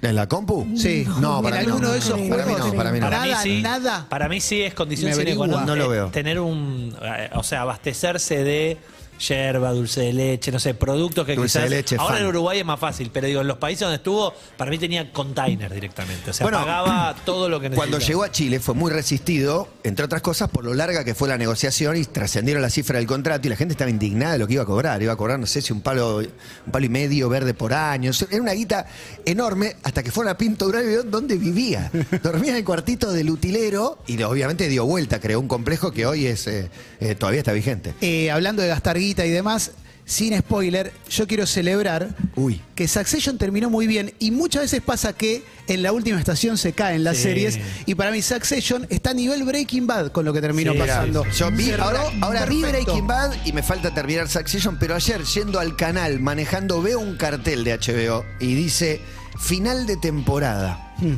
¿En 0.00 0.14
la 0.14 0.28
compu? 0.28 0.64
Sí. 0.76 1.04
No, 1.20 1.42
para 1.42 1.60
en 1.60 1.66
mí 1.66 1.76
no. 1.80 1.90
de 1.90 1.98
esos 1.98 2.12
Para 2.28 2.46
mí 2.46 2.52
no, 2.56 2.72
para 2.74 2.92
mí 2.92 3.00
no. 3.00 3.06
Para 3.06 3.20
mí 3.24 3.30
Nada, 3.30 3.42
sí, 3.42 3.62
nada. 3.62 4.06
Para 4.08 4.28
mí 4.28 4.40
sí 4.40 4.62
es 4.62 4.72
condición 4.72 5.12
sine 5.12 5.34
qua 5.34 5.48
non, 5.48 5.66
No 5.66 5.74
lo 5.74 5.86
eh, 5.86 5.88
veo. 5.88 6.06
Tener 6.10 6.38
un. 6.38 6.94
eh, 7.02 7.30
O 7.34 7.42
sea, 7.42 7.62
abastecerse 7.62 8.44
de 8.44 8.76
yerba, 9.18 9.72
dulce 9.72 10.00
de 10.02 10.12
leche, 10.12 10.52
no 10.52 10.58
sé, 10.60 10.74
productos 10.74 11.26
que 11.26 11.34
Dulce 11.34 11.58
quizás. 11.58 11.70
de 11.70 11.76
leche, 11.76 11.96
ahora 11.98 12.14
fan. 12.14 12.22
en 12.22 12.28
Uruguay 12.28 12.58
es 12.60 12.64
más 12.64 12.78
fácil, 12.80 13.10
pero 13.12 13.26
digo, 13.26 13.40
en 13.40 13.48
los 13.48 13.58
países 13.58 13.80
donde 13.80 13.96
estuvo, 13.96 14.32
para 14.56 14.70
mí 14.70 14.78
tenía 14.78 15.12
container 15.12 15.72
directamente. 15.72 16.30
O 16.30 16.32
sea, 16.32 16.44
Bueno, 16.44 16.58
pagaba 16.58 17.14
todo 17.24 17.48
lo 17.48 17.60
que 17.60 17.68
necesitaba. 17.68 17.90
Cuando 17.90 18.06
llegó 18.06 18.22
a 18.24 18.30
Chile 18.30 18.60
fue 18.60 18.74
muy 18.74 18.90
resistido, 18.90 19.68
entre 19.84 20.04
otras 20.04 20.22
cosas, 20.22 20.48
por 20.50 20.64
lo 20.64 20.74
larga 20.74 21.04
que 21.04 21.14
fue 21.14 21.28
la 21.28 21.38
negociación 21.38 21.96
y 21.96 22.04
trascendieron 22.04 22.62
la 22.62 22.70
cifra 22.70 22.98
del 22.98 23.06
contrato 23.06 23.46
y 23.46 23.50
la 23.50 23.56
gente 23.56 23.72
estaba 23.72 23.90
indignada 23.90 24.34
de 24.34 24.38
lo 24.38 24.46
que 24.46 24.54
iba 24.54 24.62
a 24.62 24.66
cobrar. 24.66 25.02
Iba 25.02 25.12
a 25.14 25.16
cobrar, 25.16 25.38
no 25.38 25.46
sé 25.46 25.62
si 25.62 25.72
un 25.72 25.80
palo, 25.80 26.18
un 26.18 26.72
palo 26.72 26.86
y 26.86 26.88
medio 26.88 27.28
verde 27.28 27.54
por 27.54 27.72
año. 27.72 28.12
Era 28.30 28.42
una 28.42 28.52
guita 28.52 28.86
enorme 29.24 29.76
hasta 29.82 30.02
que 30.02 30.10
fueron 30.10 30.32
a 30.32 30.38
Pinto 30.38 30.66
Durán 30.66 30.84
y 30.90 30.94
dónde 31.08 31.36
vivía. 31.36 31.90
Dormía 32.22 32.52
en 32.52 32.56
el 32.58 32.64
cuartito 32.64 33.12
del 33.12 33.30
utilero 33.30 33.98
y 34.06 34.22
obviamente 34.22 34.68
dio 34.68 34.84
vuelta, 34.86 35.20
creó 35.20 35.40
un 35.40 35.48
complejo 35.48 35.92
que 35.92 36.06
hoy 36.06 36.26
es 36.26 36.46
eh, 36.46 36.70
eh, 37.00 37.14
todavía 37.14 37.40
está 37.40 37.52
vigente. 37.52 37.94
Eh, 38.00 38.30
hablando 38.30 38.62
de 38.62 38.68
gastar 38.68 38.98
guita 38.98 39.07
y 39.26 39.30
demás, 39.30 39.72
sin 40.04 40.36
spoiler, 40.38 40.90
yo 41.10 41.26
quiero 41.26 41.46
celebrar 41.46 42.08
Uy. 42.34 42.62
que 42.74 42.88
Succession 42.88 43.36
terminó 43.36 43.68
muy 43.68 43.86
bien 43.86 44.14
y 44.18 44.30
muchas 44.30 44.62
veces 44.62 44.80
pasa 44.80 45.12
que 45.12 45.42
en 45.66 45.82
la 45.82 45.92
última 45.92 46.18
estación 46.18 46.56
se 46.56 46.72
caen 46.72 47.04
las 47.04 47.18
Sí. 47.18 47.24
series 47.24 47.58
y 47.84 47.94
para 47.94 48.10
mí 48.10 48.22
Succession 48.22 48.86
está 48.88 49.10
a 49.10 49.14
nivel 49.14 49.44
Breaking 49.44 49.86
Bad 49.86 50.10
con 50.12 50.24
lo 50.24 50.32
que 50.32 50.40
terminó 50.40 50.72
Sí, 50.72 50.78
pasando. 50.78 51.26
Yo 51.30 51.50
vi, 51.50 51.72
ahora, 51.72 52.00
ahora 52.22 52.46
vi. 52.46 52.62
Breaking 52.62 53.06
Bad 53.06 53.34
y 53.44 53.52
me 53.52 53.62
falta 53.62 53.92
terminar 53.92 54.28
Succession, 54.30 54.78
pero 54.78 54.94
ayer 54.94 55.22
yendo 55.24 55.60
al 55.60 55.76
canal, 55.76 56.20
manejando, 56.20 56.80
veo 56.80 57.00
un 57.00 57.16
cartel 57.18 57.62
de 57.64 57.74
HBO 57.78 58.24
y 58.40 58.54
dice 58.54 59.02
final 59.38 59.86
de 59.86 59.98
temporada. 59.98 60.94
Hmm. 60.98 61.16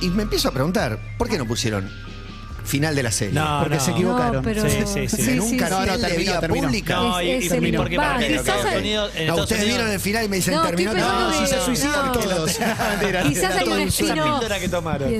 Y 0.00 0.08
me 0.08 0.24
empiezo 0.24 0.48
a 0.48 0.52
preguntar, 0.52 0.98
¿por 1.16 1.28
qué 1.28 1.38
no 1.38 1.46
pusieron 1.46 1.88
final 2.64 2.94
de 2.94 3.02
la 3.02 3.10
serie? 3.10 3.34
No, 3.34 3.58
Porque 3.60 3.76
no. 3.76 3.80
se 3.84 3.90
equivocaron. 3.92 4.36
No, 4.36 4.42
pero... 4.42 4.62
Sí, 4.68 4.78
sí, 4.86 5.08
sí. 5.08 5.30
en 5.30 5.40
un 5.40 5.56
cartel 5.58 5.78
No, 5.78 5.86
no, 5.86 5.98
de 5.98 6.08
terminó, 6.08 6.40
pública. 6.66 6.94
No, 6.96 7.22
y, 7.22 7.30
es 7.30 7.44
y 7.44 7.48
terminó. 7.48 7.78
porque 7.80 7.96
para 7.96 8.24
Estados 8.26 8.60
ustedes 8.64 8.80
Unidos- 8.80 9.12
vieron 9.66 9.90
el 9.90 10.00
final 10.00 10.24
y 10.24 10.28
me 10.28 10.36
dicen 10.36 10.54
No, 10.54 10.62
terminó. 10.62 10.94
No, 10.94 11.30
que- 11.30 11.36
sí, 11.38 11.46
se 11.46 11.56
no. 11.56 11.64
suicidaron 11.64 12.12
todos. 12.12 12.50
Quizás 13.28 13.56
hay 13.56 13.68
un 13.68 13.88
píldora 13.90 14.58
que 14.58 14.68
tomaron. 14.68 15.10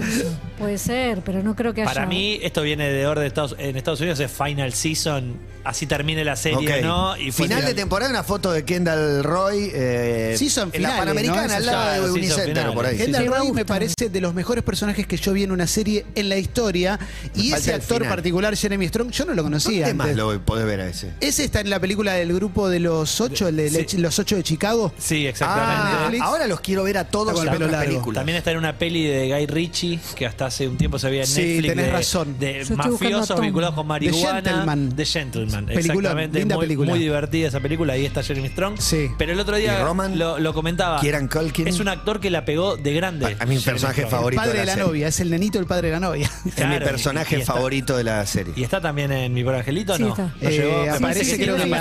Puede 0.59 0.77
ser, 0.79 1.23
pero 1.25 1.43
no 1.43 1.57
creo 1.57 1.73
que 1.73 1.83
haya... 1.83 1.91
Para 1.93 2.07
mí, 2.07 2.39
esto 2.43 2.61
viene 2.63 2.91
de 2.91 3.07
orden 3.07 3.23
de 3.23 3.29
Estados, 3.29 3.57
en 3.59 3.77
Estados 3.77 4.01
Unidos, 4.01 4.21
es 4.21 4.31
Final 4.31 4.75
Season, 4.75 5.35
así 5.65 5.87
termine 5.87 6.23
la 6.23 6.37
serie. 6.37 6.83
¿no? 6.83 7.17
Y 7.17 7.33
final 7.33 7.65
de 7.65 7.73
temporada, 7.73 8.11
una 8.11 8.23
foto 8.25 8.53
de 8.53 8.63
Kendall 8.65 9.25
Roy 9.25 9.71
eh, 9.73 10.35
Season 10.37 10.69
en 10.75 10.83
la 10.83 10.99
Panamericana 10.99 11.47
¿no? 11.49 11.55
al 11.55 11.67
lado 11.67 11.85
ya, 11.97 12.01
de 12.07 12.11
Unicenter 12.13 12.73
por 12.75 12.85
ahí. 12.85 12.99
Kendall. 12.99 13.27
Roy 13.27 13.53
Me 13.53 13.65
parece 13.65 14.11
de 14.11 14.21
los 14.21 14.35
mejores 14.35 14.63
personajes 14.63 15.07
que 15.07 15.17
yo 15.17 15.33
vi 15.33 15.45
en 15.45 15.53
una 15.53 15.67
serie 15.67 16.05
en 16.15 16.29
la 16.29 16.37
historia. 16.37 16.99
Y 17.35 17.51
Falta 17.51 17.57
ese 17.59 17.75
el 17.75 17.81
actor 17.81 18.09
particular, 18.09 18.57
Jeremy 18.57 18.89
Strong, 18.89 19.11
yo 19.11 19.25
no 19.25 19.35
lo 19.35 19.43
conocía. 19.43 19.87
¿Dónde 19.87 19.95
más 19.95 20.07
antes. 20.09 20.17
lo 20.17 20.41
podés 20.45 20.67
ver 20.67 20.81
a 20.81 20.89
ese? 20.89 21.13
Ese 21.21 21.45
está 21.45 21.61
en 21.61 21.71
la 21.71 21.79
película 21.81 22.13
del 22.15 22.33
grupo 22.33 22.69
de 22.69 22.81
los 22.81 23.21
ocho, 23.21 23.49
el 23.49 23.57
de 23.57 23.71
Sí. 23.87 23.99
los 23.99 24.19
ocho 24.19 24.37
de 24.37 24.43
Chicago. 24.43 24.93
Sí, 24.99 25.27
Ah, 25.27 25.31
exactamente. 25.31 26.01
Netflix. 26.03 26.23
ahora 26.23 26.47
los 26.47 26.61
quiero 26.61 26.83
ver 26.85 26.99
a 26.99 27.05
todos 27.05 27.33
con 27.35 27.47
el 27.47 27.53
pelo 27.53 27.67
largo. 27.69 27.87
películas. 27.91 28.15
También 28.21 28.39
está 28.39 28.51
en 28.51 28.59
una 28.59 28.77
peli 28.79 29.05
de 29.07 29.29
Guy 29.29 29.47
Ritchie, 29.47 30.01
que 30.17 30.27
hasta 30.27 30.47
hace 30.47 30.67
un 30.69 30.77
tiempo 30.77 30.99
se 30.99 31.09
veía 31.09 31.23
en 31.23 31.27
Sí, 31.29 31.41
Netflix. 31.43 31.69
tenés 31.69 31.87
de, 31.87 31.93
razón. 31.93 32.37
De 32.39 32.65
Yo 32.65 32.75
a 32.75 32.77
mafiosos 32.77 33.41
vinculados 33.41 33.75
con 33.75 33.87
marihuana. 33.87 34.35
Gentleman. 34.43 34.93
The 34.97 35.05
Gentleman. 35.05 35.69
Exactamente. 35.71 36.39
linda 36.39 36.57
muy, 36.57 36.65
película. 36.65 36.91
muy 36.91 36.99
divertida 36.99 37.49
esa 37.49 37.61
película. 37.61 37.93
Ahí 37.95 38.07
está 38.07 38.23
Jeremy 38.23 38.49
Strong. 38.49 38.79
Sí. 38.81 39.09
Pero 39.19 39.33
el 39.33 39.41
otro 39.41 39.57
¿Y 39.59 39.63
día 39.63 39.83
Roman? 39.85 40.19
lo, 40.19 40.39
lo 40.39 40.53
comentaba. 40.55 41.01
Kieran 41.01 41.29
Culkin? 41.29 41.69
Es 41.69 41.81
un 41.81 41.89
actor 41.89 42.21
que 42.21 42.31
la 42.31 42.45
pegó 42.45 42.77
de 42.77 42.93
grande. 42.93 43.37
A 43.39 43.47
mí 43.47 43.57
mi 43.57 43.61
personaje 43.61 44.03
Strong. 44.03 44.11
favorito. 44.11 44.43
Padre 44.43 44.61
de 44.61 44.67
la 44.67 44.77
novia, 44.77 45.09
es 45.09 45.21
el 45.21 45.31
nenito 45.31 45.59
el 45.59 45.67
padre 45.67 45.89
de 45.89 45.95
la 45.95 46.01
novia. 46.01 46.31
Es 46.47 46.55
Claro, 46.55 46.71
mi 46.71 46.77
y- 46.77 46.79
personaje 47.21 47.37
y 47.37 47.41
está- 47.41 47.53
favorito 47.55 47.97
de 47.97 48.05
la 48.05 48.27
serie. 48.27 48.53
¿Y 48.57 48.63
está 48.63 48.81
también 48.81 49.13
en 49.13 49.33
Mi 49.33 49.43
Pobre 49.45 49.59
Angelito 49.59 49.97
Sí, 49.97 50.03
no? 50.03 50.09
está. 50.11 50.23
¿No 50.41 50.49
Eh, 50.49 50.53
llegó? 50.53 50.71
Me 50.73 50.91
aparece 50.91 51.01
parece 51.01 51.25
Sí, 51.25 51.31
sí, 51.31 51.37
creo 51.43 51.55
sí, 51.55 51.59
que 51.61 51.65
en 51.65 51.71
la 51.71 51.77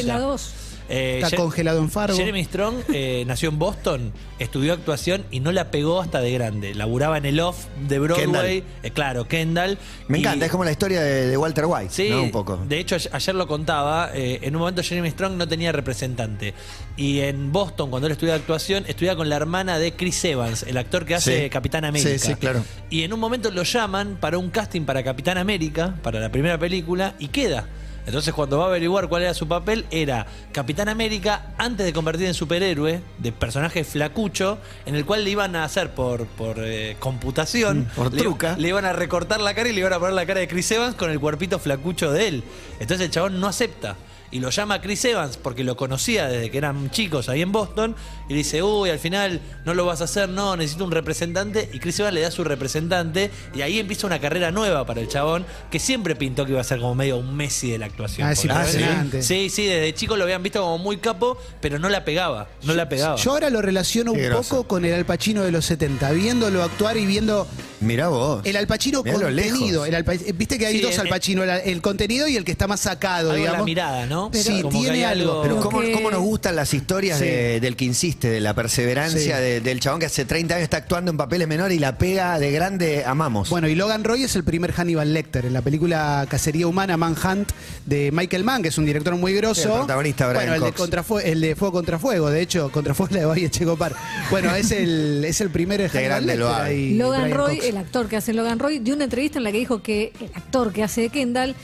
en 0.00 0.06
la 0.06 0.18
dos. 0.18 0.50
Eh, 0.88 1.20
Está 1.22 1.30
Jer- 1.36 1.40
congelado 1.40 1.80
en 1.80 1.90
Fargo. 1.90 2.16
Jeremy 2.16 2.44
Strong 2.44 2.74
eh, 2.92 3.24
nació 3.26 3.48
en 3.48 3.58
Boston, 3.58 4.12
estudió 4.38 4.72
actuación 4.72 5.24
y 5.30 5.40
no 5.40 5.50
la 5.52 5.70
pegó 5.70 6.00
hasta 6.00 6.20
de 6.20 6.30
grande. 6.32 6.74
Laburaba 6.74 7.18
en 7.18 7.26
el 7.26 7.40
off 7.40 7.64
de 7.88 7.98
Broadway. 7.98 8.62
eh, 8.82 8.90
claro, 8.92 9.26
Kendall. 9.26 9.78
Me 10.08 10.18
Y- 10.18 10.20
encanta, 10.20 10.46
es 10.46 10.50
como 10.52 10.64
la 10.64 10.70
historia 10.70 11.00
de, 11.00 11.26
de 11.26 11.36
Walter 11.36 11.64
White, 11.66 11.92
Sí, 11.92 12.08
¿no? 12.10 12.22
Un 12.22 12.30
poco. 12.30 12.56
de 12.68 12.78
hecho 12.78 12.96
ayer 13.12 13.34
lo 13.34 13.46
contaba, 13.48 14.10
eh, 14.14 14.38
en 14.42 14.54
un 14.54 14.60
momento 14.60 14.82
Jeremy 14.82 15.10
Strong 15.10 15.32
no 15.32 15.48
tenía 15.48 15.72
representante 15.72 16.54
y 16.96 17.20
en 17.20 17.50
Boston 17.52 17.90
cuando 17.90 18.06
él 18.06 18.12
estudiaba 18.12 18.38
actuación 18.38 18.84
estudiaba 18.86 19.16
con 19.16 19.28
la 19.28 19.36
hermana 19.36 19.78
de 19.78 19.92
Chris 19.94 20.24
Evans, 20.24 20.62
el 20.62 20.76
actor 20.78 21.04
que 21.04 21.14
hace 21.16 21.44
Sí. 21.44 21.50
Capitán 21.50 21.84
América. 21.84 22.10
Sí, 22.10 22.18
sí, 22.18 22.34
claro. 22.36 22.62
Y 22.90 23.02
en 23.02 23.12
un 23.12 23.18
momento 23.20 23.50
lo 23.50 23.64
llaman 23.64 24.18
para 24.20 24.38
un 24.38 24.50
casting 24.50 24.82
para 24.82 25.02
Capitán 25.02 25.36
América, 25.38 25.96
para 26.02 26.20
la 26.20 26.30
primera 26.30 26.58
película 26.58 27.14
y 27.18 27.28
queda. 27.28 27.66
Entonces 28.06 28.32
cuando 28.32 28.58
va 28.58 28.64
a 28.64 28.68
averiguar 28.68 29.08
cuál 29.08 29.22
era 29.22 29.34
su 29.34 29.48
papel, 29.48 29.84
era 29.90 30.26
Capitán 30.52 30.88
América 30.88 31.54
antes 31.58 31.84
de 31.84 31.92
convertir 31.92 32.26
en 32.26 32.34
superhéroe, 32.34 33.02
de 33.18 33.32
personaje 33.32 33.82
flacucho, 33.82 34.58
en 34.86 34.94
el 34.94 35.04
cual 35.04 35.24
le 35.24 35.30
iban 35.30 35.56
a 35.56 35.64
hacer 35.64 35.90
por, 35.90 36.26
por 36.26 36.56
eh, 36.60 36.96
computación, 37.00 37.80
Mm, 37.80 37.84
por 37.96 38.12
le, 38.14 38.22
truca. 38.22 38.56
le 38.56 38.68
iban 38.68 38.84
a 38.84 38.92
recortar 38.92 39.40
la 39.40 39.54
cara 39.54 39.68
y 39.68 39.72
le 39.72 39.80
iban 39.80 39.92
a 39.92 39.98
poner 39.98 40.14
la 40.14 40.24
cara 40.24 40.40
de 40.40 40.48
Chris 40.48 40.70
Evans 40.70 40.94
con 40.94 41.10
el 41.10 41.18
cuerpito 41.18 41.58
flacucho 41.58 42.12
de 42.12 42.28
él. 42.28 42.44
Entonces 42.78 43.06
el 43.06 43.10
chabón 43.10 43.40
no 43.40 43.48
acepta. 43.48 43.96
Y 44.30 44.40
lo 44.40 44.50
llama 44.50 44.80
Chris 44.80 45.04
Evans 45.04 45.36
porque 45.36 45.62
lo 45.64 45.76
conocía 45.76 46.26
desde 46.28 46.50
que 46.50 46.58
eran 46.58 46.90
chicos 46.90 47.28
ahí 47.28 47.42
en 47.42 47.52
Boston. 47.52 47.94
Y 48.28 48.32
le 48.32 48.38
dice, 48.38 48.62
uy, 48.62 48.90
al 48.90 48.98
final 48.98 49.40
no 49.64 49.74
lo 49.74 49.84
vas 49.86 50.00
a 50.00 50.04
hacer, 50.04 50.28
no, 50.28 50.56
necesito 50.56 50.84
un 50.84 50.90
representante. 50.90 51.70
Y 51.72 51.78
Chris 51.78 51.98
Evans 52.00 52.14
le 52.14 52.20
da 52.22 52.30
su 52.30 52.42
representante. 52.44 53.30
Y 53.54 53.62
ahí 53.62 53.78
empieza 53.78 54.06
una 54.06 54.20
carrera 54.20 54.50
nueva 54.50 54.84
para 54.86 55.00
el 55.00 55.08
chabón, 55.08 55.46
que 55.70 55.78
siempre 55.78 56.16
pintó 56.16 56.44
que 56.44 56.52
iba 56.52 56.60
a 56.60 56.64
ser 56.64 56.80
como 56.80 56.94
medio 56.94 57.16
un 57.18 57.36
Messi 57.36 57.70
de 57.70 57.78
la 57.78 57.86
actuación. 57.86 58.26
Ah, 58.26 58.32
es 58.32 58.44
impresionante. 58.44 59.22
Sí, 59.22 59.48
sí, 59.50 59.66
desde 59.66 59.94
chico 59.94 60.16
lo 60.16 60.24
habían 60.24 60.42
visto 60.42 60.60
como 60.60 60.78
muy 60.78 60.96
capo, 60.98 61.38
pero 61.60 61.78
no 61.78 61.88
la 61.88 62.04
pegaba. 62.04 62.48
No 62.64 62.74
la 62.74 62.88
pegaba. 62.88 63.16
Yo 63.16 63.30
ahora 63.32 63.50
lo 63.50 63.62
relaciono 63.62 64.12
Qué 64.12 64.28
un 64.30 64.32
poco 64.42 64.66
con 64.66 64.84
el 64.84 64.94
Al 64.94 65.04
Pacino 65.06 65.42
de 65.42 65.52
los 65.52 65.64
70, 65.66 66.10
viéndolo 66.12 66.62
actuar 66.62 66.96
y 66.96 67.06
viendo 67.06 67.46
Mirá 67.80 68.08
vos. 68.08 68.40
el 68.44 68.56
Al 68.56 68.66
Pacino 68.66 69.02
Mirá 69.02 69.18
contenido. 69.20 69.84
El 69.86 69.94
Al 69.94 70.02
Viste 70.34 70.58
que 70.58 70.66
hay 70.66 70.76
Sí, 70.76 70.80
dos 70.80 70.94
el- 70.94 71.00
Al 71.02 71.08
Pacino, 71.08 71.44
el, 71.44 71.50
el 71.50 71.82
contenido 71.82 72.26
y 72.28 72.36
el 72.36 72.44
que 72.44 72.52
está 72.52 72.66
más 72.66 72.80
sacado, 72.80 73.32
digamos. 73.34 73.58
la 73.60 73.64
mirada, 73.64 74.06
¿no? 74.06 74.15
Sí, 74.32 74.62
Como 74.62 74.78
tiene 74.80 75.04
algo. 75.04 75.42
Pero 75.42 75.60
cómo, 75.60 75.80
que- 75.80 75.92
cómo 75.92 76.10
nos 76.10 76.20
gustan 76.20 76.56
las 76.56 76.72
historias 76.74 77.18
Sí. 77.18 77.24
de- 77.24 77.60
del 77.60 77.76
que 77.76 77.84
insiste, 77.84 78.28
de 78.28 78.40
la 78.40 78.54
perseverancia, 78.54 79.36
Sí. 79.36 79.42
de- 79.42 79.60
del 79.60 79.80
chabón 79.80 80.00
que 80.00 80.06
hace 80.06 80.24
30 80.24 80.54
años 80.54 80.64
está 80.64 80.78
actuando 80.78 81.10
en 81.10 81.16
papeles 81.16 81.46
menores 81.48 81.76
y 81.76 81.80
la 81.80 81.98
pega 81.98 82.38
de 82.38 82.50
grande, 82.50 83.04
amamos. 83.04 83.48
Bueno, 83.50 83.68
y 83.68 83.74
Logan 83.74 84.04
Roy 84.04 84.22
es 84.24 84.36
el 84.36 84.44
primer 84.44 84.72
Hannibal 84.72 85.12
Lecter 85.14 85.46
en 85.46 85.52
la 85.52 85.62
película 85.62 86.26
Cacería 86.28 86.66
Humana 86.66 86.96
Manhunt 86.96 87.50
de 87.84 88.10
Michael 88.12 88.44
Mann, 88.44 88.62
que 88.62 88.68
es 88.68 88.78
un 88.78 88.86
director 88.86 89.14
muy 89.16 89.34
grosso. 89.34 89.62
Sí, 89.62 89.68
el 89.68 89.74
protagonista, 89.78 90.26
Brian 90.28 90.36
Bueno, 90.36 90.54
el 90.54 90.60
de, 90.60 91.30
el 91.30 91.40
de 91.40 91.56
Fuego 91.56 91.72
contra 91.72 91.98
Fuego, 91.98 92.30
de 92.30 92.40
hecho, 92.40 92.70
Contrafuego 92.72 93.08
es 93.08 93.14
la 93.14 93.20
de 93.20 93.26
Valle 93.26 93.50
Checopar. 93.50 93.94
Bueno, 94.30 94.54
es 94.54 94.70
el, 94.70 95.24
es 95.24 95.40
el 95.40 95.50
primer 95.50 95.80
Hannibal 95.82 96.04
grande 96.04 96.36
Lecter. 96.36 96.96
Logan 96.98 97.22
Brian 97.22 97.36
Roy, 97.38 97.56
Cox. 97.56 97.68
el 97.68 97.76
actor 97.76 98.08
que 98.08 98.16
hace 98.16 98.32
Logan 98.32 98.58
Roy, 98.58 98.78
dio 98.78 98.94
una 98.94 99.04
entrevista 99.04 99.38
en 99.38 99.44
la 99.44 99.52
que 99.52 99.58
dijo 99.58 99.82
que 99.82 100.12
el 100.20 100.30
actor 100.34 100.72
que 100.72 100.82
hace 100.82 101.02
de 101.02 101.08
Kendall 101.10 101.54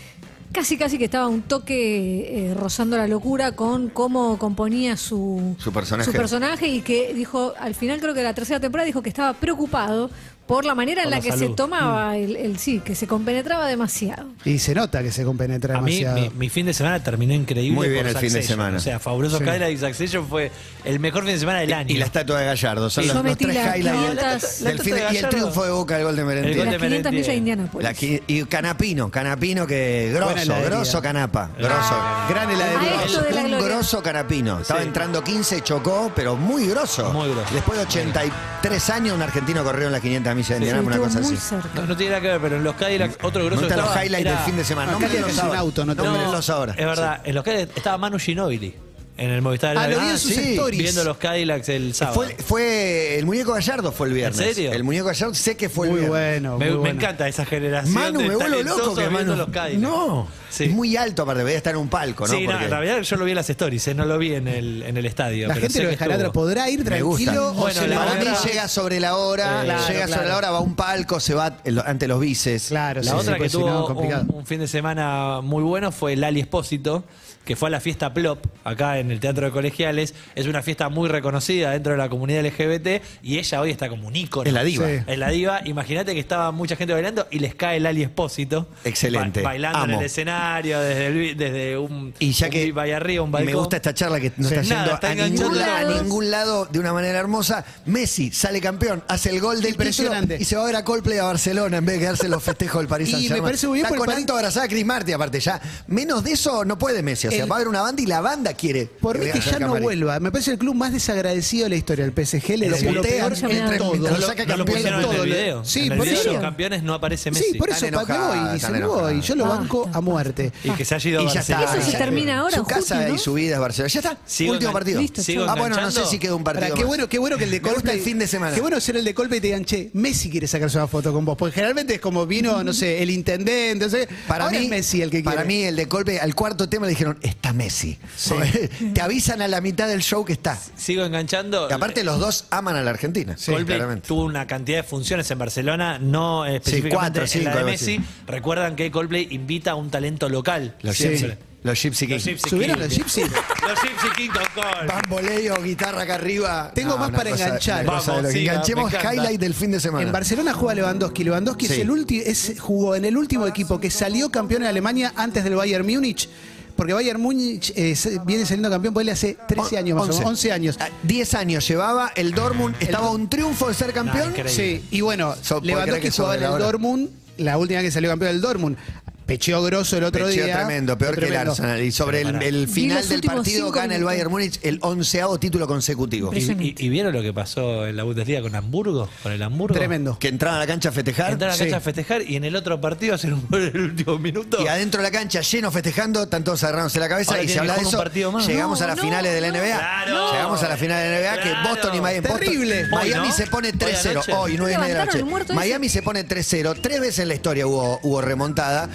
casi 0.53 0.77
casi 0.77 0.99
que 0.99 1.05
estaba 1.07 1.29
un 1.29 1.43
toque 1.43 2.51
eh, 2.51 2.55
rozando 2.55 2.97
la 2.97 3.07
locura 3.07 3.53
con 3.53 3.89
cómo 3.89 4.39
componía 4.39 4.97
su, 4.97 5.55
Su 5.59 5.73
personaje. 5.73 6.13
personaje 6.13 6.69
y 6.69 6.81
que 6.83 7.13
dijo, 7.15 7.55
al 7.59 7.75
final 7.75 8.01
creo 8.01 8.15
que 8.15 8.23
la 8.23 8.35
tercera 8.35 8.61
temporada 8.61 8.87
dijo 8.87 9.03
que 9.03 9.09
estaba 9.09 9.33
preocupado 9.35 10.11
por 10.47 10.65
la 10.65 10.75
manera 10.75 11.03
en 11.05 11.11
la, 11.11 11.17
la 11.17 11.23
que 11.23 11.33
se 11.33 11.49
tomaba 11.51 12.17
el, 12.17 12.37
el 12.37 12.59
sí, 12.59 12.81
que 12.85 12.95
se 12.95 13.07
compenetraba 13.07 13.67
demasiado. 13.67 14.27
Y 14.45 14.59
se 14.59 14.75
nota 14.75 15.03
que 15.03 15.11
se 15.13 15.25
compenetra 15.25 15.79
A 15.79 15.81
mí, 15.81 16.01
demasiado. 16.01 16.31
mi, 16.33 16.37
mi 16.39 16.49
fin 16.51 16.67
de 16.67 16.75
semana 16.75 17.03
terminó 17.03 17.33
increíble. 17.33 17.75
Muy 17.75 17.89
bien 17.89 18.03
por 18.07 18.11
el 18.13 18.19
fin 18.19 18.33
de 18.33 18.43
semana. 18.43 18.77
O 18.77 18.81
sea, 18.81 18.99
Fabuloso 18.99 19.39
Sí. 19.39 19.45
Cadillac 19.45 19.71
y 19.71 19.79
Succession 19.79 20.27
fue 20.29 20.51
el 20.85 21.01
mejor 21.01 21.23
fin 21.25 21.33
de 21.35 21.39
semana 21.39 21.61
del 21.61 21.73
año. 21.73 21.95
y 21.95 21.99
la 21.99 22.05
estatua 22.07 22.41
de 22.41 22.47
Gallardo. 22.47 22.91
Son 22.91 23.03
Sí. 23.05 23.09
los, 23.09 23.17
Yo 23.17 23.23
los 23.23 23.39
tres 23.39 23.57
highlights 23.57 23.83
500 23.93 24.65
del 24.65 24.77
La 24.77 24.83
fin 24.85 24.95
de- 24.95 25.01
de 25.01 25.01
y 25.01 25.07
el 25.07 25.15
Gallardo. 25.15 25.29
triunfo 25.31 25.65
de 25.65 25.71
Boca, 25.71 25.99
el 25.99 26.05
gol 26.05 26.17
de 26.17 26.25
Merentiel. 26.25 26.57
gol 26.57 26.65
Las 26.67 26.73
de 26.73 26.79
500 26.89 27.13
millas 27.13 27.27
de 27.27 27.33
Merentiel. 27.33 27.39
Indianapolis. 27.39 27.85
La 27.85 27.95
qui- 27.95 28.23
y 28.27 28.45
Canapino, 28.45 29.11
Canapino 29.11 29.67
que 29.67 30.11
grosso, 30.15 30.37
heladería. 30.39 30.69
grosso 30.71 31.01
Canapa, 31.03 31.51
grosso. 31.59 31.95
Gran 32.29 32.51
heladería. 32.51 32.91
Ah, 33.01 33.23
de 33.23 33.31
la 33.33 33.41
un 33.43 33.49
gloria. 33.49 33.67
grosso 33.69 34.03
Canapino. 34.03 34.61
Estaba 34.61 34.81
Sí. 34.81 34.87
entrando 34.87 35.23
15, 35.25 35.61
chocó, 35.63 36.13
pero 36.15 36.37
muy 36.37 36.67
grosso. 36.69 37.13
Muy 37.13 37.31
grosso. 37.31 37.55
Después 37.55 37.79
de 37.79 37.85
83 37.85 38.91
años, 38.91 39.15
un 39.15 39.23
argentino 39.23 39.65
corrió 39.65 39.87
en 39.87 39.93
las 39.93 40.01
500 40.01 40.35
millas 40.35 40.42
de 40.49 40.57
Indianápolis, 40.57 40.99
una 40.99 41.07
cosa 41.07 41.19
así. 41.21 41.67
No, 41.75 41.87
no 41.87 41.97
tiene 41.97 42.11
nada 42.13 42.23
que 42.23 42.29
ver, 42.29 42.41
pero 42.41 42.57
en 42.57 42.65
los 42.65 42.75
Cadillacs 42.77 43.17
otro 43.23 43.45
grosso 43.45 43.63
No 43.63 43.67
están 43.69 43.79
los 43.79 43.89
estaba- 43.89 44.05
highlights 44.05 44.27
era- 44.27 44.37
del 44.37 44.45
fin 44.47 44.57
de 44.57 44.65
semana. 44.65 44.93
No, 44.93 44.99
No, 44.99 45.07
Cadillac 45.07 45.21
nómbrenlos 45.23 45.39
es 45.39 45.43
un 45.43 45.49
ahora. 45.49 45.61
auto, 45.61 45.85
no 45.87 45.97
te- 45.97 46.03
Nómbrenlos 46.03 46.51
ahora. 46.51 46.73
Es 46.77 46.87
verdad, 46.87 47.21
en 47.25 47.35
los 47.35 47.45
Cadillacs 47.45 47.77
estaba 47.77 47.99
Manu 47.99 48.19
Ginóbili 48.19 48.75
en 49.19 49.31
el 49.31 49.43
Movistar. 49.43 49.77
Ah, 49.79 49.89
lo 49.89 50.01
vi 50.01 50.07
en 50.09 50.19
sus 50.19 50.33
sí, 50.33 50.53
stories. 50.55 50.83
Viendo 50.83 51.05
los 51.05 51.17
Cadillacs 51.19 51.69
el 51.69 51.95
sábado. 51.95 52.15
Fue, 52.15 52.37
fue 52.37 53.19
el 53.19 53.27
muñeco 53.27 53.53
Gallardo 53.53 53.93
fue 53.93 54.09
el 54.09 54.15
viernes. 54.15 54.37
serio? 54.55 54.73
El 54.73 54.85
muñeco 54.85 55.07
Gallardo 55.07 55.35
sé 55.35 55.57
que 55.57 55.69
fue 55.69 55.87
el 55.89 55.93
Muy 55.93 56.01
viernes. 56.01 56.21
bueno, 56.43 56.59
me, 56.59 56.65
muy 56.67 56.73
me 56.75 56.79
bueno. 56.81 56.95
encanta 57.01 57.29
esa 57.29 57.45
generación 57.45 57.95
Manu, 57.95 58.21
de 58.21 58.29
me 58.29 58.37
vuelvo 58.37 58.63
loco 58.63 58.95
que 58.95 59.01
viendo 59.09 59.19
Manu. 59.33 59.37
los 59.37 59.49
Cadillacs. 59.51 59.81
No, 59.83 60.29
Sí. 60.53 60.65
es 60.65 60.71
muy 60.71 60.97
alto 60.97 61.23
aparte, 61.23 61.43
voy 61.43 61.53
a 61.53 61.57
estar 61.57 61.73
en 61.75 61.81
un 61.81 61.89
palco, 61.89 62.27
¿no? 62.27 62.35
Sí, 62.35 62.43
no, 62.45 62.51
Porque- 62.51 62.65
en 62.67 62.71
realidad 62.71 63.01
yo 63.01 63.17
lo 63.17 63.25
vi 63.25 63.31
en 63.31 63.37
las 63.37 63.49
stories, 63.49 63.89
eh, 63.89 63.95
no 63.95 64.05
lo 64.05 64.19
vi 64.19 64.35
en 64.35 64.49
el, 64.49 64.83
en 64.83 64.97
el 64.97 65.07
estadio. 65.07 65.49
La 65.49 65.55
pero 65.55 65.63
gente 65.63 65.73
sé 65.79 65.83
lo 65.83 65.89
que 65.89 65.93
dejará 65.93 66.15
estuvo. 66.15 66.29
atrás. 66.29 66.43
¿Podrá 66.43 66.69
ir 66.71 66.85
Me 66.85 67.01
gusta. 67.03 67.25
tranquilo 67.25 67.51
o 67.51 67.55
Bueno, 67.55 67.75
se 67.81 67.89
la 67.89 67.95
le 67.95 67.97
Para 67.97 68.15
mí 68.21 68.29
otra- 68.29 68.45
llega 68.45 68.69
sobre 68.69 69.01
la 69.01 69.17
hora, 69.17 69.63
Eh, 69.63 69.65
llega 69.65 69.65
claro, 69.65 69.83
sobre 69.87 70.07
claro. 70.09 70.29
la 70.29 70.37
hora, 70.37 70.51
va 70.51 70.59
a 70.59 70.61
un 70.61 70.77
palco, 70.77 71.21
se 71.21 71.35
va 71.35 71.57
el- 71.65 71.79
ante 71.81 72.07
los 72.07 72.21
bices. 72.21 72.67
Claro, 72.69 73.01
La 73.03 73.11
sí, 73.13 73.17
otra 73.17 73.23
sí, 73.25 73.33
que 73.33 73.39
pues 73.39 73.53
si 73.53 73.59
no, 73.59 73.65
tuvo 73.67 73.87
complicado. 73.87 74.25
un, 74.29 74.35
un 74.37 74.47
fin 74.47 74.61
de 74.61 74.69
semana 74.69 75.41
muy 75.43 75.63
bueno 75.63 75.91
fue 75.93 76.17
Lali 76.17 76.41
Espósito, 76.41 77.05
que 77.45 77.57
fue 77.57 77.69
a 77.69 77.71
la 77.71 77.81
fiesta 77.81 78.15
Plop, 78.15 78.39
acá 78.63 78.99
en 79.01 79.11
el 79.11 79.19
Teatro 79.19 79.47
de 79.47 79.51
Colegiales. 79.53 80.15
Es 80.37 80.47
una 80.47 80.63
fiesta 80.63 80.89
muy 80.91 81.09
reconocida 81.09 81.73
dentro 81.73 81.91
de 81.91 81.99
la 81.99 82.09
comunidad 82.09 82.39
LGBT 82.45 83.03
y 83.21 83.39
ella 83.39 83.61
hoy 83.61 83.71
está 83.73 83.89
como 83.89 84.07
un 84.07 84.15
ícono. 84.15 84.47
Es 84.47 84.53
la 84.55 84.63
diva. 84.63 84.87
Sí. 84.87 84.99
Es 85.09 85.19
la 85.19 85.29
diva. 85.31 85.61
Imagínate 85.65 86.15
que 86.15 86.21
estaba 86.21 86.53
mucha 86.53 86.77
gente 86.77 86.93
bailando 86.95 87.27
y 87.33 87.41
les 87.41 87.57
cae 87.57 87.81
Lali 87.81 88.03
Espósito. 88.05 88.69
Excelente. 88.85 89.43
Ba- 89.43 89.51
bailando 89.51 89.79
en 89.85 89.91
Amo. 89.91 89.99
el 90.01 90.05
escenario 90.43 90.81
desde, 90.81 91.07
el- 91.07 91.37
desde 91.37 91.79
un, 91.79 92.15
Y 92.19 92.33
ya 92.33 92.47
un 92.47 92.53
que 92.53 92.73
vaya 92.73 92.97
arriba, 92.97 93.23
un 93.25 93.31
balcón. 93.33 93.47
me 93.53 93.55
gusta 93.59 93.77
esta 93.77 93.95
charla 93.95 94.21
que 94.21 94.33
no 94.37 94.49
Sí. 94.49 94.55
está 94.55 94.63
yendo 94.63 94.93
a, 95.03 95.25
ningún 95.29 95.59
a 95.59 95.85
ningún 95.85 96.31
lado 96.31 96.67
de 96.71 96.79
una 96.79 96.93
manera 96.93 97.19
hermosa. 97.19 97.65
Messi 97.87 98.31
sale 98.33 98.61
campeón, 98.61 99.03
hace 99.09 99.31
el 99.31 99.41
gol 99.41 99.61
del 99.61 99.73
Impresionante. 99.73 100.37
y 100.41 100.45
se 100.45 100.57
va 100.57 100.63
a 100.63 100.67
ver 100.67 100.77
a 100.77 100.85
Coldplay 100.85 101.19
a 101.19 101.25
Barcelona 101.25 101.79
en 101.79 101.85
vez 101.87 101.95
de 101.97 102.01
quedarse 102.01 102.29
los 102.29 102.43
festejos 102.43 102.81
del 102.81 102.89
París 102.89 103.09
Y 103.13 103.13
Saint 103.13 103.23
me 103.23 103.29
Germain. 103.29 103.45
parece 103.45 103.67
muy 103.69 103.75
bien 103.77 103.87
Está 103.87 103.97
porque 103.97 104.07
con 104.07 104.13
el 104.15 104.21
alto 104.23 104.35
abrazada 104.37 104.67
a 104.67 104.69
Chris 104.69 104.85
Martin 104.85 105.15
aparte 105.15 105.41
ya. 105.41 105.61
Menos 105.87 106.25
de 106.25 106.33
eso 106.33 106.65
no 106.65 106.79
puede 106.79 107.03
Messi. 107.03 107.29
O 107.29 107.31
sea, 107.31 107.45
El- 107.45 107.51
va 107.51 107.57
a 107.57 107.59
haber 107.59 107.69
una 107.69 107.83
banda 107.83 108.03
y 108.03 108.07
la 108.07 108.21
banda 108.21 108.55
quiere. 108.55 108.87
Por 108.87 109.19
mí 109.19 109.25
vea 109.27 109.35
que 109.35 109.41
ya 109.41 109.59
no 109.59 109.77
vuelva. 109.81 110.19
Me 110.21 110.31
parece 110.31 110.53
el 110.53 110.59
club 110.59 110.75
más 110.75 110.93
desagradecido 110.93 111.65
de 111.65 111.71
la 111.71 111.77
historia, 111.77 112.05
el 112.05 112.13
PSG. 112.13 112.57
Le 112.57 112.69
Lo 112.69 112.77
lo 112.79 113.01
putean, 113.03 113.03
peor 113.03 113.33
entra 113.33 113.49
en 113.67 113.73
en- 113.73 113.79
todo. 113.79 113.95
lo 113.97 114.11
lo, 114.19 114.27
saca 114.27 114.45
no 114.45 114.57
lo 114.57 114.65
campeón 114.65 114.87
en 114.87 114.95
el 114.95 115.03
todo. 115.03 115.23
video. 115.23 115.65
Sí, 115.65 115.81
en 115.87 115.93
el 115.93 115.99
por 115.99 116.07
video 116.07 116.21
eso. 116.21 116.33
los 116.33 116.41
campeones 116.43 116.83
no 116.83 116.95
aparece 116.95 117.31
Messi. 117.31 117.53
Sí, 117.53 117.59
por 117.59 117.69
eso 117.71 117.79
pa- 117.81 117.83
me 117.83 117.89
enojadas, 117.89 118.51
voy. 118.53 118.61
Se 118.61 118.71
me. 118.71 118.81
Yo 119.23 119.35
lo 119.37 119.45
Basta. 119.45 119.59
banco 119.59 119.91
a 119.93 120.01
muerte. 120.01 120.32
Y 120.65 120.71
que 120.71 120.85
se 120.85 120.95
haya 120.95 121.11
ido 121.11 121.21
a 121.21 121.23
Y 121.25 121.29
ya 121.35 121.41
está. 121.41 121.57
Barcelona. 121.59 121.83
Eso 121.83 121.91
se 121.93 121.99
termina 121.99 122.39
ahora, 122.39 122.55
Su 122.57 122.61
en 122.61 122.67
casa 122.67 123.09
y 123.09 123.19
su 123.19 123.35
vida 123.35 123.55
es 123.55 123.61
Barcelona. 123.61 123.89
Ya 123.93 124.01
está. 124.01 124.19
Sigo 124.27 124.53
Último 124.53 124.71
engan- 124.71 124.73
partido. 124.75 125.01
Listo, 125.01 125.23
sigo 125.23 125.45
ah, 125.45 125.55
bueno, 125.55 125.69
no 125.69 125.75
sé 125.75 125.81
enganchando. 125.81 126.11
si 126.11 126.19
queda 126.19 126.35
un 126.35 126.45
Pará, 126.45 126.61
partido. 126.61 126.77
qué 126.77 126.83
más. 126.83 126.89
bueno, 126.89 127.09
qué 127.09 127.19
bueno 127.19 127.39
que 127.39 127.45
el 127.45 127.51
de 127.51 127.57
Me 127.61 127.69
gusta 127.69 127.75
Coldplay. 127.75 127.99
el 127.99 128.03
fin 128.05 128.19
de 128.19 128.27
semana. 128.27 128.55
Qué 128.55 128.61
bueno 128.61 128.81
ser 128.81 128.97
el 128.97 129.05
de 129.05 129.15
Coldplay 129.15 129.39
y 129.39 129.41
te 129.41 129.47
digan, 129.49 129.65
che, 129.65 129.91
Messi 129.95 130.31
quiere 130.31 130.47
sacarse 130.47 130.77
una 130.79 130.87
foto 130.87 131.13
con 131.13 131.25
vos. 131.25 131.37
Porque 131.37 131.55
generalmente 131.55 131.95
es 131.95 132.01
como 132.01 132.27
vino, 132.27 132.63
no 132.65 132.73
sé, 132.73 133.03
el 133.03 133.11
intendente. 133.11 133.75
No 133.85 133.89
sé, 133.91 134.09
Para 134.29 134.45
Ahora 134.45 134.59
mí, 134.59 134.65
es 134.65 134.71
Messi 134.71 135.03
el 135.03 135.11
que 135.11 135.23
quiere. 135.23 135.37
para 135.37 135.45
mí, 135.47 135.63
el 135.65 135.77
de 135.77 135.87
Colpe, 135.89 136.21
al 136.21 136.35
cuarto 136.35 136.69
tema 136.69 136.87
le 136.87 136.91
dijeron, 136.91 137.19
está 137.23 137.53
Messi. 137.53 137.99
Te 138.95 139.01
avisan 139.01 139.43
a 139.43 139.49
la 139.49 139.61
mitad 139.61 139.89
del 139.89 140.03
show 140.03 140.25
que 140.25 140.33
está. 140.33 140.59
Sigo 140.77 141.05
enganchando. 141.05 141.69
Y 141.69 141.73
aparte 141.73 142.05
los 142.05 142.19
dos 142.19 142.47
aman 142.51 142.77
a 142.77 142.83
la 142.83 142.91
Argentina. 142.91 143.35
Coldplay 143.37 143.65
claramente. 143.79 144.09
tuvo 144.09 144.25
una 144.25 144.47
cantidad 144.47 144.79
de 144.79 144.83
funciones 144.83 145.31
en 145.31 145.39
Barcelona, 145.39 145.99
no 145.99 146.45
específicamente 146.47 146.97
cuatro, 146.97 147.23
en 147.23 147.29
cinco, 147.29 147.45
la 147.47 147.51
de 147.53 147.59
algo 147.59 147.71
Messi. 147.71 148.01
Recuerdan 148.27 148.77
que 148.77 148.91
Coldplay 148.91 149.29
invita 149.31 149.73
a 149.73 149.75
un 149.75 149.91
talento 149.91 150.12
local. 150.29 150.77
Los 150.83 150.97
Siempre. 150.97 151.19
Gypsy. 151.21 151.39
Los 151.65 151.81
Gypsy 151.81 152.07
¿Subieron 152.51 152.77
King. 152.77 152.83
los 152.85 152.93
Gypsy? 152.97 153.21
Los 153.23 153.81
Gypsy 153.81 154.09
King 154.17 154.31
con. 154.53 154.87
Bamboleo, 154.89 155.63
guitarra 155.63 156.03
acá 156.03 156.17
arriba. 156.17 156.73
Tengo 156.75 156.99
más 156.99 157.09
una 157.11 157.19
para 157.19 157.31
cosa- 157.31 157.45
enganchar. 157.45 157.85
una 157.89 157.99
cosa 157.99 158.03
de 158.03 158.17
Vamos, 158.17 158.23
lo 158.25 158.29
que 158.29 158.39
siga, 158.39 158.53
enganchemos 158.53 158.85
me 158.93 158.99
encanta. 158.99 159.15
highlight 159.15 159.41
del 159.41 159.55
fin 159.55 159.71
de 159.71 159.79
semana. 159.81 160.05
En 160.05 160.13
Barcelona 160.13 160.53
juega 160.55 160.75
Lewandowski. 160.75 161.23
Lewandowski 161.23 161.67
Sí. 161.69 161.73
es 161.75 161.79
el 161.79 161.91
ulti- 161.91 162.23
es, 162.27 162.55
jugó 162.59 162.97
en 162.97 163.05
el 163.05 163.17
último 163.17 163.47
equipo 163.47 163.79
que 163.79 163.91
salió 163.91 164.29
campeón 164.31 164.63
en 164.63 164.69
Alemania 164.69 165.13
antes 165.17 165.45
del 165.45 165.55
Bayern 165.55 165.87
Múnich. 165.87 166.29
Porque 166.75 166.95
Bayern 166.95 167.21
Múnich 167.21 167.71
eh, 167.77 167.95
se- 167.95 168.19
viene 168.27 168.45
saliendo 168.45 168.69
campeón 168.69 168.93
por 168.95 169.03
él 169.03 169.11
hace 169.11 169.37
13 169.47 169.79
años 169.79 169.97
más 169.99 170.09
o 170.09 170.13
menos, 170.15 170.27
11 170.27 170.51
años. 170.51 170.77
Ah, 170.81 170.89
10 171.05 171.35
años 171.35 171.69
llevaba 171.69 172.11
el 172.17 172.33
Dortmund, 172.33 172.75
estaba 172.81 173.07
a 173.07 173.11
un 173.11 173.29
triunfo 173.29 173.69
de 173.69 173.75
ser 173.75 173.93
campeón. 173.93 174.31
increíble. 174.31 174.51
Sí, 174.51 174.85
y 174.91 175.01
bueno, 175.03 175.37
So- 175.43 175.61
¿puede 175.61 175.75
creer 175.75 175.77
Lewandowski 175.87 176.03
que 176.09 176.11
jugaba 176.17 176.35
en 176.37 176.43
el 176.43 176.49
hora? 176.51 176.65
Dortmund, 176.65 177.09
la 177.37 177.57
última 177.59 177.81
vez 177.81 177.89
que 177.89 177.93
salió 177.93 178.11
campeón 178.11 178.33
del 178.33 178.41
Dortmund. 178.41 178.77
Pecheó 179.27 179.63
grosso 179.63 179.97
el 179.97 180.05
otro 180.05 180.27
Pecheó 180.27 180.45
día. 180.45 180.57
tremendo, 180.59 180.99
peor 180.99 181.15
que 181.15 181.21
el 181.21 181.27
Tremendo. 181.29 181.53
Arsenal. 181.53 181.81
Y 181.83 181.93
sobre 181.93 182.23
el, 182.23 182.69
final 182.69 182.99
los 182.99 183.09
del 183.09 183.17
últimos 183.17 183.37
partido 183.37 183.57
cinco 183.67 183.71
gana 183.73 183.95
el 183.95 184.01
minutos. 184.01 184.07
Bayern 184.13 184.31
Múnich 184.31 184.59
el 184.63 184.79
onceavo 184.83 185.39
título 185.39 185.67
consecutivo. 185.67 186.27
¿Y, 186.33 186.39
Impresionante. 186.39 186.83
y- 186.83 186.87
y 186.87 186.89
vieron 186.89 187.13
lo 187.13 187.23
que 187.23 187.33
pasó 187.33 187.87
en 187.87 187.97
la 187.97 188.03
Bundesliga 188.03 188.43
con 188.43 188.55
Hamburgo? 188.55 189.09
Con 189.23 189.33
el 189.33 189.43
Hamburgo. 189.43 189.75
Tremendo. 189.75 190.19
Que 190.19 190.29
entraron 190.29 190.57
a 190.57 190.61
la 190.61 190.67
cancha 190.67 190.89
a 190.89 190.93
festejar. 190.93 191.33
Entraron 191.33 191.53
a 191.55 191.57
la 191.57 191.59
Sí. 191.59 191.65
cancha 191.65 191.77
a 191.77 191.81
festejar 191.81 192.23
y 192.29 192.37
en 192.37 192.45
el 192.45 192.57
otro 192.57 192.81
partido 192.81 193.15
hacen 193.15 193.33
un 193.35 193.47
gol 193.49 193.63
en 193.69 193.77
el 193.77 193.83
último 193.83 194.19
minuto. 194.19 194.63
Y 194.63 194.67
adentro 194.69 195.01
de 195.01 195.05
la 195.09 195.11
cancha 195.13 195.41
lleno 195.41 195.71
festejando, 195.71 196.25
están 196.25 196.45
todos 196.45 196.63
agarrándose 196.65 196.99
la 197.01 197.09
cabeza 197.09 197.33
Ahora 197.33 197.43
y 197.45 197.49
se 197.49 197.59
habla 197.59 197.75
que 197.75 197.81
de 197.81 197.85
jugar 197.85 197.89
eso. 197.89 197.99
un 197.99 198.05
partido 198.05 198.33
más. 198.33 198.47
Llegamos 198.47 198.79
No, 198.81 198.85
a 198.85 198.89
las 198.89 198.97
no, 198.97 199.03
finales 199.03 199.33
de 199.35 199.41
la 199.41 199.49
no. 199.49 199.55
NBA. 199.59 199.79
Claro. 199.79 200.33
Llegamos 200.33 200.63
a 200.63 200.69
la 200.69 200.77
final 200.77 201.03
de 201.03 201.11
la 201.11 201.17
NBA 201.19 201.43
que 201.43 201.49
Claro. 201.51 201.69
Boston 201.71 201.95
y 201.95 202.01
Miami. 202.01 202.27
Boston- 202.29 202.41
Terrible. 202.41 202.87
Miami 202.89 203.33
se 203.33 203.47
pone 203.47 203.69
Hoy 203.69 203.75
3-0. 203.79 204.11
anoche. 204.11 204.33
Hoy, 204.33 204.55
9 204.59 204.73
y 204.75 204.77
media 204.77 204.89
de 204.89 204.95
la 204.95 205.05
Levantaron 205.05 205.17
el 205.17 205.21
noche. 205.23 205.31
muerto 205.31 205.53
ese. 205.53 205.61
Miami 205.61 205.89
se 205.89 206.03
pone 206.03 206.25
3-0. 206.25 206.75
Tres 206.75 207.01
veces 207.01 207.19
en 207.21 207.29
la 207.29 207.35
historia 207.35 207.67
hubo, 207.67 208.01
hubo 208.03 208.21
remontada. 208.21 208.89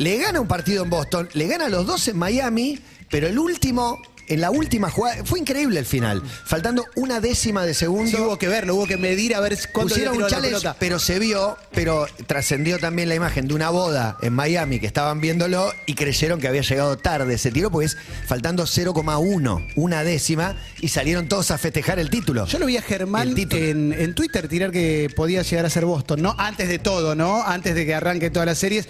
Le 0.00 0.16
gana 0.16 0.40
un 0.40 0.48
partido 0.48 0.82
en 0.82 0.88
Boston, 0.88 1.28
le 1.34 1.46
gana 1.46 1.68
los 1.68 1.86
dos 1.86 2.08
en 2.08 2.16
Miami, 2.16 2.80
pero 3.10 3.26
el 3.26 3.38
último 3.38 4.00
en 4.28 4.40
la 4.40 4.50
última 4.50 4.88
jugada, 4.88 5.26
fue 5.26 5.40
increíble 5.40 5.78
el 5.78 5.84
final, 5.84 6.22
faltando 6.46 6.86
una 6.94 7.20
décima 7.20 7.66
de 7.66 7.74
segundo. 7.74 8.10
Sí, 8.10 8.16
hubo 8.16 8.38
que 8.38 8.48
verlo, 8.48 8.76
hubo 8.76 8.86
que 8.86 8.96
medir 8.96 9.34
a 9.34 9.40
ver 9.40 9.58
cuánto 9.72 9.92
Pusieron 9.92 10.16
un 10.16 10.22
la 10.22 10.28
challenge, 10.28 10.68
pero 10.78 10.98
se 10.98 11.18
vio, 11.18 11.58
pero 11.72 12.06
trascendió 12.26 12.78
también 12.78 13.10
la 13.10 13.14
imagen 13.14 13.46
de 13.46 13.52
una 13.52 13.68
boda 13.68 14.16
en 14.22 14.32
Miami 14.32 14.80
que 14.80 14.86
estaban 14.86 15.20
viéndolo 15.20 15.70
y 15.84 15.94
creyeron 15.96 16.40
que 16.40 16.48
había 16.48 16.62
llegado 16.62 16.96
tarde 16.96 17.34
ese 17.34 17.50
tiro, 17.50 17.70
porque 17.70 17.86
es 17.86 17.98
faltando 18.26 18.62
0,1, 18.62 19.72
una 19.76 20.02
décima, 20.02 20.56
y 20.80 20.88
salieron 20.88 21.28
todos 21.28 21.50
a 21.50 21.58
festejar 21.58 21.98
el 21.98 22.08
título. 22.08 22.46
Yo 22.46 22.58
lo 22.58 22.64
vi 22.64 22.78
a 22.78 22.82
Germán 22.82 23.34
en, 23.36 23.92
en 23.92 24.14
Twitter 24.14 24.48
tirar 24.48 24.70
que 24.70 25.12
podía 25.14 25.42
llegar 25.42 25.66
a 25.66 25.70
ser 25.70 25.84
Boston, 25.84 26.22
¿no? 26.22 26.36
Antes 26.38 26.70
de 26.70 26.78
todo, 26.78 27.14
¿no? 27.14 27.42
Antes 27.42 27.74
de 27.74 27.84
que 27.84 27.94
arranque 27.94 28.30
todas 28.30 28.46
las 28.46 28.56
series. 28.56 28.88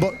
Bo- 0.00 0.14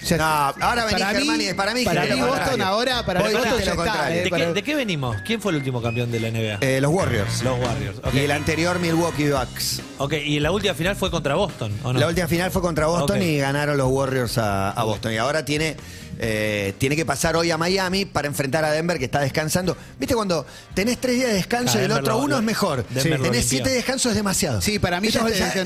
o 0.00 0.06
sea, 0.06 0.16
No, 0.16 0.24
ahora 0.64 0.84
venís, 0.84 1.00
para 1.02 1.18
Germán, 1.18 1.38
mí- 1.38 1.48
y 1.48 1.54
para 1.54 1.74
mí 1.74 1.84
para 1.84 2.00
dijiste 2.02 2.14
mí 2.14 2.20
lo 2.20 2.26
Boston 2.28 2.48
contrario. 2.50 2.72
ahora, 2.72 3.04
para 3.04 3.20
Vos 3.20 3.28
mí 3.30 3.34
Boston 3.34 3.50
ya 3.50 3.56
lo 3.56 3.70
está, 3.72 3.76
contrario. 3.76 4.14
eh, 4.20 4.22
¿De 4.24 4.30
para- 4.30 4.46
qué, 4.46 4.52
de 4.52 4.62
qué 4.62 4.74
venimos? 4.76 5.16
¿Quién 5.26 5.40
fue 5.40 5.50
el 5.52 5.58
último 5.58 5.82
campeón 5.82 6.12
de 6.12 6.20
la 6.20 6.28
NBA? 6.28 6.58
Eh, 6.60 6.80
los 6.80 6.92
Warriors. 6.92 7.42
Los 7.42 7.58
Warriors. 7.58 7.98
ok. 7.98 8.14
Y 8.14 8.18
el 8.20 8.30
anterior 8.30 8.78
Milwaukee 8.78 9.28
Bucks. 9.28 9.82
Ok, 9.98 10.12
y 10.24 10.38
la 10.38 10.52
última 10.52 10.74
final 10.74 10.94
fue 10.94 11.10
contra 11.10 11.34
Boston, 11.34 11.72
¿o 11.82 11.92
no? 11.92 11.98
La 11.98 12.06
última 12.06 12.28
final 12.28 12.50
fue 12.52 12.62
contra 12.62 12.86
Boston 12.86 13.18
Ok. 13.18 13.24
y 13.24 13.38
ganaron 13.38 13.76
los 13.76 13.88
Warriors 13.90 14.38
a, 14.38 14.70
a 14.70 14.84
Boston. 14.84 15.12
Y 15.12 15.16
ahora 15.16 15.44
tiene, 15.44 15.76
eh, 16.18 16.74
tiene 16.78 16.96
que 16.96 17.06
pasar 17.06 17.36
hoy 17.36 17.50
a 17.50 17.56
Miami 17.56 18.04
para 18.04 18.26
enfrentar 18.28 18.64
a 18.64 18.72
Denver 18.72 18.98
que 18.98 19.04
está 19.04 19.20
descansando. 19.20 19.76
¿Viste 19.98 20.14
cuando 20.14 20.44
tenés 20.74 20.98
tres 20.98 21.16
días 21.16 21.28
de 21.28 21.34
descanso 21.34 21.78
y 21.78 21.82
el 21.82 21.88
Denver 21.88 22.02
otro 22.02 22.14
lo- 22.14 22.18
uno 22.20 22.28
lo- 22.28 22.38
es 22.38 22.42
mejor? 22.44 22.84
Denver 22.88 23.18
lo 23.20 23.24
tenés 23.26 23.40
limpió. 23.42 23.48
siete 23.48 23.68
de 23.70 23.74
descanso 23.76 24.08
es 24.10 24.14
demasiado. 24.16 24.60
Sí, 24.60 24.78
para 24.78 25.00
mí 25.00 25.08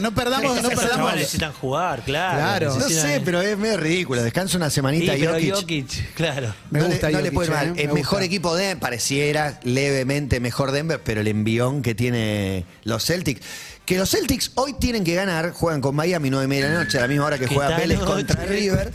no 0.01 0.15
perdamos, 0.15 0.55
no 0.55 0.61
Esos 0.61 0.69
perdamos. 0.71 0.97
chavales 0.97 1.21
necesitan 1.21 1.53
jugar, 1.55 2.03
claro. 2.05 2.39
Claro. 2.39 2.69
No 2.71 2.77
necesitan- 2.89 3.09
sé, 3.11 3.21
pero 3.25 3.41
es 3.41 3.57
medio 3.59 3.77
ridículo. 3.79 4.23
Descansa 4.23 4.57
una 4.57 4.69
Sí, 4.71 4.75
semanita 4.77 5.13
pero 5.19 5.33
Jokic. 5.33 5.55
Jokic, 5.55 6.15
claro. 6.15 6.55
Me 6.71 6.81
no 6.81 6.87
gusta 6.87 7.07
le, 7.09 7.13
no 7.15 7.19
le 7.21 7.25
Jokic, 7.31 7.35
puede 7.35 7.49
ir 7.49 7.53
eh, 7.53 7.57
mal. 7.57 7.73
me 7.75 7.83
El 7.83 7.89
mejor 7.93 8.19
gusta. 8.19 8.25
equipo 8.25 8.57
de 8.57 8.77
pareciera 8.77 9.61
levemente 9.63 10.41
mejor 10.41 10.71
Denver, 10.73 11.01
pero 11.03 11.21
el 11.23 11.29
envión 11.29 11.83
que 11.83 11.95
tiene 11.95 12.65
los 12.85 13.05
Celtics. 13.05 13.41
Que 13.85 13.99
los 13.99 14.11
Celtics 14.11 14.53
hoy 14.55 14.75
tienen 14.75 15.03
que 15.03 15.15
ganar, 15.15 15.51
juegan 15.51 15.81
con 15.81 15.97
Miami 15.97 16.31
9 16.31 16.45
y 16.45 16.49
media 16.49 16.69
de 16.69 16.75
la 16.75 16.85
noche, 16.85 16.99
a 16.99 17.01
la 17.03 17.09
misma 17.09 17.27
hora 17.27 17.39
que 17.39 17.47
¿Qué 17.47 17.55
juega 17.55 17.77
Vélez 17.77 17.99
contra 17.99 18.45
River. 18.45 18.91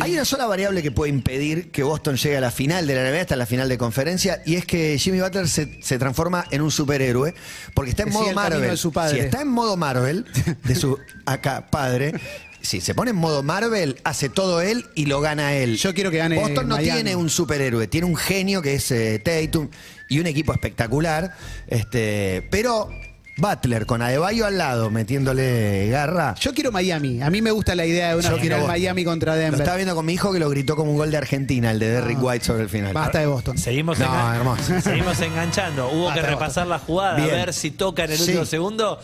Hay 0.00 0.12
una 0.14 0.24
sola 0.24 0.46
variable 0.46 0.82
que 0.82 0.92
puede 0.92 1.10
impedir 1.10 1.72
que 1.72 1.82
Boston 1.82 2.16
llegue 2.16 2.36
a 2.36 2.40
la 2.40 2.52
final 2.52 2.86
de 2.86 2.94
la 2.94 3.10
NBA, 3.10 3.22
hasta 3.22 3.36
la 3.36 3.44
final 3.44 3.68
de 3.68 3.78
conferencia, 3.78 4.40
y 4.46 4.54
es 4.54 4.66
que 4.66 4.96
Jimmy 4.98 5.20
Butler 5.20 5.48
se, 5.48 5.82
se 5.82 5.98
transforma 5.98 6.44
en 6.52 6.62
un 6.62 6.70
superhéroe, 6.70 7.34
porque 7.74 7.90
está 7.90 8.04
en 8.04 8.10
Que 8.10 8.14
modo 8.14 8.32
Marvel. 8.32 8.70
de 8.70 8.76
su 8.76 8.92
padre. 8.92 9.14
Si 9.18 9.20
está 9.24 9.40
en 9.42 9.48
modo 9.48 9.76
Marvel, 9.76 10.26
de 10.62 10.74
su 10.76 10.98
acá 11.26 11.66
padre, 11.68 12.14
si 12.60 12.80
se 12.80 12.94
pone 12.94 13.10
en 13.10 13.16
modo 13.16 13.42
Marvel, 13.42 13.96
hace 14.04 14.28
todo 14.28 14.60
él 14.60 14.86
y 14.94 15.06
lo 15.06 15.20
gana 15.20 15.54
él. 15.54 15.76
Yo 15.76 15.92
quiero 15.92 16.12
que 16.12 16.18
gane 16.18 16.36
Boston 16.36 16.68
no 16.68 16.76
Miami. 16.76 17.02
tiene 17.02 17.16
un 17.16 17.28
superhéroe, 17.28 17.88
tiene 17.88 18.06
un 18.06 18.14
genio 18.16 18.62
que 18.62 18.74
es 18.74 18.88
eh, 18.92 19.18
Tatum 19.18 19.68
y 20.08 20.20
un 20.20 20.28
equipo 20.28 20.52
espectacular, 20.52 21.34
este, 21.66 22.46
pero 22.50 22.88
Butler 23.36 23.86
con 23.86 24.02
Adebayo 24.02 24.44
al 24.44 24.58
lado, 24.58 24.90
metiéndole 24.90 25.88
garra. 25.88 26.34
Yo 26.38 26.52
quiero 26.52 26.70
Miami. 26.70 27.22
A 27.22 27.30
mí 27.30 27.40
me 27.40 27.50
gusta 27.50 27.74
la 27.74 27.86
idea 27.86 28.10
de 28.10 28.16
una 28.16 28.22
Yo 28.24 28.28
quiero 28.36 28.42
final 28.42 28.60
Boston. 28.60 28.72
Miami 28.74 29.04
contra 29.04 29.32
Lo 29.34 29.40
Denver. 29.40 29.60
estaba 29.60 29.76
viendo 29.76 29.94
con 29.94 30.04
mi 30.04 30.12
hijo 30.12 30.32
que 30.32 30.38
lo 30.38 30.50
gritó 30.50 30.76
como 30.76 30.90
un 30.90 30.98
gol 30.98 31.10
de 31.10 31.16
Argentina, 31.16 31.70
el 31.70 31.78
de 31.78 31.88
Derrick 31.88 32.22
White 32.22 32.44
sobre 32.44 32.64
el 32.64 32.68
final. 32.68 32.92
Basta 32.92 33.20
de 33.20 33.26
Boston. 33.26 33.56
Seguimos, 33.56 33.98
No, 33.98 34.04
engan- 34.06 34.36
hermoso. 34.36 34.80
seguimos 34.82 35.18
enganchando. 35.20 35.88
Hubo 35.90 36.04
Basta, 36.04 36.14
que 36.14 36.20
basta. 36.20 36.34
repasar 36.34 36.66
la 36.66 36.78
jugada, 36.78 37.16
Bien. 37.16 37.30
a 37.30 37.34
ver 37.36 37.54
si 37.54 37.70
toca 37.70 38.04
en 38.04 38.12
el 38.12 38.18
Sí. 38.18 38.24
último 38.24 38.44
segundo. 38.44 38.98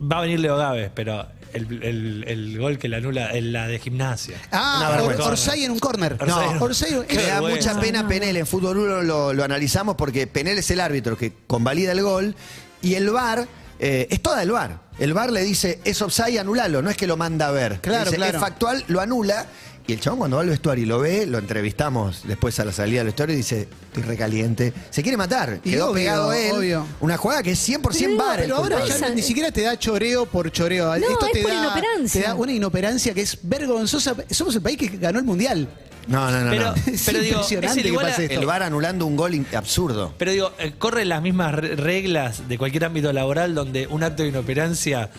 Va 0.00 0.18
a 0.18 0.20
venir 0.22 0.38
Leo 0.38 0.56
Gávez, 0.56 0.90
pero 0.94 1.26
el, 1.52 1.82
el- 1.82 2.24
el 2.28 2.58
gol 2.60 2.78
que 2.78 2.88
le 2.88 2.96
anula, 2.96 3.30
el- 3.32 3.52
la 3.52 3.66
de 3.66 3.80
gimnasia. 3.80 4.36
Ah, 4.52 4.86
Or- 4.90 4.96
vergüenza. 4.98 5.24
Orsay 5.24 5.64
en 5.64 5.72
un 5.72 5.78
corner. 5.80 6.16
Orsay 6.20 6.48
en 6.48 6.56
un- 6.56 6.62
Orsay 6.62 6.92
en- 6.94 7.04
Qué 7.06 7.16
Me 7.16 7.22
da 7.24 7.40
vergüenza. 7.40 7.70
mucha 7.74 7.80
pena 7.80 8.06
Penel. 8.06 8.36
En 8.36 8.46
Fútbol 8.46 8.78
1 8.78 9.02
lo, 9.02 9.32
lo 9.32 9.44
analizamos 9.44 9.96
porque 9.96 10.28
Penel 10.28 10.58
es 10.58 10.70
el 10.70 10.78
árbitro 10.80 11.16
que 11.18 11.32
convalida 11.48 11.90
el 11.90 12.02
gol 12.02 12.36
y 12.82 12.94
el 12.94 13.10
VAR 13.10 13.46
eh, 13.78 14.06
es 14.10 14.20
toda 14.22 14.42
el 14.42 14.50
VAR. 14.50 14.80
El 14.98 15.12
VAR 15.14 15.30
le 15.32 15.42
dice 15.42 15.80
es 15.84 16.00
offside, 16.02 16.38
anulalo. 16.38 16.82
No 16.82 16.90
es 16.90 16.96
que 16.96 17.06
lo 17.06 17.16
manda 17.16 17.48
a 17.48 17.50
ver. 17.50 17.80
Claro, 17.80 18.04
Dice, 18.04 18.16
claro. 18.16 18.38
Es 18.38 18.40
factual, 18.40 18.84
lo 18.88 19.00
anula. 19.00 19.46
Y 19.86 19.92
el 19.92 20.00
chabón 20.00 20.20
cuando 20.20 20.36
va 20.38 20.42
al 20.44 20.48
vestuario 20.48 20.84
y 20.84 20.86
lo 20.86 20.98
ve, 21.00 21.26
lo 21.26 21.36
entrevistamos 21.36 22.22
después 22.26 22.58
a 22.58 22.64
la 22.64 22.72
salida 22.72 23.00
del 23.00 23.08
vestuario 23.08 23.34
y 23.34 23.36
dice, 23.36 23.68
estoy 23.88 24.02
recaliente. 24.04 24.72
Se 24.88 25.02
quiere 25.02 25.18
matar. 25.18 25.60
Y 25.62 25.72
Quedó 25.72 25.88
obvio, 25.90 25.94
pegado 25.94 26.32
él. 26.32 26.52
obvio. 26.52 26.86
Una 27.00 27.18
jugada 27.18 27.42
que 27.42 27.50
es 27.50 27.68
100% 27.68 27.82
Pero 27.98 28.16
VAR. 28.16 28.38
el 28.40 28.44
Pero 28.46 28.56
ahora 28.56 28.86
ya 28.86 29.10
ni 29.10 29.20
siquiera 29.20 29.50
te 29.50 29.60
da 29.60 29.78
choreo 29.78 30.24
por 30.24 30.50
choreo. 30.50 30.86
No, 30.86 30.94
Esto 30.94 31.26
es 31.26 31.32
te 31.32 31.42
por 31.42 31.50
da, 31.50 31.56
inoperancia. 31.60 32.20
te 32.22 32.26
da 32.28 32.34
una 32.34 32.52
inoperancia 32.52 33.12
que 33.12 33.20
es 33.20 33.38
vergonzosa. 33.42 34.14
Somos 34.30 34.54
el 34.56 34.62
país 34.62 34.78
que 34.78 34.88
ganó 34.88 35.18
el 35.18 35.24
mundial. 35.26 35.68
No, 36.06 36.30
no, 36.30 36.40
no. 36.40 36.50
Pero, 36.50 36.64
no. 36.70 36.74
Es 36.92 37.02
pero 37.06 37.18
digo, 37.20 37.34
impresionante 37.36 37.66
es 37.72 37.76
el 37.78 37.82
que 37.82 37.88
igual 37.88 38.06
a- 38.06 38.08
pase 38.10 38.24
esto. 38.26 38.40
El 38.40 38.46
VAR 38.46 38.62
anulando 38.62 39.06
un 39.06 39.16
gol 39.16 39.46
absurdo. 39.56 40.14
Pero 40.18 40.30
digo, 40.32 40.52
eh, 40.58 40.72
corren 40.78 41.08
las 41.08 41.22
mismas 41.22 41.54
re- 41.54 41.76
reglas 41.76 42.48
de 42.48 42.58
cualquier 42.58 42.84
ámbito 42.86 43.12
laboral 43.12 43.54
donde 43.54 43.86
un 43.86 44.02
acto 44.02 44.22
de 44.22 44.28
inoperancia 44.30 45.10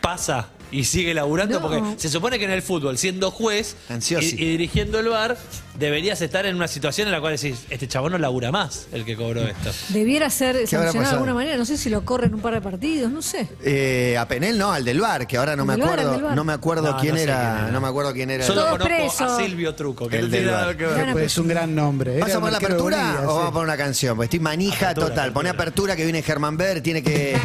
pasa 0.00 0.48
y 0.70 0.84
sigue 0.84 1.14
laburando, 1.14 1.60
No. 1.60 1.68
porque 1.68 1.82
se 1.98 2.08
supone 2.08 2.38
que 2.38 2.44
en 2.44 2.50
el 2.50 2.62
fútbol, 2.62 2.98
siendo 2.98 3.30
juez 3.30 3.76
y, 3.88 4.34
dirigiendo 4.34 4.98
el 4.98 5.08
bar, 5.08 5.36
deberías 5.78 6.20
estar 6.20 6.46
en 6.46 6.56
una 6.56 6.68
situación 6.68 7.08
en 7.08 7.12
la 7.12 7.20
cual 7.20 7.36
decís, 7.36 7.64
este 7.70 7.86
chabón 7.88 8.12
no 8.12 8.18
labura 8.18 8.50
más 8.52 8.86
el 8.92 9.04
que 9.04 9.16
cobró 9.16 9.42
esto. 9.42 9.70
Debiera 9.90 10.30
ser 10.30 10.56
¿Qué 10.68 10.76
habrá 10.76 10.88
sancionado 10.88 11.10
de 11.10 11.14
alguna 11.16 11.34
manera. 11.34 11.56
No 11.56 11.64
sé 11.64 11.76
si 11.76 11.90
lo 11.90 12.04
corren 12.04 12.34
un 12.34 12.40
par 12.40 12.54
de 12.54 12.60
partidos, 12.60 13.10
no 13.10 13.22
sé. 13.22 13.48
Eh, 13.62 14.16
a 14.18 14.26
Penel 14.28 14.58
no, 14.58 14.72
al 14.72 14.84
del 14.84 15.00
bar, 15.00 15.26
que 15.26 15.36
ahora 15.36 15.56
no 15.56 15.64
me 15.64 15.74
acuerdo, 15.74 16.34
no 16.34 16.44
me 16.44 16.52
acuerdo 16.52 16.92
No, 16.92 16.98
quién, 17.00 17.12
no 17.12 17.16
sé 17.18 17.22
era, 17.24 17.34
quién 17.36 17.58
era. 17.64 17.70
no 17.72 17.80
me 17.80 17.88
acuerdo 17.88 18.12
quién 18.12 18.30
era. 18.30 18.44
Solo 18.46 18.78
conozco 18.78 19.24
a 19.24 19.36
Silvio 19.38 19.74
Truco, 19.74 20.08
que 20.08 20.18
El 20.18 20.30
del 20.30 20.50
bar. 20.50 20.76
que 20.76 20.86
ver. 20.86 21.12
Pues 21.12 21.26
es 21.26 21.38
un 21.38 21.48
gran 21.48 21.74
nombre. 21.74 22.18
¿Vas 22.18 22.30
a 22.34 22.40
poner 22.40 22.52
la 22.52 22.58
apertura 22.58 23.14
o 23.18 23.20
sí. 23.20 23.26
vamos 23.26 23.48
a 23.48 23.52
poner 23.52 23.64
una 23.64 23.76
canción? 23.76 24.16
Porque 24.16 24.24
estoy 24.26 24.40
manija 24.40 24.90
Apertura, 24.90 25.08
total. 25.08 25.32
Pone 25.32 25.48
apertura. 25.50 25.64
apertura 25.64 25.96
que 25.96 26.04
viene 26.04 26.22
Germán 26.22 26.56
Beder, 26.56 26.82
tiene 26.82 27.02
que 27.02 27.36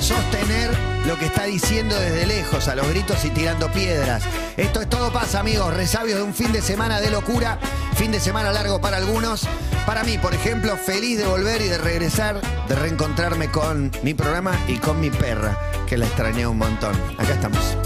sostener 0.00 0.89
lo 1.10 1.18
que 1.18 1.26
está 1.26 1.42
diciendo 1.42 1.98
desde 1.98 2.24
lejos, 2.24 2.68
a 2.68 2.76
los 2.76 2.88
gritos 2.88 3.24
y 3.24 3.30
tirando 3.30 3.68
piedras. 3.72 4.22
Esto 4.56 4.80
es 4.80 4.88
todo 4.88 5.12
pasa, 5.12 5.40
amigos. 5.40 5.74
Resabios 5.74 6.18
de 6.18 6.22
un 6.22 6.32
fin 6.32 6.52
de 6.52 6.62
semana 6.62 7.00
de 7.00 7.10
locura, 7.10 7.58
fin 7.96 8.12
de 8.12 8.20
semana 8.20 8.52
largo 8.52 8.80
para 8.80 8.98
algunos. 8.98 9.48
Para 9.86 10.04
mí, 10.04 10.18
por 10.18 10.34
ejemplo, 10.34 10.76
feliz 10.76 11.18
de 11.18 11.26
volver 11.26 11.62
y 11.62 11.66
de 11.66 11.78
regresar, 11.78 12.40
de 12.68 12.74
reencontrarme 12.76 13.50
con 13.50 13.90
mi 14.04 14.14
programa 14.14 14.56
y 14.68 14.76
con 14.76 15.00
mi 15.00 15.10
perra, 15.10 15.58
que 15.88 15.98
la 15.98 16.06
extrañé 16.06 16.46
un 16.46 16.58
montón. 16.58 16.94
Acá 17.18 17.34
estamos. 17.34 17.76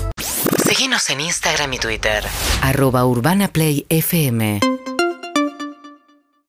Síguenos 0.68 1.08
en 1.08 1.22
Instagram 1.22 1.72
y 1.72 1.78
Twitter. 1.78 2.24
Arroba 2.60 3.06
Urbana 3.06 3.48
Play 3.48 3.86
FM. 3.88 4.73